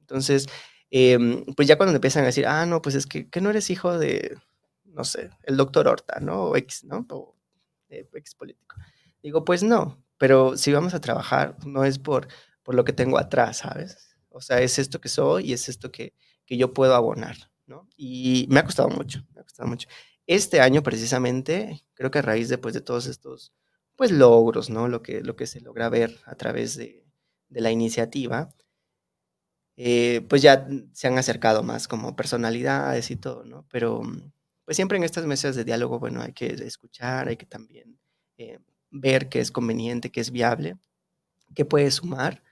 Entonces, 0.00 0.46
em, 0.90 1.44
pues 1.56 1.66
ya 1.66 1.76
cuando 1.76 1.94
empiezan 1.94 2.22
a 2.22 2.26
decir, 2.26 2.46
ah, 2.46 2.66
no, 2.66 2.80
pues 2.80 2.94
es 2.94 3.06
que, 3.06 3.28
que 3.28 3.40
no 3.40 3.50
eres 3.50 3.70
hijo 3.70 3.98
de, 3.98 4.36
no 4.84 5.04
sé, 5.04 5.30
el 5.42 5.56
doctor 5.56 5.88
Horta, 5.88 6.20
¿no? 6.20 6.44
O 6.44 6.56
ex, 6.56 6.84
¿no? 6.84 7.06
O 7.10 7.36
eh, 7.88 8.08
ex 8.14 8.34
político. 8.34 8.76
Digo, 9.22 9.44
pues 9.44 9.62
no, 9.62 10.02
pero 10.18 10.56
si 10.56 10.72
vamos 10.72 10.94
a 10.94 11.00
trabajar, 11.00 11.56
no 11.66 11.84
es 11.84 11.98
por, 11.98 12.28
por 12.64 12.74
lo 12.74 12.84
que 12.84 12.92
tengo 12.92 13.18
atrás, 13.18 13.58
¿sabes? 13.58 14.16
O 14.30 14.40
sea, 14.40 14.60
es 14.60 14.80
esto 14.80 15.00
que 15.00 15.08
soy 15.08 15.50
y 15.50 15.52
es 15.52 15.68
esto 15.68 15.92
que, 15.92 16.14
que 16.44 16.56
yo 16.56 16.72
puedo 16.74 16.94
abonar, 16.96 17.36
¿no? 17.66 17.88
Y 17.96 18.46
me 18.50 18.60
ha 18.60 18.64
costado 18.64 18.88
mucho, 18.88 19.24
me 19.34 19.40
ha 19.40 19.44
costado 19.44 19.68
mucho. 19.68 19.88
Este 20.26 20.60
año 20.60 20.82
precisamente, 20.82 21.84
creo 21.94 22.10
que 22.10 22.18
a 22.18 22.22
raíz 22.22 22.48
de, 22.48 22.58
pues, 22.58 22.74
de 22.74 22.80
todos 22.80 23.06
estos 23.06 23.52
pues, 23.96 24.10
logros, 24.10 24.70
¿no? 24.70 24.88
Lo 24.88 25.02
que, 25.02 25.20
lo 25.20 25.36
que 25.36 25.46
se 25.46 25.60
logra 25.60 25.88
ver 25.88 26.18
a 26.24 26.34
través 26.34 26.76
de, 26.76 27.04
de 27.50 27.60
la 27.60 27.70
iniciativa, 27.70 28.50
eh, 29.76 30.24
pues 30.28 30.42
ya 30.42 30.68
se 30.92 31.08
han 31.08 31.18
acercado 31.18 31.62
más 31.62 31.88
como 31.88 32.14
personalidades 32.16 33.10
y 33.10 33.16
todo, 33.16 33.44
¿no? 33.44 33.66
Pero 33.70 34.02
pues 34.64 34.76
siempre 34.76 34.96
en 34.98 35.04
estas 35.04 35.26
mesas 35.26 35.56
de 35.56 35.64
diálogo, 35.64 35.98
bueno, 35.98 36.22
hay 36.22 36.32
que 36.32 36.46
escuchar, 36.46 37.28
hay 37.28 37.36
que 37.36 37.46
también 37.46 37.98
eh, 38.38 38.60
ver 38.90 39.28
qué 39.28 39.40
es 39.40 39.50
conveniente, 39.50 40.10
qué 40.10 40.20
es 40.20 40.30
viable, 40.30 40.76
qué 41.54 41.64
puede 41.64 41.90
sumar 41.90 42.43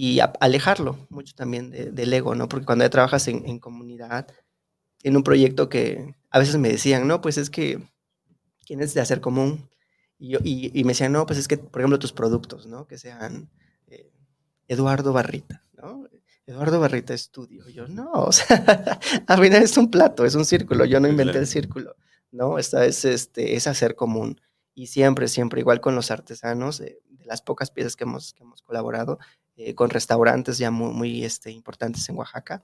y 0.00 0.20
alejarlo 0.38 1.08
mucho 1.10 1.34
también 1.34 1.72
del 1.72 2.12
ego, 2.12 2.36
¿no? 2.36 2.48
Porque 2.48 2.64
cuando 2.64 2.84
ya 2.84 2.90
trabajas 2.90 3.26
en, 3.26 3.58
comunidad, 3.58 4.28
en 5.02 5.16
un 5.16 5.24
proyecto 5.24 5.68
que 5.68 6.14
a 6.30 6.38
veces 6.38 6.56
me 6.56 6.68
decían, 6.68 7.08
no, 7.08 7.20
pues 7.20 7.36
es 7.36 7.50
que, 7.50 7.82
¿quién 8.64 8.80
es 8.80 8.94
de 8.94 9.00
hacer 9.00 9.20
común? 9.20 9.68
Y, 10.16 10.28
yo, 10.28 10.38
y, 10.44 10.84
me 10.84 10.92
decían, 10.92 11.10
no, 11.10 11.26
pues 11.26 11.40
es 11.40 11.48
que, 11.48 11.58
por 11.58 11.80
ejemplo, 11.80 11.98
tus 11.98 12.12
productos, 12.12 12.68
¿no? 12.68 12.86
Que 12.86 12.96
sean 12.96 13.50
eh, 13.88 14.12
Eduardo 14.68 15.12
Barrita, 15.12 15.64
¿no? 15.72 16.06
Eduardo 16.46 16.78
Barrita 16.78 17.12
Estudio. 17.12 17.68
Yo, 17.68 17.88
no, 17.88 18.12
o 18.12 18.30
sea, 18.30 19.00
al 19.26 19.42
final 19.42 19.64
es 19.64 19.76
un 19.76 19.90
plato, 19.90 20.24
es 20.24 20.36
un 20.36 20.44
círculo, 20.44 20.84
yo 20.84 21.00
no 21.00 21.08
inventé 21.08 21.38
el 21.38 21.48
círculo, 21.48 21.96
¿no? 22.30 22.60
Esta 22.60 22.84
es, 22.84 23.04
este, 23.04 23.56
es 23.56 23.66
hacer 23.66 23.96
común. 23.96 24.40
Y 24.74 24.86
siempre, 24.86 25.26
siempre, 25.26 25.60
igual 25.60 25.80
con 25.80 25.96
los 25.96 26.12
artesanos, 26.12 26.80
eh, 26.82 27.00
de 27.10 27.24
las 27.24 27.42
pocas 27.42 27.72
piezas 27.72 27.96
que 27.96 28.04
hemos, 28.04 28.32
que 28.32 28.44
hemos 28.44 28.62
colaborado, 28.62 29.18
eh, 29.58 29.74
con 29.74 29.90
restaurantes 29.90 30.56
ya 30.56 30.70
muy, 30.70 30.92
muy 30.92 31.24
este, 31.24 31.50
importantes 31.50 32.08
en 32.08 32.16
Oaxaca, 32.16 32.62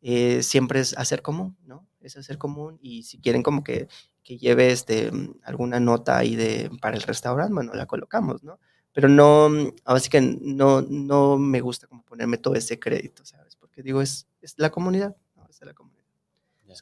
eh, 0.00 0.44
siempre 0.44 0.78
es 0.78 0.96
hacer 0.96 1.20
común, 1.20 1.56
¿no? 1.64 1.88
Es 2.00 2.16
hacer 2.16 2.38
común 2.38 2.78
y 2.80 3.02
si 3.02 3.18
quieren 3.18 3.42
como 3.42 3.64
que, 3.64 3.88
que 4.22 4.38
lleve 4.38 4.70
este, 4.70 5.10
alguna 5.42 5.80
nota 5.80 6.16
ahí 6.16 6.36
de, 6.36 6.70
para 6.80 6.94
el 6.96 7.02
restaurante, 7.02 7.52
bueno, 7.52 7.74
la 7.74 7.86
colocamos, 7.86 8.44
¿no? 8.44 8.60
Pero 8.92 9.08
no, 9.08 9.50
así 9.84 10.08
que 10.08 10.20
no, 10.20 10.82
no 10.82 11.36
me 11.36 11.60
gusta 11.60 11.88
como 11.88 12.04
ponerme 12.04 12.38
todo 12.38 12.54
ese 12.54 12.78
crédito, 12.78 13.24
¿sabes? 13.24 13.56
Porque 13.56 13.82
digo, 13.82 14.00
es, 14.00 14.28
es 14.40 14.54
la 14.56 14.70
comunidad, 14.70 15.16
¿no? 15.34 15.46
Es 15.50 15.60
la 15.62 15.74
comunidad. 15.74 15.95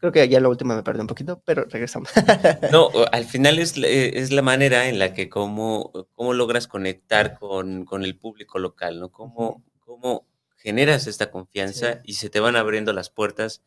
Creo 0.00 0.12
que 0.12 0.28
ya 0.28 0.40
la 0.40 0.48
última 0.48 0.74
me 0.74 0.82
perdí 0.82 1.00
un 1.00 1.06
poquito, 1.06 1.42
pero 1.44 1.64
regresamos. 1.64 2.10
no, 2.72 2.90
al 3.12 3.24
final 3.24 3.58
es, 3.58 3.76
eh, 3.76 4.18
es 4.18 4.32
la 4.32 4.42
manera 4.42 4.88
en 4.88 4.98
la 4.98 5.12
que 5.14 5.28
cómo, 5.28 5.92
cómo 6.12 6.32
logras 6.32 6.66
conectar 6.66 7.38
con, 7.38 7.84
con 7.84 8.04
el 8.04 8.16
público 8.18 8.58
local, 8.58 9.00
¿no? 9.00 9.10
Cómo, 9.10 9.64
cómo 9.80 10.26
generas 10.56 11.06
esta 11.06 11.30
confianza 11.30 12.00
y 12.04 12.14
se 12.14 12.30
te 12.30 12.40
van 12.40 12.56
abriendo 12.56 12.92
las 12.92 13.10
puertas 13.10 13.62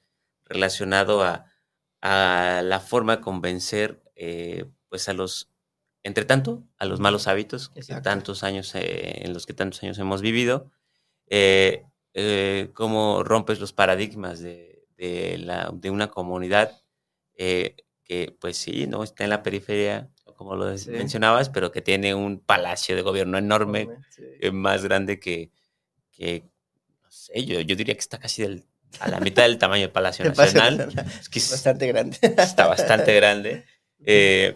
relacionado 0.46 1.24
a, 1.24 1.46
a 2.02 2.62
la 2.64 2.80
forma 2.80 3.18
de 3.18 3.22
convencer 3.22 4.02
eh, 4.16 4.66
pues 4.90 5.08
a 5.10 5.14
los, 5.14 5.52
entre 6.04 6.26
tanto, 6.26 6.64
a 6.78 6.86
los 6.86 7.00
malos 7.00 7.28
hábitos 7.28 7.70
que 7.70 7.82
tantos 8.02 8.44
años, 8.44 8.74
eh, 8.76 9.26
en 9.26 9.34
los 9.34 9.46
que 9.46 9.54
tantos 9.54 9.84
años 9.84 10.00
hemos 10.00 10.22
vivido, 10.22 10.72
cómo 12.74 13.24
rompes 13.24 13.60
los 13.60 13.74
paradigmas 13.74 14.40
de, 14.40 14.77
de, 14.98 15.38
la, 15.38 15.72
de 15.74 15.90
una 15.90 16.08
comunidad 16.08 16.82
eh, 17.36 17.76
que, 18.04 18.36
pues 18.40 18.58
sí, 18.58 18.88
no 18.88 19.04
está 19.04 19.24
en 19.24 19.30
la 19.30 19.44
periferia, 19.44 20.10
como 20.36 20.56
lo 20.56 20.66
mencionabas, 20.88 21.50
pero 21.50 21.72
que 21.72 21.82
tiene 21.82 22.14
un 22.16 22.40
palacio 22.40 22.96
de 22.96 23.02
gobierno 23.02 23.38
enorme, 23.38 23.90
eh, 24.40 24.52
más 24.52 24.84
grande 24.84 25.20
que, 25.20 25.52
que, 26.12 26.46
no 27.02 27.12
sé, 27.12 27.46
yo, 27.46 27.60
yo 27.62 27.76
diría 27.76 27.96
que 27.96 28.00
está 28.00 28.20
casi 28.20 28.44
del, 28.44 28.66
a 29.00 29.10
la 29.10 29.20
mitad 29.20 29.44
del 29.44 29.58
tamaño 29.58 29.84
del 29.84 29.92
Palacio 29.92 30.26
Nacional. 30.34 30.94
Es 31.20 31.30
que 31.30 31.40
bastante 31.40 31.88
grande. 31.88 32.18
Está 32.22 32.68
bastante 32.68 33.16
grande. 33.16 33.66
Eh, 34.06 34.56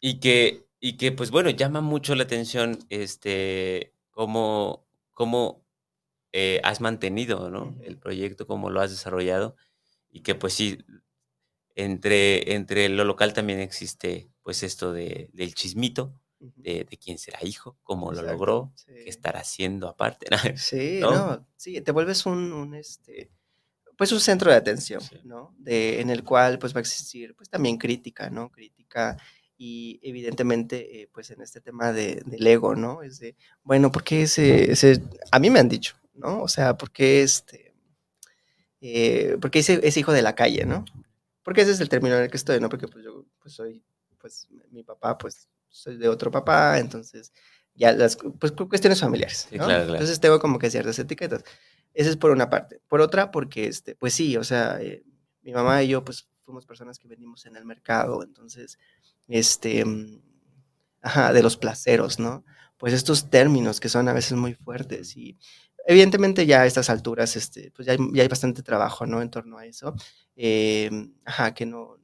y, 0.00 0.18
que, 0.18 0.66
y 0.80 0.96
que, 0.96 1.12
pues 1.12 1.30
bueno, 1.30 1.50
llama 1.50 1.80
mucho 1.80 2.16
la 2.16 2.24
atención 2.24 2.80
este, 2.90 3.94
cómo, 4.10 4.84
cómo 5.12 5.64
eh, 6.38 6.60
has 6.64 6.82
mantenido, 6.82 7.48
¿no? 7.48 7.74
El 7.82 7.96
proyecto, 7.96 8.46
cómo 8.46 8.68
lo 8.68 8.82
has 8.82 8.90
desarrollado 8.90 9.56
y 10.10 10.20
que 10.20 10.34
pues 10.34 10.52
sí, 10.52 10.84
entre, 11.74 12.52
entre 12.52 12.90
lo 12.90 13.04
local 13.04 13.32
también 13.32 13.58
existe 13.60 14.28
pues 14.42 14.62
esto 14.62 14.92
de, 14.92 15.30
del 15.32 15.54
chismito, 15.54 16.12
de, 16.38 16.84
de, 16.84 16.96
quién 16.98 17.16
será 17.16 17.38
hijo, 17.42 17.78
cómo 17.82 18.12
lo 18.12 18.20
logró, 18.20 18.70
qué 18.84 19.08
estará 19.08 19.40
haciendo 19.40 19.88
aparte. 19.88 20.26
Sí, 20.58 20.98
¿no? 21.00 21.46
sí, 21.56 21.80
te 21.80 21.90
vuelves 21.90 22.26
un, 22.26 22.74
este, 22.74 23.30
pues 23.96 24.12
un 24.12 24.20
centro 24.20 24.50
de 24.50 24.58
atención, 24.58 25.00
¿no? 25.24 25.54
De, 25.56 26.02
en 26.02 26.10
el 26.10 26.22
cual 26.22 26.58
pues 26.58 26.74
va 26.74 26.80
a 26.80 26.82
existir 26.82 27.34
pues 27.34 27.48
también 27.48 27.78
crítica, 27.78 28.28
¿no? 28.28 28.50
Crítica 28.50 29.16
y 29.56 29.98
evidentemente 30.02 31.00
eh, 31.00 31.08
pues 31.10 31.30
en 31.30 31.40
este 31.40 31.62
tema 31.62 31.94
de, 31.94 32.22
del 32.26 32.46
ego, 32.46 32.74
¿no? 32.74 33.02
Es 33.02 33.20
de, 33.20 33.36
bueno, 33.62 33.90
porque 33.90 34.20
ese, 34.20 34.70
ese, 34.70 35.02
a 35.32 35.38
mí 35.38 35.48
me 35.48 35.60
han 35.60 35.70
dicho, 35.70 35.96
¿no? 36.16 36.42
O 36.42 36.48
sea, 36.48 36.76
porque 36.76 37.22
este, 37.22 37.74
eh, 38.80 39.36
porque 39.40 39.60
es 39.60 39.96
hijo 39.96 40.12
de 40.12 40.22
la 40.22 40.34
calle, 40.34 40.64
¿no? 40.64 40.84
Porque 41.42 41.62
ese 41.62 41.72
es 41.72 41.80
el 41.80 41.88
término 41.88 42.16
en 42.16 42.24
el 42.24 42.30
que 42.30 42.36
estoy, 42.36 42.60
¿no? 42.60 42.68
Porque 42.68 42.88
pues 42.88 43.04
yo 43.04 43.24
pues 43.40 43.54
soy, 43.54 43.84
pues 44.18 44.48
mi 44.70 44.82
papá, 44.82 45.16
pues 45.16 45.48
soy 45.68 45.96
de 45.96 46.08
otro 46.08 46.30
papá, 46.30 46.78
entonces 46.78 47.32
ya 47.74 47.92
las 47.92 48.16
pues, 48.16 48.52
cuestiones 48.52 49.00
familiares, 49.00 49.48
¿no? 49.52 49.70
Entonces 49.70 50.18
tengo 50.20 50.40
como 50.40 50.58
que 50.58 50.70
ciertas 50.70 50.98
etiquetas. 50.98 51.44
Esa 51.94 52.10
es 52.10 52.16
por 52.16 52.30
una 52.30 52.50
parte. 52.50 52.80
Por 52.88 53.00
otra, 53.00 53.30
porque, 53.30 53.66
este, 53.66 53.94
pues 53.94 54.14
sí, 54.14 54.36
o 54.36 54.44
sea, 54.44 54.80
eh, 54.80 55.04
mi 55.42 55.52
mamá 55.52 55.82
y 55.82 55.88
yo, 55.88 56.04
pues 56.04 56.28
fuimos 56.44 56.66
personas 56.66 56.98
que 56.98 57.08
venimos 57.08 57.46
en 57.46 57.56
el 57.56 57.64
mercado, 57.64 58.22
entonces, 58.22 58.78
este, 59.28 59.84
mm, 59.84 60.20
ajá, 61.02 61.32
de 61.32 61.42
los 61.42 61.56
placeros, 61.56 62.18
¿no? 62.18 62.44
Pues 62.76 62.92
estos 62.92 63.30
términos 63.30 63.80
que 63.80 63.88
son 63.88 64.08
a 64.08 64.12
veces 64.12 64.32
muy 64.32 64.54
fuertes 64.54 65.16
y 65.16 65.38
Evidentemente 65.88 66.46
ya 66.46 66.62
a 66.62 66.66
estas 66.66 66.90
alturas, 66.90 67.36
este, 67.36 67.70
pues 67.70 67.86
ya 67.86 67.92
hay, 67.92 68.28
bastante 68.28 68.62
trabajo, 68.62 69.06
¿no? 69.06 69.22
En 69.22 69.30
torno 69.30 69.58
a 69.58 69.66
eso. 69.66 69.94
Eh, 70.34 70.90
ajá, 71.24 71.54
que 71.54 71.64
no, 71.64 71.96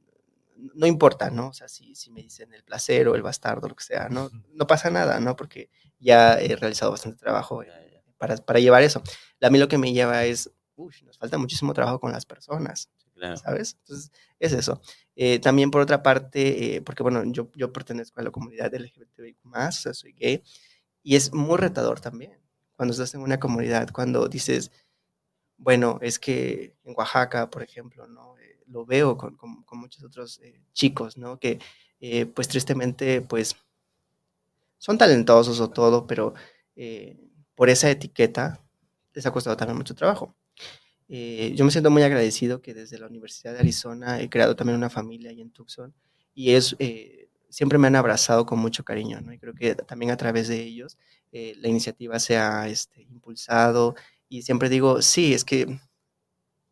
no 0.55 0.87
importa, 0.87 1.29
¿no? 1.29 1.49
O 1.49 1.53
sea, 1.53 1.67
si, 1.67 1.93
si 1.93 2.09
me 2.09 2.21
dicen 2.21 2.53
el 2.53 2.63
placer 2.63 3.09
o 3.09 3.15
el 3.15 3.21
bastardo, 3.21 3.67
lo 3.67 3.75
que 3.75 3.83
sea, 3.83 4.07
¿no? 4.07 4.29
No 4.53 4.67
pasa 4.67 4.89
nada, 4.89 5.19
¿no? 5.19 5.35
Porque 5.35 5.69
ya 5.99 6.39
he 6.39 6.55
realizado 6.55 6.91
bastante 6.91 7.17
trabajo 7.17 7.61
para, 8.17 8.37
para 8.37 8.59
llevar 8.59 8.83
eso. 8.83 9.03
A 9.41 9.49
mí 9.49 9.59
lo 9.59 9.67
que 9.67 9.77
me 9.77 9.91
lleva 9.91 10.23
es, 10.23 10.49
uy, 10.77 10.93
nos 11.05 11.17
falta 11.17 11.37
muchísimo 11.37 11.73
trabajo 11.73 11.99
con 11.99 12.13
las 12.13 12.25
personas, 12.25 12.89
¿sabes? 13.43 13.75
Entonces, 13.79 14.11
es 14.39 14.53
eso. 14.53 14.81
Eh, 15.17 15.39
también 15.39 15.71
por 15.71 15.81
otra 15.81 16.01
parte, 16.03 16.75
eh, 16.75 16.81
porque 16.81 17.03
bueno, 17.03 17.23
yo, 17.25 17.51
yo 17.53 17.73
pertenezco 17.73 18.21
a 18.21 18.23
la 18.23 18.31
comunidad 18.31 18.73
LGBTI+, 18.73 19.37
o 19.43 19.71
sea, 19.73 19.93
soy 19.93 20.13
gay, 20.13 20.41
y 21.03 21.17
es 21.17 21.33
muy 21.33 21.57
retador 21.57 21.99
también 21.99 22.42
cuando 22.83 22.91
estás 22.91 23.13
en 23.15 23.21
una 23.21 23.39
comunidad, 23.39 23.91
cuando 23.93 24.27
dices, 24.27 24.69
bueno, 25.55 25.99
es 26.01 26.19
que 26.19 26.75
en 26.83 26.93
Oaxaca, 26.97 27.49
por 27.49 27.63
ejemplo, 27.63 28.05
¿no? 28.07 28.37
Eh, 28.39 28.59
lo 28.67 28.85
veo 28.85 29.15
con, 29.15 29.37
con, 29.37 29.79
muchos 29.79 30.03
otros 30.03 30.41
eh, 30.43 30.61
chicos, 30.73 31.15
¿no? 31.15 31.39
Que, 31.39 31.59
eh, 32.01 32.25
pues 32.25 32.49
tristemente, 32.49 33.21
pues, 33.21 33.55
son 34.77 34.97
talentosos 34.97 35.61
o 35.61 35.69
todo, 35.69 36.05
pero 36.05 36.33
por 37.55 37.69
esa 37.69 37.89
etiqueta 37.89 38.59
les 39.13 39.25
ha 39.25 39.31
costado 39.31 39.55
también 39.55 39.77
mucho 39.77 39.95
trabajo. 39.95 40.35
yo 41.07 41.63
me 41.63 41.71
siento 41.71 41.89
muy 41.89 42.03
agradecido 42.03 42.61
que 42.61 42.73
desde 42.73 42.99
la 42.99 43.07
Universidad 43.07 43.53
de 43.53 43.59
Arizona 43.59 44.19
he 44.19 44.29
creado 44.29 44.57
también 44.57 44.77
una 44.77 44.89
familia 44.89 45.29
ahí 45.29 45.39
en 45.39 45.51
Tucson 45.51 45.93
y 46.33 46.51
es 46.51 46.75
siempre 47.53 47.77
me 47.77 47.85
han 47.85 47.95
abrazado 47.95 48.47
con 48.47 48.57
mucho 48.57 48.83
cariño, 48.83 49.21
¿no? 49.21 49.31
Y 49.31 49.37
creo 49.37 49.53
que 49.53 49.75
también 49.75 50.09
a 50.09 50.17
través 50.17 50.47
de 50.47 50.59
ellos 50.59 50.97
eh, 51.31 51.53
la 51.57 51.67
iniciativa 51.67 52.17
se 52.19 52.35
ha 52.35 52.67
este, 52.67 53.03
impulsado 53.03 53.93
y 54.27 54.41
siempre 54.41 54.69
digo, 54.69 55.03
sí, 55.03 55.35
es 55.35 55.45
que 55.45 55.79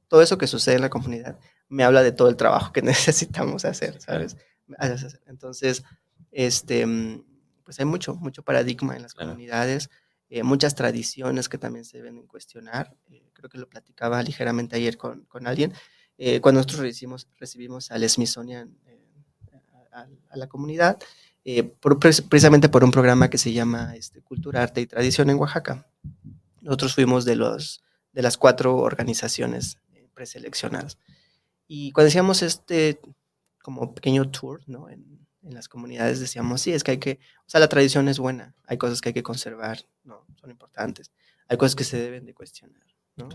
todo 0.08 0.24
eso 0.24 0.40
que 0.40 0.48
sucede 0.48 0.76
en 0.76 0.82
la 0.82 0.90
comunidad 0.90 1.38
me 1.70 1.84
habla 1.84 2.02
de 2.02 2.12
todo 2.12 2.30
el 2.30 2.36
trabajo 2.36 2.74
que 2.74 2.82
necesitamos 2.82 3.64
hacer, 3.64 4.02
¿sabes? 4.02 4.38
Entonces, 5.28 5.84
este, 6.32 6.84
mm, 6.88 7.26
pues 7.64 7.80
hay 7.80 7.86
mucho, 7.86 8.16
mucho 8.16 8.42
paradigma 8.42 8.96
en 8.96 9.04
las 9.04 9.14
comunidades, 9.14 9.92
eh, 10.30 10.42
muchas 10.42 10.74
tradiciones 10.74 11.48
que 11.48 11.60
también 11.60 11.86
se 11.86 11.98
deben 11.98 12.26
cuestionar. 12.26 12.98
Eh, 13.12 13.30
creo 13.34 13.50
que 13.50 13.60
lo 13.60 13.70
platicaba 13.70 14.24
ligeramente 14.24 14.78
ayer 14.78 14.98
con, 14.98 15.26
con 15.26 15.46
alguien. 15.46 15.74
cuando 16.42 16.60
nosotros 16.60 16.82
recibimos, 16.82 17.28
recibimos 17.40 17.92
al 17.92 18.08
Smithsonian 18.08 18.78
a, 19.92 20.38
la 20.38 20.48
comunidad, 20.48 21.00
eh, 21.44 21.64
precisamente 22.30 22.70
por 22.70 22.84
un 22.84 22.92
programa 22.92 23.30
que 23.30 23.38
se 23.38 23.54
llama 23.54 23.96
este, 23.96 24.22
Cultura, 24.22 24.64
Arte 24.64 24.82
y 24.82 24.88
Tradición 24.88 25.30
en 25.30 25.38
Oaxaca. 25.38 25.88
Nosotros 26.62 26.96
fuimos 26.96 27.26
de 27.26 27.36
los, 27.36 27.84
de 28.14 28.22
las 28.22 28.38
cuatro 28.38 28.78
organizaciones 28.78 29.78
eh, 29.94 30.08
preseleccionadas. 30.14 30.98
Y 31.68 31.92
cuando 31.92 32.06
decíamos 32.06 32.42
este 32.42 33.00
como 33.62 33.94
pequeño 33.94 34.30
tour, 34.30 34.62
¿no? 34.68 34.90
En, 34.90 35.20
las 35.44 35.68
comunidades 35.68 36.20
decíamos, 36.20 36.62
sí, 36.62 36.72
es 36.72 36.84
que 36.84 36.92
hay 36.92 36.98
que, 37.00 37.20
o 37.40 37.50
sea, 37.50 37.60
la 37.60 37.68
tradición 37.68 38.08
es 38.08 38.20
buena, 38.20 38.54
hay 38.68 38.78
cosas 38.78 39.02
que 39.02 39.10
hay 39.10 39.14
que 39.14 39.24
conservar, 39.24 39.80
¿no? 40.04 40.24
Son 40.40 40.52
importantes, 40.52 41.12
hay 41.48 41.58
cosas 41.58 41.76
que 41.76 41.84
se 41.84 41.98
deben 41.98 42.28
de 42.28 42.36
cuestionar, 42.36 42.86
¿no? 43.16 43.28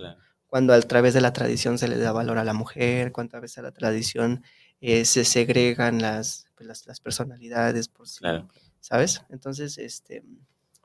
Cuando 0.47 0.73
a 0.73 0.81
través 0.83 1.15
de 1.15 1.21
la 1.21 1.33
tradición 1.33 1.79
se 1.79 1.89
le 1.89 1.99
da 1.99 2.13
valor 2.13 2.39
a 2.39 2.45
la 2.45 2.53
mujer, 2.55 3.11
cuando 3.11 3.37
a 3.37 3.41
veces 3.41 3.59
a 3.59 3.63
la 3.63 3.73
tradición 3.73 4.45
eh, 4.81 5.05
se 5.05 5.25
segregan 5.25 6.01
las, 6.01 6.47
pues, 6.55 6.87
las, 6.87 7.01
personalidades, 7.01 7.89
por 7.89 8.07
¿sabes? 8.81 9.23
Entonces, 9.31 9.79
este, 9.79 10.23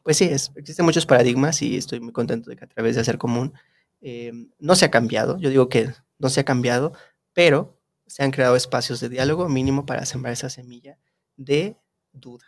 pues 0.03 0.17
sí, 0.17 0.25
es, 0.25 0.51
existen 0.55 0.85
muchos 0.85 1.05
paradigmas 1.05 1.61
y 1.61 1.77
estoy 1.77 1.99
muy 1.99 2.13
contento 2.13 2.49
de 2.49 2.55
que 2.55 2.65
a 2.65 2.69
través 2.69 2.95
de 2.95 3.01
Hacer 3.01 3.17
Común 3.17 3.53
eh, 4.01 4.31
no 4.59 4.75
se 4.75 4.85
ha 4.85 4.91
cambiado, 4.91 5.37
yo 5.37 5.49
digo 5.49 5.69
que 5.69 5.93
no 6.17 6.29
se 6.29 6.39
ha 6.39 6.45
cambiado, 6.45 6.93
pero 7.33 7.79
se 8.07 8.23
han 8.23 8.31
creado 8.31 8.55
espacios 8.55 8.99
de 8.99 9.09
diálogo 9.09 9.47
mínimo 9.47 9.85
para 9.85 10.05
sembrar 10.05 10.33
esa 10.33 10.49
semilla 10.49 10.97
de 11.37 11.77
duda. 12.11 12.45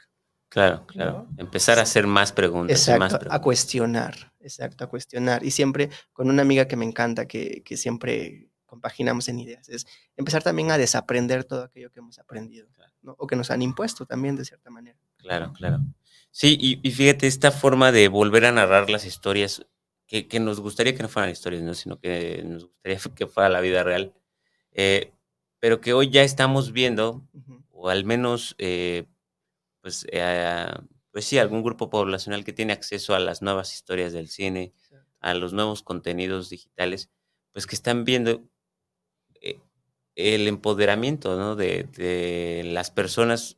Claro, 0.49 0.85
claro. 0.85 1.27
Empezar 1.37 1.79
a 1.79 1.81
hacer 1.81 2.05
más 2.05 2.31
preguntas. 2.31 2.87
Exacto, 2.87 3.27
a 3.29 3.41
cuestionar, 3.41 4.33
exacto, 4.39 4.83
a 4.83 4.87
cuestionar. 4.87 5.43
Y 5.43 5.49
siempre 5.49 5.89
con 6.11 6.29
una 6.29 6.43
amiga 6.43 6.67
que 6.67 6.75
me 6.75 6.85
encanta, 6.85 7.27
que, 7.27 7.63
que, 7.63 7.75
siempre 7.75 8.49
compaginamos 8.73 9.27
en 9.29 9.37
ideas, 9.37 9.69
es 9.69 9.85
empezar 10.17 10.41
también 10.41 10.71
a 10.71 10.79
desaprender 10.79 11.43
todo 11.43 11.63
aquello 11.63 11.91
que 11.91 11.99
hemos 11.99 12.17
aprendido, 12.17 12.67
¿no? 13.03 13.15
o 13.19 13.27
que 13.27 13.35
nos 13.35 13.51
han 13.51 13.61
impuesto 13.61 14.07
también 14.07 14.35
de 14.35 14.45
cierta 14.45 14.71
manera. 14.71 14.97
Claro, 15.17 15.53
claro. 15.53 15.79
Sí, 16.31 16.57
y, 16.59 16.91
fíjate, 16.91 17.27
esta 17.27 17.51
forma 17.51 17.91
de 17.91 18.07
volver 18.07 18.45
a 18.45 18.51
narrar 18.51 18.89
las 18.89 19.05
historias, 19.05 19.63
que, 20.07 20.27
que, 20.27 20.39
nos 20.39 20.59
gustaría 20.59 20.95
que 20.95 21.03
no 21.03 21.09
fueran 21.09 21.29
historias, 21.29 21.61
¿no? 21.61 21.75
sino 21.75 21.99
que 21.99 22.41
nos 22.43 22.65
gustaría 22.65 22.97
que 23.15 23.27
fuera 23.27 23.47
la 23.49 23.61
vida 23.61 23.83
real, 23.83 24.11
eh, 24.71 25.13
pero 25.59 25.79
que 25.79 25.93
hoy 25.93 26.09
ya 26.09 26.23
estamos 26.23 26.71
viendo, 26.71 27.21
o 27.69 27.89
al 27.89 28.05
menos, 28.05 28.55
eh, 28.57 29.05
pues, 29.81 30.07
eh, 30.11 30.67
pues 31.11 31.25
sí, 31.25 31.37
algún 31.37 31.61
grupo 31.61 31.91
poblacional 31.91 32.43
que 32.43 32.53
tiene 32.53 32.73
acceso 32.73 33.13
a 33.13 33.19
las 33.19 33.43
nuevas 33.43 33.71
historias 33.71 34.13
del 34.13 34.29
cine, 34.29 34.73
a 35.19 35.35
los 35.35 35.53
nuevos 35.53 35.83
contenidos 35.83 36.49
digitales, 36.49 37.11
pues 37.51 37.67
que 37.67 37.75
están 37.75 38.03
viendo 38.03 38.43
el 40.15 40.47
empoderamiento 40.47 41.37
¿no? 41.37 41.55
de, 41.55 41.83
de, 41.95 42.63
las 42.65 42.91
personas 42.91 43.57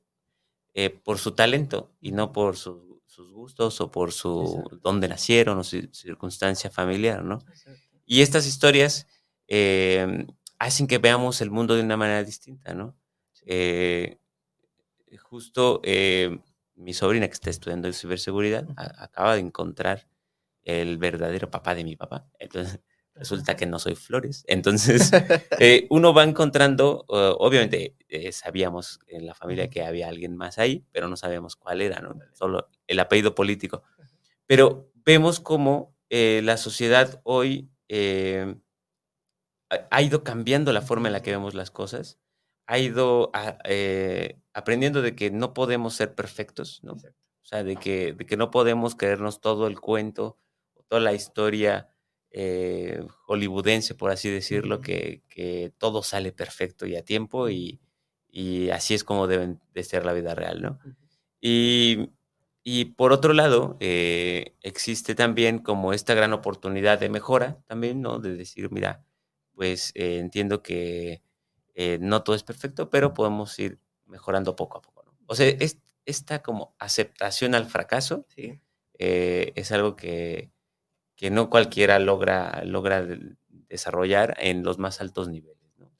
por 1.03 1.19
su 1.19 1.31
talento 1.31 1.89
y 2.01 2.11
no 2.11 2.33
por 2.33 2.57
sus 2.57 3.31
gustos 3.31 3.79
o 3.81 3.91
por 3.91 4.11
su 4.11 4.63
dónde 4.81 5.07
nacieron 5.07 5.57
o 5.59 5.63
su 5.63 5.87
circunstancia 5.93 6.69
familiar, 6.69 7.23
¿no? 7.23 7.39
Y 8.05 8.21
estas 8.21 8.45
historias 8.45 9.07
eh, 9.47 10.25
hacen 10.59 10.87
que 10.87 10.97
veamos 10.97 11.41
el 11.41 11.51
mundo 11.51 11.75
de 11.75 11.81
una 11.81 11.97
manera 11.97 12.23
distinta, 12.23 12.73
¿no? 12.73 12.95
Eh, 13.45 14.17
justo 15.19 15.81
eh, 15.83 16.39
mi 16.75 16.93
sobrina 16.93 17.27
que 17.27 17.33
está 17.33 17.49
estudiando 17.49 17.91
ciberseguridad 17.93 18.67
acaba 18.75 19.35
de 19.35 19.41
encontrar 19.41 20.07
el 20.63 20.97
verdadero 20.97 21.49
papá 21.49 21.75
de 21.75 21.83
mi 21.83 21.95
papá. 21.95 22.27
Entonces, 22.39 22.79
resulta 23.15 23.55
que 23.55 23.65
no 23.65 23.79
soy 23.79 23.95
Flores. 23.95 24.43
Entonces, 24.47 25.11
eh, 25.59 25.87
uno 25.89 26.13
va 26.13 26.23
encontrando, 26.23 27.05
obviamente 27.07 27.95
sabíamos 28.31 28.99
en 29.07 29.25
la 29.25 29.33
familia 29.33 29.69
que 29.69 29.83
había 29.83 30.07
alguien 30.07 30.35
más 30.35 30.57
ahí, 30.57 30.85
pero 30.91 31.07
no 31.07 31.17
sabíamos 31.17 31.55
cuál 31.55 31.81
era, 31.81 31.99
¿no? 31.99 32.17
Solo 32.33 32.69
el 32.87 32.99
apellido 32.99 33.35
político. 33.35 33.83
Pero 34.45 34.91
vemos 35.05 35.39
cómo 35.39 35.95
la 36.09 36.57
sociedad 36.57 37.21
hoy 37.23 37.69
ha 39.69 40.01
ido 40.01 40.23
cambiando 40.23 40.71
la 40.73 40.81
forma 40.81 41.07
en 41.07 41.13
la 41.13 41.21
que 41.21 41.31
vemos 41.31 41.53
las 41.53 41.71
cosas, 41.71 42.19
ha 42.67 42.79
ido 42.79 43.31
ah, 43.33 43.57
eh, 43.65 44.39
aprendiendo 44.53 45.01
de 45.01 45.15
que 45.15 45.31
no 45.31 45.53
podemos 45.53 45.95
ser 45.95 46.15
perfectos, 46.15 46.83
¿no? 46.83 46.93
O 46.93 47.47
sea, 47.47 47.63
de 47.63 47.75
que, 47.75 48.13
de 48.13 48.25
que 48.25 48.37
no 48.37 48.49
podemos 48.49 48.95
creernos 48.95 49.39
todo 49.39 49.67
el 49.67 49.79
cuento, 49.79 50.39
toda 50.87 51.01
la 51.01 51.13
historia 51.13 51.89
eh, 52.37 52.99
hollywoodense, 53.27 53.95
por 53.95 54.11
así 54.11 54.29
decirlo, 54.29 54.81
que, 54.81 55.23
que, 55.29 55.71
todo 55.77 56.03
sale 56.03 56.33
perfecto 56.33 56.85
y 56.85 56.97
a 56.97 57.01
tiempo 57.01 57.49
y, 57.49 57.79
y, 58.29 58.71
así 58.71 58.93
es 58.93 59.05
como 59.05 59.27
deben 59.27 59.61
de 59.73 59.83
ser 59.85 60.05
la 60.05 60.11
vida 60.11 60.35
real, 60.35 60.61
¿no? 60.61 60.79
Y, 61.39 62.09
y 62.61 62.85
por 62.85 63.13
otro 63.13 63.31
lado, 63.31 63.77
eh, 63.79 64.57
existe 64.63 65.15
también 65.15 65.59
como 65.59 65.93
esta 65.93 66.13
gran 66.13 66.33
oportunidad 66.33 66.99
de 66.99 67.07
mejora 67.07 67.63
también, 67.67 68.01
¿no? 68.01 68.19
De 68.19 68.35
decir, 68.35 68.69
mira, 68.69 69.05
pues 69.53 69.93
eh, 69.95 70.17
entiendo 70.19 70.61
que 70.61 71.23
no 72.01 72.21
todo 72.23 72.35
es 72.35 72.43
perfecto, 72.43 72.89
pero 72.89 73.13
podemos 73.13 73.57
ir 73.59 73.79
mejorando 74.07 74.57
poco 74.57 74.79
a 74.79 74.81
poco. 74.81 75.03
¿no? 75.05 75.13
O 75.27 75.35
sea, 75.35 75.47
es, 75.47 75.79
esta 76.05 76.41
como 76.43 76.75
aceptación 76.79 77.55
al 77.55 77.65
fracaso 77.67 78.25
sí. 78.27 78.59
Es 78.97 79.71
algo 79.73 79.95
que, 79.97 80.51
que, 81.15 81.29
no 81.29 81.49
cualquiera 81.49 81.99
logra, 81.99 82.63
logra 82.65 83.05
desarrollar 83.69 84.35
en 84.39 84.63
los 84.63 84.77
más 84.77 85.01
altos 85.01 85.29
niveles. 85.29 85.55
¿no? 85.77 85.91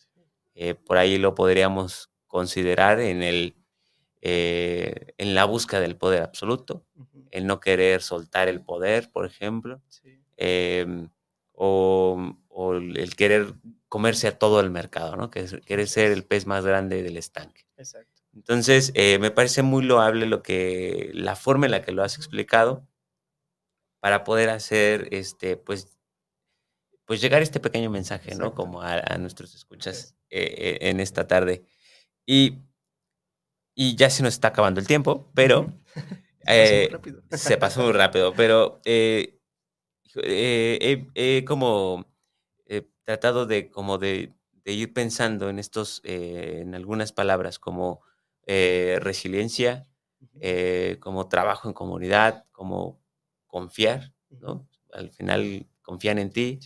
por 0.86 0.98
ahí 0.98 1.18
lo 1.18 1.36
podríamos 1.36 2.12
considerar 2.28 3.00
en, 3.00 3.24
el, 3.24 3.56
en 4.22 5.36
la 5.36 5.46
búsqueda 5.46 5.82
del 5.82 5.98
poder 5.98 6.22
absoluto, 6.22 6.86
el 7.32 7.46
no 7.46 7.60
querer 7.60 8.02
soltar 8.02 8.48
el 8.48 8.62
poder, 8.62 9.12
por 9.12 9.26
ejemplo. 9.26 9.82
Sí. 9.90 10.22
Em, 10.38 11.10
o, 11.54 12.34
el 12.74 13.16
querer 13.16 13.54
comerse 13.88 14.28
a 14.28 14.38
todo 14.38 14.60
el 14.60 14.70
mercado, 14.70 15.16
¿no? 15.16 15.30
Que 15.30 15.46
querer 15.66 15.88
ser 15.88 16.12
el 16.12 16.24
pez 16.24 16.46
más 16.46 16.66
grande 16.66 17.04
del 17.04 17.18
estanque. 17.18 17.66
Exacto. 17.78 18.22
Entonces, 18.34 18.92
eh, 18.96 19.18
me 19.20 19.32
parece 19.32 19.62
muy 19.62 19.84
loable 19.84 20.26
lo 20.26 20.44
que, 20.44 21.12
la 21.14 21.36
forma 21.36 21.66
en 21.68 21.72
la 21.72 21.82
que 21.82 21.92
lo 21.92 22.04
has 22.04 22.18
explicado 22.18 22.86
para 24.06 24.24
poder 24.24 24.52
hacer, 24.52 25.08
este, 25.10 25.58
pues, 25.58 25.98
pues 27.06 27.20
llegar 27.22 27.42
este 27.42 27.60
pequeño 27.60 27.90
mensaje, 27.90 28.36
¿no? 28.36 28.54
Como 28.54 28.84
a, 28.84 29.02
nuestros 29.18 29.56
escuchas 29.56 30.16
eh, 30.30 30.44
eh, 30.56 30.78
en 30.92 31.00
esta 31.00 31.26
tarde. 31.26 31.66
Y, 32.24 32.60
y 33.74 33.96
ya 33.96 34.12
se 34.12 34.22
nos 34.22 34.36
está 34.36 34.50
acabando 34.50 34.80
el 34.80 34.86
tiempo, 34.86 35.32
pero... 35.34 35.74
se, 36.46 36.90
pasó 36.92 37.22
se 37.32 37.58
pasó 37.58 37.82
muy 37.82 37.94
rápido, 37.94 38.32
pero 38.36 38.80
eh, 38.86 39.40
he, 41.16 41.44
como 41.44 42.06
eh, 42.68 42.88
tratado 43.06 43.48
de, 43.48 43.72
como 43.72 43.98
de, 43.98 44.36
ir 44.66 44.94
pensando 44.94 45.50
en 45.50 45.58
estos, 45.58 46.02
eh, 46.04 46.60
en 46.62 46.76
algunas 46.76 47.12
palabras 47.12 47.58
como 47.58 48.04
resiliencia, 48.46 49.88
como 51.00 51.28
trabajo 51.28 51.68
en 51.68 51.74
comunidad, 51.74 52.46
como 52.52 53.04
confiar, 53.56 54.14
¿no? 54.30 54.68
Al 54.92 55.10
final 55.12 55.66
confían 55.82 56.20
en 56.20 56.30
ti, 56.30 56.60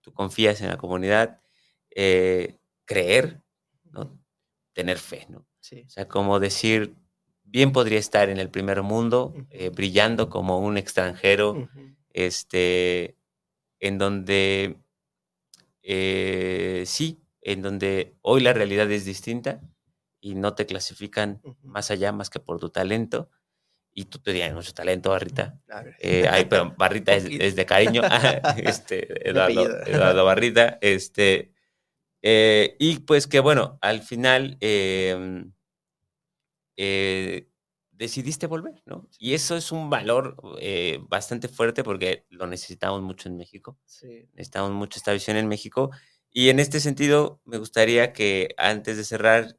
tú 0.00 0.12
confías 0.12 0.60
en 0.60 0.68
la 0.68 0.76
comunidad, 0.76 1.40
creer, 2.84 3.40
¿no? 3.92 4.18
Tener 4.72 4.98
fe, 4.98 5.26
¿no? 5.28 5.38
O 5.38 5.90
sea, 5.90 6.08
como 6.08 6.40
decir, 6.40 6.96
bien 7.44 7.70
podría 7.70 8.00
estar 8.00 8.28
en 8.28 8.38
el 8.38 8.50
primer 8.50 8.82
mundo, 8.82 9.34
brillando 9.72 10.28
como 10.28 10.58
un 10.58 10.76
extranjero, 10.76 11.68
este, 12.12 13.16
en 13.78 13.98
donde 13.98 14.82
eh, 15.82 16.84
sí, 16.86 17.20
en 17.40 17.62
donde 17.62 18.14
hoy 18.22 18.40
la 18.40 18.52
realidad 18.52 18.90
es 18.90 19.04
distinta 19.04 19.60
y 20.20 20.34
no 20.36 20.54
te 20.54 20.66
clasifican 20.66 21.42
más 21.62 21.90
allá 21.90 22.12
más 22.12 22.30
que 22.30 22.40
por 22.40 22.60
tu 22.60 22.70
talento. 22.70 23.28
Y 23.94 24.06
tú 24.06 24.18
tienes 24.18 24.54
mucho 24.54 24.72
talento, 24.72 25.10
Barrita. 25.10 25.58
Eh, 25.98 26.26
ay, 26.30 26.46
pero 26.46 26.74
Barrita 26.76 27.14
es, 27.14 27.24
de 27.56 27.66
cariño. 27.66 28.02
este, 28.56 29.28
Eduardo, 29.28 30.24
Barrita. 30.24 30.78
Este, 30.80 31.52
eh, 32.22 32.76
y 32.78 33.00
pues 33.00 33.26
que 33.26 33.40
bueno, 33.40 33.78
al 33.82 34.00
final 34.02 34.56
em, 34.60 35.52
eh, 36.76 37.48
decidiste 37.90 38.46
volver, 38.46 38.82
¿no? 38.86 39.08
Y 39.18 39.34
eso 39.34 39.56
es 39.56 39.72
un 39.72 39.90
valor 39.90 40.36
bastante 41.08 41.48
fuerte 41.48 41.84
porque 41.84 42.24
lo 42.30 42.46
necesitamos 42.46 43.02
mucho 43.02 43.28
en 43.28 43.36
México. 43.36 43.78
Sí. 43.84 44.26
Necesitamos 44.32 44.72
mucho 44.72 44.98
esta 44.98 45.12
visión 45.12 45.36
en 45.36 45.48
México. 45.48 45.90
Y 46.34 46.48
en 46.48 46.60
este 46.60 46.80
sentido, 46.80 47.42
me 47.44 47.58
gustaría 47.58 48.14
que 48.14 48.54
antes 48.56 48.96
de 48.96 49.04
cerrar, 49.04 49.58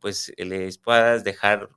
pues 0.00 0.34
les 0.36 0.76
puedas 0.76 1.24
dejar 1.24 1.70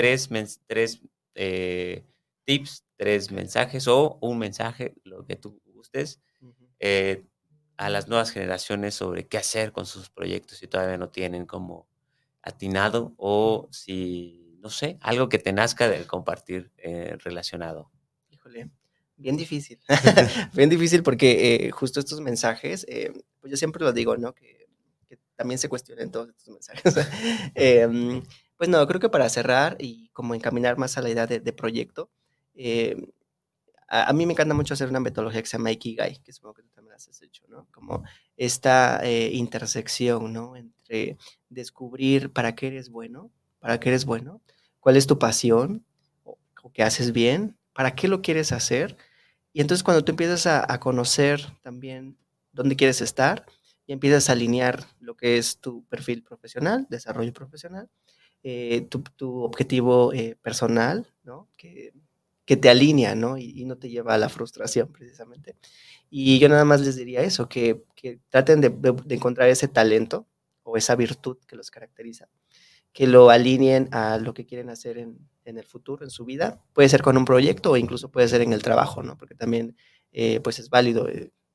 tres, 0.00 0.28
tres 0.66 1.00
eh, 1.34 2.04
tips, 2.44 2.84
tres 2.96 3.30
mensajes 3.30 3.88
o 3.88 4.18
un 4.20 4.38
mensaje, 4.38 4.94
lo 5.04 5.24
que 5.24 5.36
tú 5.36 5.60
gustes, 5.66 6.20
a 7.76 7.90
las 7.90 8.08
nuevas 8.08 8.30
generaciones 8.30 8.94
sobre 8.94 9.26
qué 9.26 9.38
hacer 9.38 9.72
con 9.72 9.86
sus 9.86 10.10
proyectos 10.10 10.58
si 10.58 10.66
todavía 10.66 10.98
no 10.98 11.08
tienen 11.08 11.46
como 11.46 11.88
atinado 12.42 13.14
o 13.16 13.68
si 13.70 14.48
no 14.60 14.70
sé, 14.70 14.98
algo 15.00 15.28
que 15.28 15.38
te 15.38 15.52
nazca 15.52 15.88
del 15.88 16.06
compartir 16.06 16.72
eh, 16.78 17.16
relacionado. 17.24 17.90
Híjole, 18.30 18.70
bien 19.16 19.36
difícil, 19.36 19.78
bien 20.52 20.68
difícil 20.68 21.02
porque 21.02 21.66
eh, 21.66 21.70
justo 21.70 22.00
estos 22.00 22.20
mensajes, 22.20 22.84
eh, 22.88 23.12
pues 23.40 23.50
yo 23.50 23.56
siempre 23.56 23.84
lo 23.84 23.92
digo, 23.92 24.16
¿no? 24.16 24.34
Que, 24.34 24.58
también 25.36 25.58
se 25.60 25.68
cuestionen 25.68 26.10
todos 26.10 26.30
estos 26.30 26.48
mensajes. 26.48 26.94
Pues 28.58 28.68
no, 28.68 28.86
creo 28.86 29.00
que 29.00 29.08
para 29.08 29.28
cerrar 29.30 29.76
y 29.80 30.08
como 30.10 30.34
encaminar 30.34 30.76
más 30.78 30.98
a 30.98 31.02
la 31.02 31.10
idea 31.10 31.26
de, 31.26 31.52
proyecto, 31.52 32.10
em, 32.54 33.06
a, 33.88 34.12
mí 34.12 34.26
me 34.26 34.32
encanta 34.34 34.54
mucho 34.54 34.74
hacer 34.74 34.88
una 34.90 35.00
metodología 35.00 35.40
que 35.42 35.48
se 35.48 35.56
llama 35.56 35.70
Ikigai, 35.72 36.18
que 36.22 36.32
supongo 36.32 36.54
que 36.54 36.62
tú 36.64 36.70
también 36.74 36.94
has 36.96 37.22
hecho, 37.22 37.44
¿no? 37.48 37.66
Como 37.72 38.04
esta 38.36 39.00
eh, 39.04 39.30
intersección, 39.32 40.32
¿no? 40.32 40.56
Entre 40.56 41.16
descubrir 41.48 42.32
para 42.32 42.54
qué 42.54 42.68
eres 42.68 42.90
bueno, 42.90 43.30
para 43.60 43.80
qué 43.80 43.90
eres 43.90 44.04
bueno, 44.04 44.42
cuál 44.80 44.96
es 44.96 45.06
tu 45.06 45.18
pasión, 45.18 45.84
o, 46.24 46.38
o 46.62 46.72
qué 46.72 46.82
haces 46.82 47.12
bien, 47.12 47.56
para 47.78 47.94
qué 47.94 48.08
lo 48.08 48.22
quieres 48.22 48.50
hacer. 48.52 48.96
Y 49.52 49.60
entonces 49.60 49.84
cuando 49.84 50.04
tú 50.04 50.12
empiezas 50.12 50.46
a, 50.46 50.80
conocer 50.80 51.40
también 51.62 52.18
dónde 52.52 52.74
quieres 52.76 53.00
estar 53.00 53.46
y 53.86 53.92
empiezas 53.92 54.28
a 54.28 54.32
alinear 54.32 54.84
lo 55.00 55.16
que 55.16 55.38
es 55.38 55.58
tu 55.58 55.84
perfil 55.86 56.24
profesional, 56.24 56.86
desarrollo 56.90 57.32
profesional, 57.32 57.88
eh, 58.42 58.88
tu, 59.16 59.42
objetivo 59.42 60.12
eh, 60.12 60.36
personal, 60.40 61.06
¿no? 61.24 61.48
Que, 61.56 61.92
que, 62.44 62.56
te 62.56 62.68
alinea, 62.70 63.14
¿no? 63.14 63.36
Y, 63.38 63.64
no 63.64 63.76
te 63.76 63.90
lleva 63.90 64.14
a 64.14 64.18
la 64.18 64.28
frustración, 64.28 64.92
precisamente. 64.92 65.56
Y 66.10 66.38
yo 66.38 66.48
nada 66.48 66.64
más 66.64 66.80
les 66.80 66.96
diría 66.96 67.22
eso, 67.22 67.48
que, 67.48 67.84
que 67.94 68.20
traten 68.28 68.60
de, 68.60 68.70
de, 68.70 69.14
encontrar 69.14 69.48
ese 69.48 69.68
talento 69.68 70.26
o 70.62 70.76
esa 70.76 70.96
virtud 70.96 71.38
que 71.46 71.56
los 71.56 71.70
caracteriza, 71.70 72.28
que 72.92 73.06
lo 73.06 73.30
alineen 73.30 73.88
a 73.92 74.18
lo 74.18 74.34
que 74.34 74.46
quieren 74.46 74.70
hacer 74.70 74.98
en, 74.98 75.18
en 75.44 75.58
el 75.58 75.64
futuro, 75.64 76.04
en 76.04 76.10
su 76.10 76.24
vida. 76.24 76.62
Puede 76.74 76.88
ser 76.88 77.02
con 77.02 77.16
un 77.16 77.24
proyecto 77.24 77.72
o 77.72 77.76
incluso 77.76 78.10
puede 78.10 78.28
ser 78.28 78.42
en 78.42 78.52
el 78.52 78.62
trabajo, 78.62 79.02
¿no? 79.02 79.16
Porque 79.16 79.34
también 79.34 79.76
eh, 80.12 80.40
pues 80.40 80.58
es 80.58 80.70
válido 80.70 81.08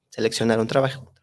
seleccionar 0.10 0.60
un 0.60 0.68
trabajo. 0.68 1.14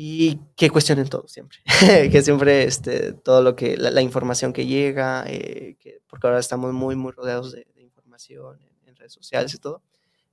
Y 0.00 0.38
que 0.54 0.70
cuestionen 0.70 1.08
todo 1.08 1.26
siempre, 1.26 1.58
que 2.12 2.22
siempre 2.22 2.62
este, 2.62 3.14
todo 3.14 3.42
lo 3.42 3.56
que, 3.56 3.76
la, 3.76 4.00
información 4.00 4.52
que 4.52 4.64
llega, 4.64 5.24
eh, 5.26 5.76
que, 5.80 6.00
porque 6.06 6.28
ahora 6.28 6.38
estamos 6.38 6.72
muy, 6.72 6.94
muy 6.94 7.10
rodeados 7.10 7.50
de, 7.50 7.66
información 7.78 8.60
en, 8.86 8.94
redes 8.94 9.12
sociales 9.12 9.52
y 9.54 9.58
todo, 9.58 9.82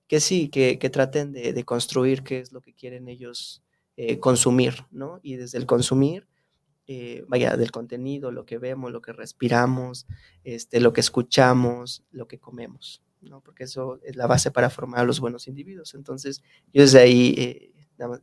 que 0.08 0.20
sí, 0.20 0.50
que, 0.50 0.78
que 0.78 0.90
traten 0.92 1.32
de, 1.32 1.52
de, 1.52 1.64
construir 1.64 2.22
qué 2.22 2.40
es 2.40 2.52
lo 2.52 2.62
que 2.62 2.74
quieren 2.74 3.08
ellos 3.08 3.64
consumir, 4.20 4.86
¿no? 4.92 5.20
Y 5.24 5.36
desde 5.36 5.58
el 5.58 5.66
consumir, 5.66 6.28
eh, 6.88 7.26
vaya, 7.28 7.58
del 7.58 7.72
contenido, 7.72 8.32
lo 8.32 8.46
que 8.46 8.60
vemos, 8.60 8.92
lo 8.92 9.02
que 9.02 9.12
respiramos, 9.12 10.06
este, 10.44 10.80
lo 10.80 10.94
que 10.94 11.02
escuchamos, 11.02 12.04
lo 12.12 12.28
que 12.28 12.38
comemos, 12.38 13.02
¿no? 13.22 13.42
Porque 13.42 13.64
eso 13.64 14.00
es 14.04 14.16
la 14.16 14.28
base 14.28 14.52
para 14.52 14.70
formar 14.70 15.00
a 15.00 15.04
los 15.04 15.20
buenos 15.20 15.48
individuos. 15.48 15.96
Entonces, 15.96 16.44
yo 16.72 16.84
desde 16.84 17.00
ahí, 17.00 17.34
eh, 17.38 17.72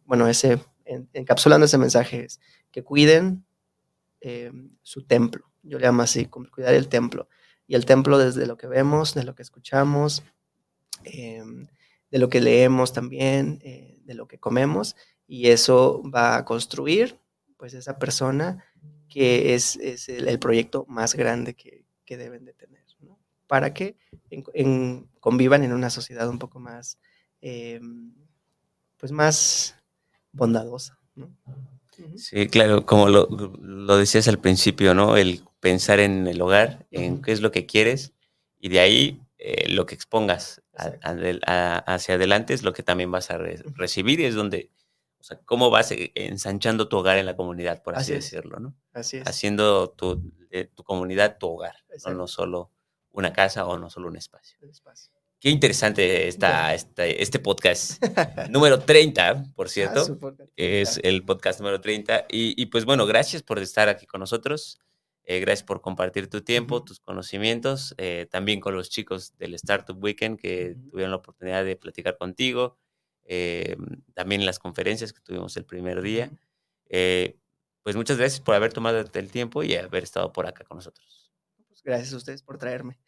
bueno, 0.04 0.28
ese, 0.28 0.58
encapsulando 0.84 1.66
ese 1.66 1.78
mensaje 1.78 2.24
es 2.24 2.40
que 2.70 2.82
cuiden 2.82 3.44
eh, 4.20 4.52
su 4.82 5.04
templo, 5.04 5.50
yo 5.62 5.78
le 5.78 5.86
llamo 5.86 6.02
así, 6.02 6.26
cuidar 6.26 6.74
el 6.74 6.88
templo. 6.88 7.28
Y 7.66 7.74
el 7.74 7.86
templo 7.86 8.18
desde 8.18 8.46
lo 8.46 8.56
que 8.56 8.66
vemos, 8.66 9.14
de 9.14 9.24
lo 9.24 9.34
que 9.34 9.42
escuchamos, 9.42 10.22
de 11.04 12.18
lo 12.18 12.28
que 12.28 12.40
leemos 12.40 12.92
también, 12.92 13.58
de 13.58 14.14
lo 14.14 14.28
que 14.28 14.38
comemos, 14.38 14.96
y 15.26 15.48
eso 15.48 16.02
va 16.14 16.36
a 16.36 16.44
construir 16.44 17.18
pues 17.56 17.74
esa 17.74 17.98
persona 17.98 18.64
que 19.08 19.54
es, 19.54 19.78
el, 20.08 20.38
proyecto 20.38 20.84
más 20.88 21.14
grande 21.14 21.54
que, 21.54 21.84
deben 22.08 22.44
de 22.44 22.52
tener, 22.52 22.84
¿no? 23.00 23.18
Para 23.46 23.72
que 23.72 23.96
convivan 25.20 25.62
en 25.62 25.72
una 25.72 25.88
sociedad 25.88 26.28
un 26.28 26.38
poco 26.38 26.60
más, 26.60 26.98
eh, 27.40 27.80
pues 29.02 29.10
más 29.10 29.74
bondadosa, 30.30 30.96
¿no? 31.16 31.28
Sí, 32.16 32.46
claro, 32.46 32.86
como 32.86 33.08
lo, 33.08 33.26
decías 33.98 34.28
al 34.28 34.38
principio, 34.38 34.94
¿no? 34.94 35.16
El 35.16 35.42
pensar 35.58 35.98
en 35.98 36.28
el 36.28 36.40
hogar, 36.40 36.86
en 36.92 37.20
qué 37.20 37.32
es 37.32 37.40
lo 37.40 37.50
que 37.50 37.66
quieres 37.66 38.12
y 38.60 38.68
de 38.68 38.78
ahí 38.78 39.20
eh, 39.38 39.68
lo 39.70 39.86
que 39.86 39.96
expongas 39.96 40.62
hacia 40.72 42.14
adelante 42.14 42.54
es 42.54 42.62
lo 42.62 42.72
que 42.72 42.84
también 42.84 43.10
vas 43.10 43.32
a 43.32 43.38
recibir 43.38 44.20
y 44.20 44.26
es 44.26 44.36
donde 44.36 44.70
o 45.18 45.24
sea, 45.24 45.40
cómo 45.46 45.68
vas 45.68 45.90
eh, 45.90 46.12
ensanchando 46.14 46.86
tu 46.86 46.96
hogar 46.96 47.18
en 47.18 47.26
la 47.26 47.34
comunidad, 47.34 47.82
por 47.82 47.96
así, 47.96 48.12
decirlo, 48.12 48.60
¿no? 48.60 48.72
Así 48.92 49.16
es. 49.16 49.26
Haciendo 49.26 49.90
tu, 49.90 50.32
eh, 50.52 50.70
tu 50.72 50.84
comunidad 50.84 51.38
tu 51.38 51.48
hogar, 51.48 51.74
¿no? 52.06 52.28
solo 52.28 52.70
una 53.10 53.32
casa 53.32 53.66
o 53.66 53.78
no 53.78 53.90
solo 53.90 54.06
un 54.06 54.16
espacio. 54.16 54.58
Qué 55.42 55.50
interesante 55.50 56.28
está 56.28 56.72
este, 56.72 57.20
este 57.20 57.40
podcast 57.40 58.00
número 58.48 58.78
30, 58.78 59.46
por 59.56 59.66
ah, 59.66 59.68
cierto. 59.68 60.38
es 60.54 61.00
el 61.02 61.24
podcast 61.24 61.58
número 61.58 61.80
30. 61.80 62.26
Y, 62.30 62.54
y, 62.62 62.66
pues 62.66 62.84
bueno, 62.84 63.06
gracias 63.06 63.42
por 63.42 63.58
estar 63.58 63.88
aquí 63.88 64.06
con 64.06 64.20
nosotros. 64.20 64.78
Eh, 65.24 65.40
gracias 65.40 65.66
por 65.66 65.80
compartir 65.80 66.30
tu 66.30 66.42
tiempo, 66.42 66.84
tus 66.84 67.00
conocimientos, 67.00 67.96
también 68.30 68.60
con 68.60 68.76
los 68.76 68.88
chicos 68.88 69.36
del 69.36 69.54
Startup 69.54 70.00
Weekend 70.00 70.38
que 70.38 70.76
tuvieron 70.88 71.10
la 71.10 71.16
oportunidad 71.16 71.64
de 71.64 71.74
platicar 71.74 72.16
contigo, 72.16 72.78
eh, 73.24 73.76
también 74.14 74.46
las 74.46 74.60
conferencias 74.60 75.12
que 75.12 75.22
tuvimos 75.22 75.56
el 75.56 75.64
primer 75.64 76.02
día. 76.02 76.30
Eh, 76.88 77.36
pues 77.82 77.96
muchas 77.96 78.16
gracias 78.16 78.40
por 78.40 78.54
haber 78.54 78.72
tomado 78.72 79.00
el 79.00 79.30
tiempo 79.32 79.64
y 79.64 79.74
haber 79.74 80.04
estado 80.04 80.32
por 80.32 80.46
acá 80.46 80.62
con 80.62 80.76
nosotros. 80.76 81.21
Gracias 81.84 82.12
a 82.12 82.16
ustedes 82.16 82.42
por 82.42 82.58
traerme. 82.58 82.98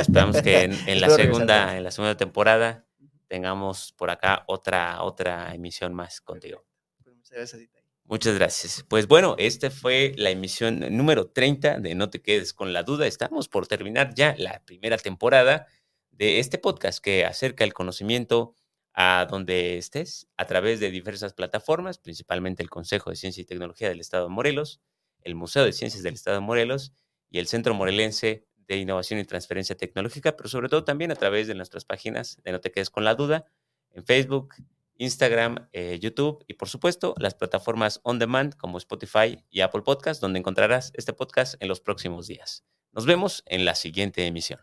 esperamos 0.00 0.42
que 0.42 0.62
en, 0.62 0.72
la 1.00 1.10
segunda, 1.10 1.76
en 1.76 1.84
la 1.84 1.90
segunda 1.90 2.16
temporada 2.16 2.84
tengamos 3.28 3.92
por 3.92 4.10
acá 4.10 4.44
otra, 4.48 5.02
otra 5.02 5.54
emisión 5.54 5.94
más 5.94 6.20
contigo. 6.20 6.64
Pues 7.02 7.16
muchas 7.16 7.36
gracias. 7.36 7.70
Muchas 8.06 8.34
gracias. 8.34 8.84
Pues 8.86 9.08
bueno, 9.08 9.34
esta 9.38 9.70
fue 9.70 10.12
la 10.16 10.28
emisión 10.30 10.80
número 10.94 11.30
30 11.30 11.80
de 11.80 11.94
No 11.94 12.10
te 12.10 12.20
quedes 12.20 12.52
con 12.52 12.72
la 12.72 12.82
duda. 12.82 13.06
Estamos 13.06 13.48
por 13.48 13.66
terminar 13.66 14.14
ya 14.14 14.34
la 14.36 14.62
primera 14.64 14.98
temporada 14.98 15.66
de 16.10 16.38
este 16.38 16.58
podcast 16.58 17.02
que 17.02 17.24
acerca 17.24 17.64
el 17.64 17.72
conocimiento 17.72 18.54
a 18.92 19.26
donde 19.28 19.78
estés 19.78 20.28
a 20.36 20.44
través 20.44 20.80
de 20.80 20.90
diversas 20.90 21.32
plataformas, 21.32 21.98
principalmente 21.98 22.62
el 22.62 22.70
Consejo 22.70 23.10
de 23.10 23.16
Ciencia 23.16 23.40
y 23.40 23.46
Tecnología 23.46 23.88
del 23.88 24.00
Estado 24.00 24.24
de 24.24 24.34
Morelos, 24.34 24.80
el 25.22 25.34
Museo 25.34 25.64
de 25.64 25.72
Ciencias 25.72 26.02
del 26.02 26.14
Estado 26.14 26.36
de 26.36 26.42
Morelos 26.42 26.92
y 27.34 27.40
el 27.40 27.48
Centro 27.48 27.74
Morelense 27.74 28.46
de 28.68 28.76
Innovación 28.76 29.18
y 29.18 29.24
Transferencia 29.24 29.76
Tecnológica, 29.76 30.36
pero 30.36 30.48
sobre 30.48 30.68
todo 30.68 30.84
también 30.84 31.10
a 31.10 31.16
través 31.16 31.48
de 31.48 31.56
nuestras 31.56 31.84
páginas 31.84 32.38
de 32.44 32.52
No 32.52 32.60
te 32.60 32.70
quedes 32.70 32.90
con 32.90 33.02
la 33.02 33.16
duda, 33.16 33.44
en 33.90 34.04
Facebook, 34.04 34.54
Instagram, 34.98 35.68
eh, 35.72 35.98
YouTube 36.00 36.44
y 36.46 36.54
por 36.54 36.68
supuesto 36.68 37.12
las 37.18 37.34
plataformas 37.34 37.98
on 38.04 38.20
demand 38.20 38.54
como 38.54 38.78
Spotify 38.78 39.42
y 39.50 39.62
Apple 39.62 39.82
Podcast, 39.82 40.20
donde 40.20 40.38
encontrarás 40.38 40.92
este 40.94 41.12
podcast 41.12 41.56
en 41.58 41.66
los 41.66 41.80
próximos 41.80 42.28
días. 42.28 42.64
Nos 42.92 43.04
vemos 43.04 43.42
en 43.46 43.64
la 43.64 43.74
siguiente 43.74 44.24
emisión. 44.26 44.60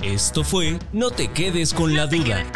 Esto 0.00 0.44
fue 0.44 0.78
No 0.92 1.10
te 1.10 1.32
quedes 1.32 1.74
con, 1.74 1.96
la, 1.96 2.06
duda. 2.06 2.46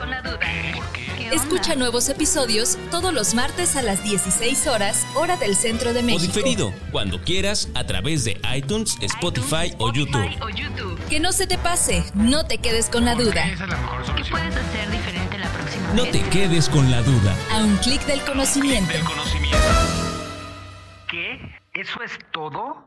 Escucha 1.33 1.75
nuevos 1.75 2.09
episodios 2.09 2.79
todos 2.91 3.13
los 3.13 3.35
martes 3.35 3.77
a 3.77 3.83
las 3.83 4.03
16 4.05 4.67
horas, 4.67 5.07
hora 5.15 5.37
del 5.37 5.57
centro 5.57 5.93
de 5.93 6.03
México. 6.03 6.23
O 6.23 6.27
diferido, 6.27 6.73
cuando 6.93 7.21
quieras, 7.21 7.69
a 7.75 7.85
través 7.85 8.25
de 8.25 8.41
iTunes, 8.55 8.97
Spotify, 9.01 9.75
o, 9.79 9.93
YouTube. 9.93 10.99
Que 11.09 11.21
no 11.21 11.33
se 11.33 11.47
te 11.47 11.59
pase, 11.59 12.05
no 12.15 12.47
te 12.47 12.59
quedes 12.59 12.89
con 12.89 13.05
la 13.05 13.15
duda. 13.15 13.45
¿Qué 13.45 14.25
puedes 14.31 14.57
hacer 14.57 14.91
diferente 14.91 15.39
la 15.39 15.49
próxima 15.49 15.93
No 15.95 16.05
te 16.05 16.21
quedes 16.31 16.69
con 16.69 16.91
la 16.91 17.03
duda. 17.03 17.37
A 17.53 17.65
un 17.65 17.77
clic 17.77 18.05
del 18.07 18.21
conocimiento. 18.23 18.93
¿Qué? 21.09 21.41
¿Eso 21.75 22.03
es 22.03 22.13
todo? 22.33 22.87